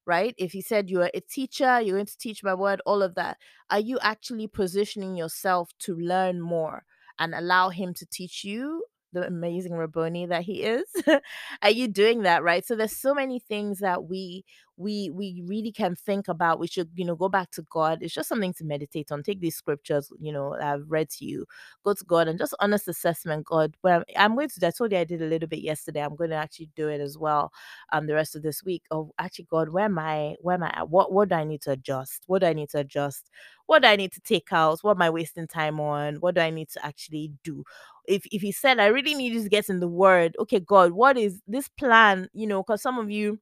Right? 0.07 0.33
If 0.39 0.53
he 0.53 0.61
said 0.61 0.89
you 0.89 1.03
are 1.03 1.11
a 1.13 1.21
teacher, 1.21 1.81
you're 1.81 1.97
going 1.97 2.07
to 2.07 2.17
teach 2.17 2.43
my 2.43 2.55
word, 2.55 2.81
all 2.83 3.03
of 3.03 3.13
that. 3.13 3.37
Are 3.69 3.79
you 3.79 3.99
actually 4.01 4.47
positioning 4.47 5.15
yourself 5.15 5.69
to 5.81 5.95
learn 5.95 6.41
more? 6.41 6.83
and 7.19 7.33
allow 7.33 7.69
him 7.69 7.93
to 7.95 8.05
teach 8.05 8.43
you 8.43 8.83
the 9.13 9.25
amazing 9.25 9.73
Rabboni 9.73 10.25
that 10.27 10.43
he 10.43 10.63
is. 10.63 10.85
Are 11.61 11.69
you 11.69 11.87
doing 11.87 12.23
that 12.23 12.43
right? 12.43 12.65
So 12.65 12.75
there's 12.75 12.95
so 12.95 13.13
many 13.13 13.39
things 13.39 13.79
that 13.79 14.05
we 14.05 14.43
we 14.77 15.09
we 15.09 15.43
really 15.45 15.71
can 15.71 15.95
think 15.95 16.27
about. 16.27 16.59
We 16.59 16.67
should, 16.67 16.89
you 16.95 17.03
know, 17.03 17.15
go 17.15 17.29
back 17.29 17.49
to 17.51 17.63
God. 17.63 17.99
It's 18.01 18.13
just 18.13 18.29
something 18.29 18.53
to 18.55 18.63
meditate 18.63 19.11
on. 19.11 19.23
Take 19.23 19.39
these 19.41 19.55
scriptures, 19.55 20.11
you 20.19 20.31
know, 20.31 20.55
I've 20.61 20.83
read 20.87 21.09
to 21.11 21.25
you. 21.25 21.45
Go 21.83 21.93
to 21.93 22.05
God 22.05 22.27
and 22.27 22.37
just 22.37 22.53
honest 22.59 22.87
assessment. 22.87 23.45
God, 23.45 23.75
well, 23.83 24.03
I'm 24.15 24.35
going 24.35 24.49
to. 24.49 24.67
I 24.67 24.71
told 24.71 24.91
you 24.91 24.99
I 24.99 25.03
did 25.03 25.21
a 25.21 25.25
little 25.25 25.47
bit 25.49 25.59
yesterday. 25.59 26.01
I'm 26.03 26.15
going 26.15 26.29
to 26.29 26.35
actually 26.35 26.69
do 26.75 26.89
it 26.89 27.01
as 27.01 27.17
well. 27.17 27.51
Um, 27.91 28.05
the 28.05 28.13
rest 28.13 28.35
of 28.35 28.43
this 28.43 28.63
week. 28.63 28.83
Oh, 28.91 29.11
actually, 29.17 29.47
God, 29.49 29.69
where 29.69 29.85
am 29.85 29.97
I? 29.97 30.35
Where 30.41 30.55
am 30.55 30.63
I? 30.63 30.69
At? 30.75 30.89
What 30.89 31.11
what 31.11 31.29
do 31.29 31.35
I 31.35 31.43
need 31.43 31.61
to 31.63 31.71
adjust? 31.71 32.23
What 32.27 32.39
do 32.39 32.47
I 32.47 32.53
need 32.53 32.69
to 32.69 32.79
adjust? 32.79 33.31
What 33.65 33.81
do 33.81 33.87
I 33.89 33.95
need 33.95 34.13
to 34.13 34.21
take 34.21 34.53
out? 34.53 34.79
What 34.81 34.95
am 34.97 35.01
I 35.01 35.09
wasting 35.09 35.47
time 35.47 35.79
on? 35.79 36.15
What 36.17 36.35
do 36.35 36.41
I 36.41 36.51
need 36.51 36.69
to 36.69 36.85
actually 36.85 37.31
do? 37.43 37.63
If 38.07 38.25
if 38.31 38.41
He 38.41 38.51
said 38.51 38.79
I 38.79 38.87
really 38.87 39.15
need 39.15 39.33
you 39.33 39.43
to 39.43 39.49
get 39.49 39.69
in 39.69 39.79
the 39.79 39.87
Word, 39.87 40.35
okay, 40.39 40.59
God, 40.59 40.91
what 40.91 41.17
is 41.17 41.41
this 41.47 41.67
plan? 41.67 42.29
You 42.33 42.47
know, 42.47 42.63
because 42.63 42.81
some 42.81 42.97
of 42.97 43.11
you 43.11 43.39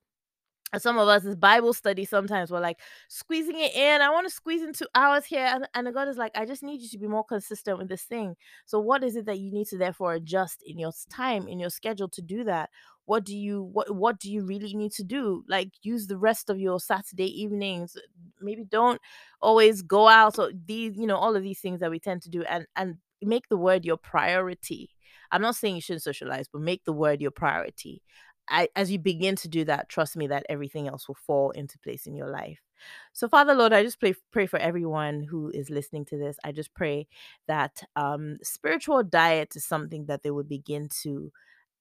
some 0.77 0.97
of 0.97 1.07
us 1.07 1.23
is 1.25 1.35
Bible 1.35 1.73
study 1.73 2.05
sometimes 2.05 2.51
we're 2.51 2.59
like 2.59 2.79
squeezing 3.07 3.59
it 3.59 3.75
in. 3.75 4.01
I 4.01 4.09
want 4.09 4.27
to 4.27 4.33
squeeze 4.33 4.61
in 4.61 4.73
two 4.73 4.87
hours 4.95 5.25
here. 5.25 5.45
And, 5.45 5.67
and 5.73 5.93
God 5.93 6.07
is 6.07 6.17
like, 6.17 6.31
I 6.35 6.45
just 6.45 6.63
need 6.63 6.81
you 6.81 6.89
to 6.89 6.97
be 6.97 7.07
more 7.07 7.23
consistent 7.23 7.77
with 7.77 7.87
this 7.87 8.03
thing. 8.03 8.35
So 8.65 8.79
what 8.79 9.03
is 9.03 9.15
it 9.15 9.25
that 9.25 9.39
you 9.39 9.51
need 9.51 9.67
to 9.67 9.77
therefore 9.77 10.13
adjust 10.13 10.63
in 10.65 10.79
your 10.79 10.91
time, 11.09 11.47
in 11.47 11.59
your 11.59 11.69
schedule 11.69 12.09
to 12.09 12.21
do 12.21 12.43
that? 12.45 12.69
What 13.05 13.23
do 13.23 13.37
you 13.37 13.61
what 13.61 13.95
what 13.95 14.19
do 14.19 14.31
you 14.31 14.43
really 14.43 14.73
need 14.73 14.91
to 14.93 15.03
do? 15.03 15.43
Like 15.47 15.69
use 15.83 16.07
the 16.07 16.17
rest 16.17 16.49
of 16.49 16.59
your 16.59 16.79
Saturday 16.79 17.41
evenings. 17.41 17.95
Maybe 18.41 18.65
don't 18.65 18.99
always 19.41 19.83
go 19.83 20.07
out. 20.07 20.35
So 20.35 20.51
these, 20.65 20.97
you 20.97 21.05
know, 21.05 21.17
all 21.17 21.35
of 21.35 21.43
these 21.43 21.59
things 21.59 21.79
that 21.81 21.91
we 21.91 21.99
tend 21.99 22.23
to 22.23 22.29
do 22.29 22.43
and 22.43 22.65
and 22.75 22.97
make 23.21 23.49
the 23.49 23.57
word 23.57 23.85
your 23.85 23.97
priority. 23.97 24.91
I'm 25.31 25.41
not 25.41 25.55
saying 25.55 25.75
you 25.75 25.81
shouldn't 25.81 26.03
socialize, 26.03 26.47
but 26.51 26.61
make 26.61 26.83
the 26.85 26.93
word 26.93 27.21
your 27.21 27.31
priority. 27.31 28.01
I, 28.49 28.69
as 28.75 28.91
you 28.91 28.99
begin 28.99 29.35
to 29.37 29.47
do 29.47 29.65
that, 29.65 29.89
trust 29.89 30.15
me 30.15 30.27
that 30.27 30.45
everything 30.49 30.87
else 30.87 31.07
will 31.07 31.15
fall 31.15 31.51
into 31.51 31.79
place 31.79 32.05
in 32.05 32.15
your 32.15 32.29
life. 32.29 32.59
So, 33.13 33.27
Father 33.27 33.55
Lord, 33.55 33.73
I 33.73 33.83
just 33.83 33.99
pray 33.99 34.13
pray 34.31 34.45
for 34.45 34.59
everyone 34.59 35.23
who 35.23 35.49
is 35.49 35.69
listening 35.69 36.05
to 36.05 36.17
this. 36.17 36.37
I 36.43 36.51
just 36.51 36.73
pray 36.73 37.07
that 37.47 37.81
um, 37.95 38.37
spiritual 38.43 39.01
diet 39.03 39.55
is 39.55 39.65
something 39.65 40.05
that 40.05 40.21
they 40.21 40.31
would 40.31 40.49
begin 40.49 40.89
to 41.01 41.31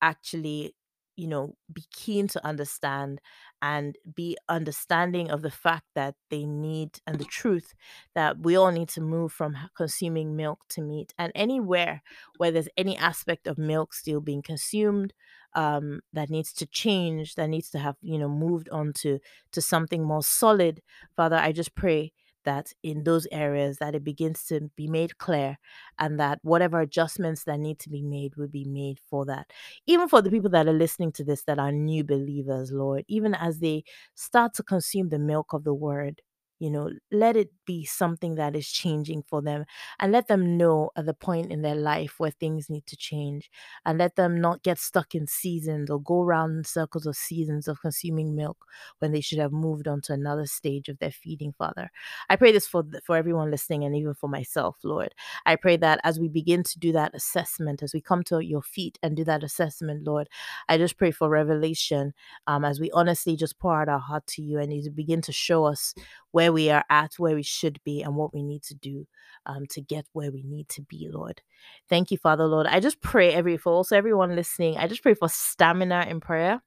actually 0.01 0.75
you 1.17 1.27
know 1.29 1.55
be 1.73 1.85
keen 1.93 2.27
to 2.29 2.45
understand 2.45 3.21
and 3.63 3.97
be 4.15 4.37
understanding 4.49 5.31
of 5.31 5.43
the 5.43 5.51
fact 5.51 5.87
that 5.95 6.15
they 6.31 6.45
need 6.45 6.99
and 7.07 7.19
the 7.19 7.25
truth 7.25 7.73
that 8.15 8.39
we 8.41 8.57
all 8.57 8.71
need 8.71 8.89
to 8.89 9.01
move 9.01 9.33
from 9.33 9.57
consuming 9.77 10.37
milk 10.37 10.61
to 10.69 10.83
meat 10.83 11.15
and 11.19 11.33
anywhere 11.35 12.03
where 12.37 12.51
there's 12.51 12.69
any 12.77 12.97
aspect 12.97 13.47
of 13.47 13.59
milk 13.59 13.95
still 13.95 14.21
being 14.21 14.43
consumed 14.43 15.13
um, 15.55 16.01
that 16.13 16.31
needs 16.31 16.53
to 16.55 16.67
change 16.67 17.35
that 17.37 17.49
needs 17.49 17.71
to 17.71 17.79
have 17.79 17.97
you 18.03 18.19
know 18.19 18.29
moved 18.29 18.69
on 18.71 18.93
to 18.93 19.19
to 19.53 19.61
something 19.61 20.03
more 20.05 20.23
solid 20.23 20.83
father 21.17 21.37
i 21.37 21.53
just 21.53 21.75
pray 21.75 22.13
that 22.45 22.73
in 22.83 23.05
those 23.05 23.27
areas 23.33 23.79
that 23.79 23.95
it 23.95 24.05
begins 24.05 24.45
to 24.47 24.71
be 24.77 24.87
made 24.89 25.19
clear 25.19 25.59
and 25.99 26.19
that 26.21 26.39
whatever 26.43 26.81
adjustments 26.81 27.45
that 27.45 27.59
need 27.61 27.79
to 27.81 27.91
be 27.91 28.03
made 28.03 28.37
will 28.37 28.49
be 28.49 28.65
made 28.65 28.99
for 29.11 29.25
that. 29.27 29.51
Even 29.87 30.09
for 30.09 30.23
the 30.23 30.31
people 30.31 30.51
that 30.51 30.67
are 30.69 30.73
listening 30.73 31.13
to 31.13 31.25
this 31.25 31.43
that 31.45 31.59
are 31.59 31.73
new 31.73 32.05
believers 32.05 32.71
lord 32.73 33.05
even 33.09 33.35
as 33.35 33.59
they 33.61 33.83
start 34.15 34.53
to 34.55 34.63
consume 34.63 35.09
the 35.09 35.19
milk 35.19 35.53
of 35.53 35.65
the 35.65 35.75
word 35.75 36.21
you 36.59 36.71
know 36.71 36.91
let 37.13 37.37
it 37.37 37.51
be 37.65 37.85
something 37.85 38.35
that 38.37 38.57
is 38.57 38.69
changing 38.69 39.23
for 39.23 39.43
them 39.43 39.65
and 39.99 40.13
let 40.13 40.29
them 40.29 40.57
know 40.57 40.91
at 40.97 41.07
the 41.07 41.15
point 41.15 41.51
in 41.51 41.63
their 41.63 41.75
life 41.75 42.15
where 42.19 42.31
things 42.31 42.71
need 42.71 42.87
to 42.87 42.97
change 42.97 43.51
and 43.85 43.99
let 43.99 44.17
them 44.17 44.41
not 44.41 44.63
get 44.63 44.79
stuck 44.79 45.15
in 45.15 45.27
seasons 45.27 45.91
or 45.91 46.01
go 46.01 46.23
around 46.23 46.59
in 46.59 46.65
circles 46.65 47.07
of 47.07 47.17
seasons 47.17 47.69
of 47.69 47.81
consuming 47.81 48.35
milk 48.35 48.67
when 48.99 49.13
they 49.13 49.21
should 49.21 49.39
have 49.39 49.53
moved 49.53 49.89
on 49.89 50.01
to 50.01 50.13
another 50.13 50.47
stage 50.47 50.89
of 50.89 50.99
their 50.99 51.11
feeding 51.11 51.53
father. 51.57 51.91
I 52.29 52.37
pray 52.37 52.53
this 52.53 52.67
for 52.67 52.85
for 53.05 53.17
everyone 53.17 53.51
listening 53.51 53.85
and 53.85 53.97
even 53.97 54.15
for 54.15 54.29
myself 54.29 54.77
lord. 54.83 55.15
I 55.47 55.57
pray 55.57 55.77
that 55.79 56.01
as 56.05 56.19
we 56.19 56.29
begin 56.29 56.63
to 56.63 56.79
do 56.79 56.93
that 56.93 57.15
assessment 57.15 57.83
as 57.83 57.95
we 57.95 58.01
come 58.01 58.23
to 58.25 58.41
your 58.41 58.63
feet 58.63 58.99
and 59.03 59.17
do 59.17 59.25
that 59.25 59.43
assessment 59.43 60.05
lord 60.05 60.29
i 60.69 60.77
just 60.77 60.97
pray 60.97 61.11
for 61.11 61.29
revelation 61.29 62.13
um, 62.47 62.65
as 62.65 62.81
we 62.81 62.91
honestly 62.93 63.37
just 63.37 63.59
pour 63.59 63.81
out 63.81 63.89
our 63.89 63.99
heart 63.99 64.27
to 64.27 64.43
you 64.43 64.59
and 64.59 64.73
you 64.73 64.91
begin 64.91 65.21
to 65.23 65.33
show 65.33 65.65
us 65.65 65.95
where 66.35 66.53
we 66.53 66.69
are 66.69 66.85
at, 66.91 67.15
where 67.17 67.37
we 67.37 67.45
should 67.55 67.81
be, 67.85 68.03
and 68.03 68.17
what 68.17 68.35
we 68.35 68.43
need 68.43 68.63
to 68.65 68.75
do 68.75 69.07
um, 69.47 69.67
to 69.71 69.81
get 69.81 70.07
where 70.13 70.31
we 70.31 70.43
need 70.43 70.69
to 70.71 70.83
be, 70.83 71.09
Lord. 71.11 71.43
Thank 71.89 72.11
you, 72.11 72.19
Father, 72.19 72.45
Lord. 72.45 72.67
I 72.67 72.81
just 72.81 73.01
pray 73.01 73.33
every 73.33 73.57
for 73.57 73.73
also 73.73 73.97
everyone 73.97 74.37
listening. 74.37 74.77
I 74.77 74.89
just 74.89 75.03
pray 75.03 75.15
for 75.15 75.29
stamina 75.29 76.07
in 76.09 76.21
prayer. 76.21 76.63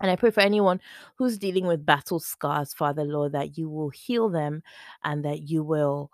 And 0.00 0.10
I 0.10 0.16
pray 0.16 0.30
for 0.30 0.40
anyone 0.40 0.80
who's 1.16 1.36
dealing 1.36 1.66
with 1.66 1.84
battle 1.84 2.20
scars, 2.20 2.72
Father 2.72 3.04
Lord, 3.04 3.32
that 3.32 3.58
you 3.58 3.68
will 3.68 3.90
heal 3.90 4.30
them 4.30 4.62
and 5.04 5.24
that 5.24 5.42
you 5.42 5.62
will 5.62 6.10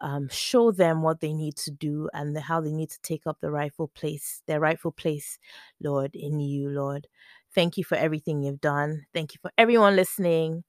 um, 0.00 0.28
show 0.28 0.70
them 0.72 1.02
what 1.02 1.20
they 1.20 1.32
need 1.32 1.56
to 1.56 1.70
do 1.70 2.08
and 2.12 2.34
the, 2.34 2.40
how 2.40 2.60
they 2.60 2.72
need 2.72 2.90
to 2.90 3.00
take 3.02 3.26
up 3.26 3.38
the 3.40 3.50
rightful 3.50 3.88
place, 3.88 4.42
their 4.46 4.60
rightful 4.60 4.92
place, 4.92 5.38
Lord, 5.80 6.14
in 6.14 6.40
you, 6.40 6.68
Lord. 6.68 7.06
Thank 7.54 7.76
you 7.76 7.84
for 7.84 7.96
everything 7.96 8.42
you've 8.42 8.60
done. 8.60 9.06
Thank 9.14 9.34
you 9.34 9.38
for 9.40 9.52
everyone 9.56 9.96
listening. 9.96 10.64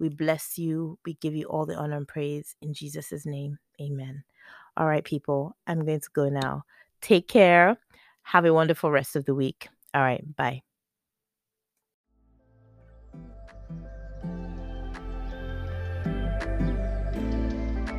We 0.00 0.08
bless 0.08 0.58
you. 0.58 0.98
We 1.04 1.14
give 1.14 1.36
you 1.36 1.44
all 1.44 1.66
the 1.66 1.76
honor 1.76 1.98
and 1.98 2.08
praise 2.08 2.56
in 2.62 2.72
Jesus' 2.72 3.26
name. 3.26 3.58
Amen. 3.80 4.24
All 4.76 4.86
right, 4.86 5.04
people, 5.04 5.54
I'm 5.66 5.84
going 5.84 6.00
to 6.00 6.08
go 6.12 6.28
now. 6.30 6.64
Take 7.02 7.28
care. 7.28 7.76
Have 8.22 8.46
a 8.46 8.54
wonderful 8.54 8.90
rest 8.90 9.14
of 9.14 9.26
the 9.26 9.34
week. 9.34 9.68
All 9.94 10.00
right, 10.00 10.24
bye. 10.36 10.62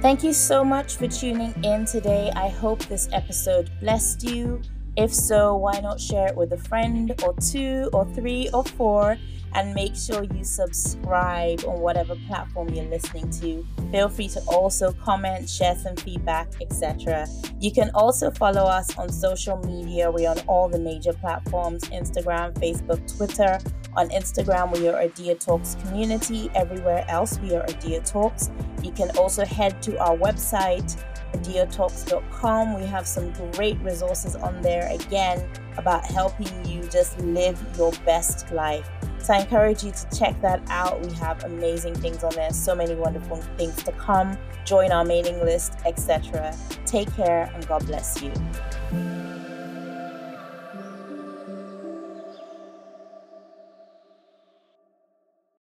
Thank 0.02 0.24
you 0.24 0.34
so 0.34 0.64
much 0.64 0.95
for 0.95 1.08
tuning 1.08 1.54
in 1.64 1.86
today. 1.86 2.32
I 2.36 2.49
hope 2.49 2.80
this 2.86 3.08
episode 3.14 3.70
blessed 3.80 4.24
you. 4.24 4.60
If 4.97 5.14
so, 5.14 5.56
why 5.56 5.80
not 5.80 5.99
share 5.99 6.30
it 6.30 6.36
with 6.36 6.52
a 6.54 6.58
friend 6.58 7.14
or 7.24 7.36
two 7.36 7.88
or 7.93 8.06
three 8.16 8.49
or 8.52 8.64
four? 8.64 9.18
And 9.54 9.74
make 9.74 9.95
sure 9.95 10.24
you 10.24 10.43
subscribe 10.43 11.64
on 11.66 11.80
whatever 11.80 12.16
platform 12.28 12.70
you're 12.70 12.86
listening 12.86 13.30
to. 13.30 13.66
Feel 13.91 14.10
free 14.10 14.28
to 14.30 14.39
also 14.47 14.91
comment, 14.93 15.49
share 15.49 15.76
some 15.76 15.95
feedback, 15.97 16.49
etc. 16.62 17.28
You 17.60 17.72
can 17.72 17.91
also 17.93 18.32
follow 18.32 18.64
us 18.64 18.97
on 18.97 19.10
social 19.10 19.58
media. 19.58 20.10
We're 20.10 20.30
on 20.30 20.39
all 20.47 20.70
the 20.70 20.80
major 20.80 21.14
platforms 21.14 21.84
Instagram, 21.86 22.54
Facebook, 22.54 23.18
Twitter. 23.18 23.60
On 23.97 24.08
Instagram, 24.10 24.72
we 24.78 24.88
are 24.88 25.08
Dear 25.10 25.36
Talks 25.36 25.76
community. 25.84 26.49
Everywhere 26.56 27.04
else, 27.10 27.38
we 27.39 27.54
are 27.54 27.66
Dear 27.82 27.99
Talks. 28.02 28.49
You 28.82 28.91
can 28.91 29.16
also 29.18 29.43
head 29.43 29.82
to 29.84 29.99
our 29.99 30.18
website, 30.18 31.04
deartalks.com. 31.38 32.80
We 32.80 32.86
have 32.88 33.06
some 33.06 33.34
great 33.52 33.78
resources 33.82 34.36
on 34.36 34.62
there 34.62 34.89
again 34.91 35.47
about 35.78 36.06
helping 36.06 36.66
you 36.66 36.84
just 36.88 37.20
live 37.20 37.62
your 37.78 37.91
best 38.06 38.52
life. 38.52 38.89
So 39.24 39.34
I 39.34 39.41
encourage 39.41 39.84
you 39.84 39.91
to 39.91 40.17
check 40.17 40.41
that 40.41 40.61
out. 40.69 41.05
We 41.05 41.13
have 41.13 41.43
amazing 41.43 41.93
things 41.95 42.24
on 42.24 42.34
there, 42.34 42.51
so 42.51 42.74
many 42.76 42.95
wonderful 42.95 43.38
things 43.57 43.76
to 43.84 43.91
come. 43.93 44.38
Join 44.65 44.91
our 44.91 45.05
mailing 45.05 45.39
list, 45.41 45.74
etc. 45.86 46.55
Take 46.86 47.13
care 47.15 47.51
and 47.53 47.67
God 47.67 47.86
bless 47.86 48.22
you. 48.22 48.34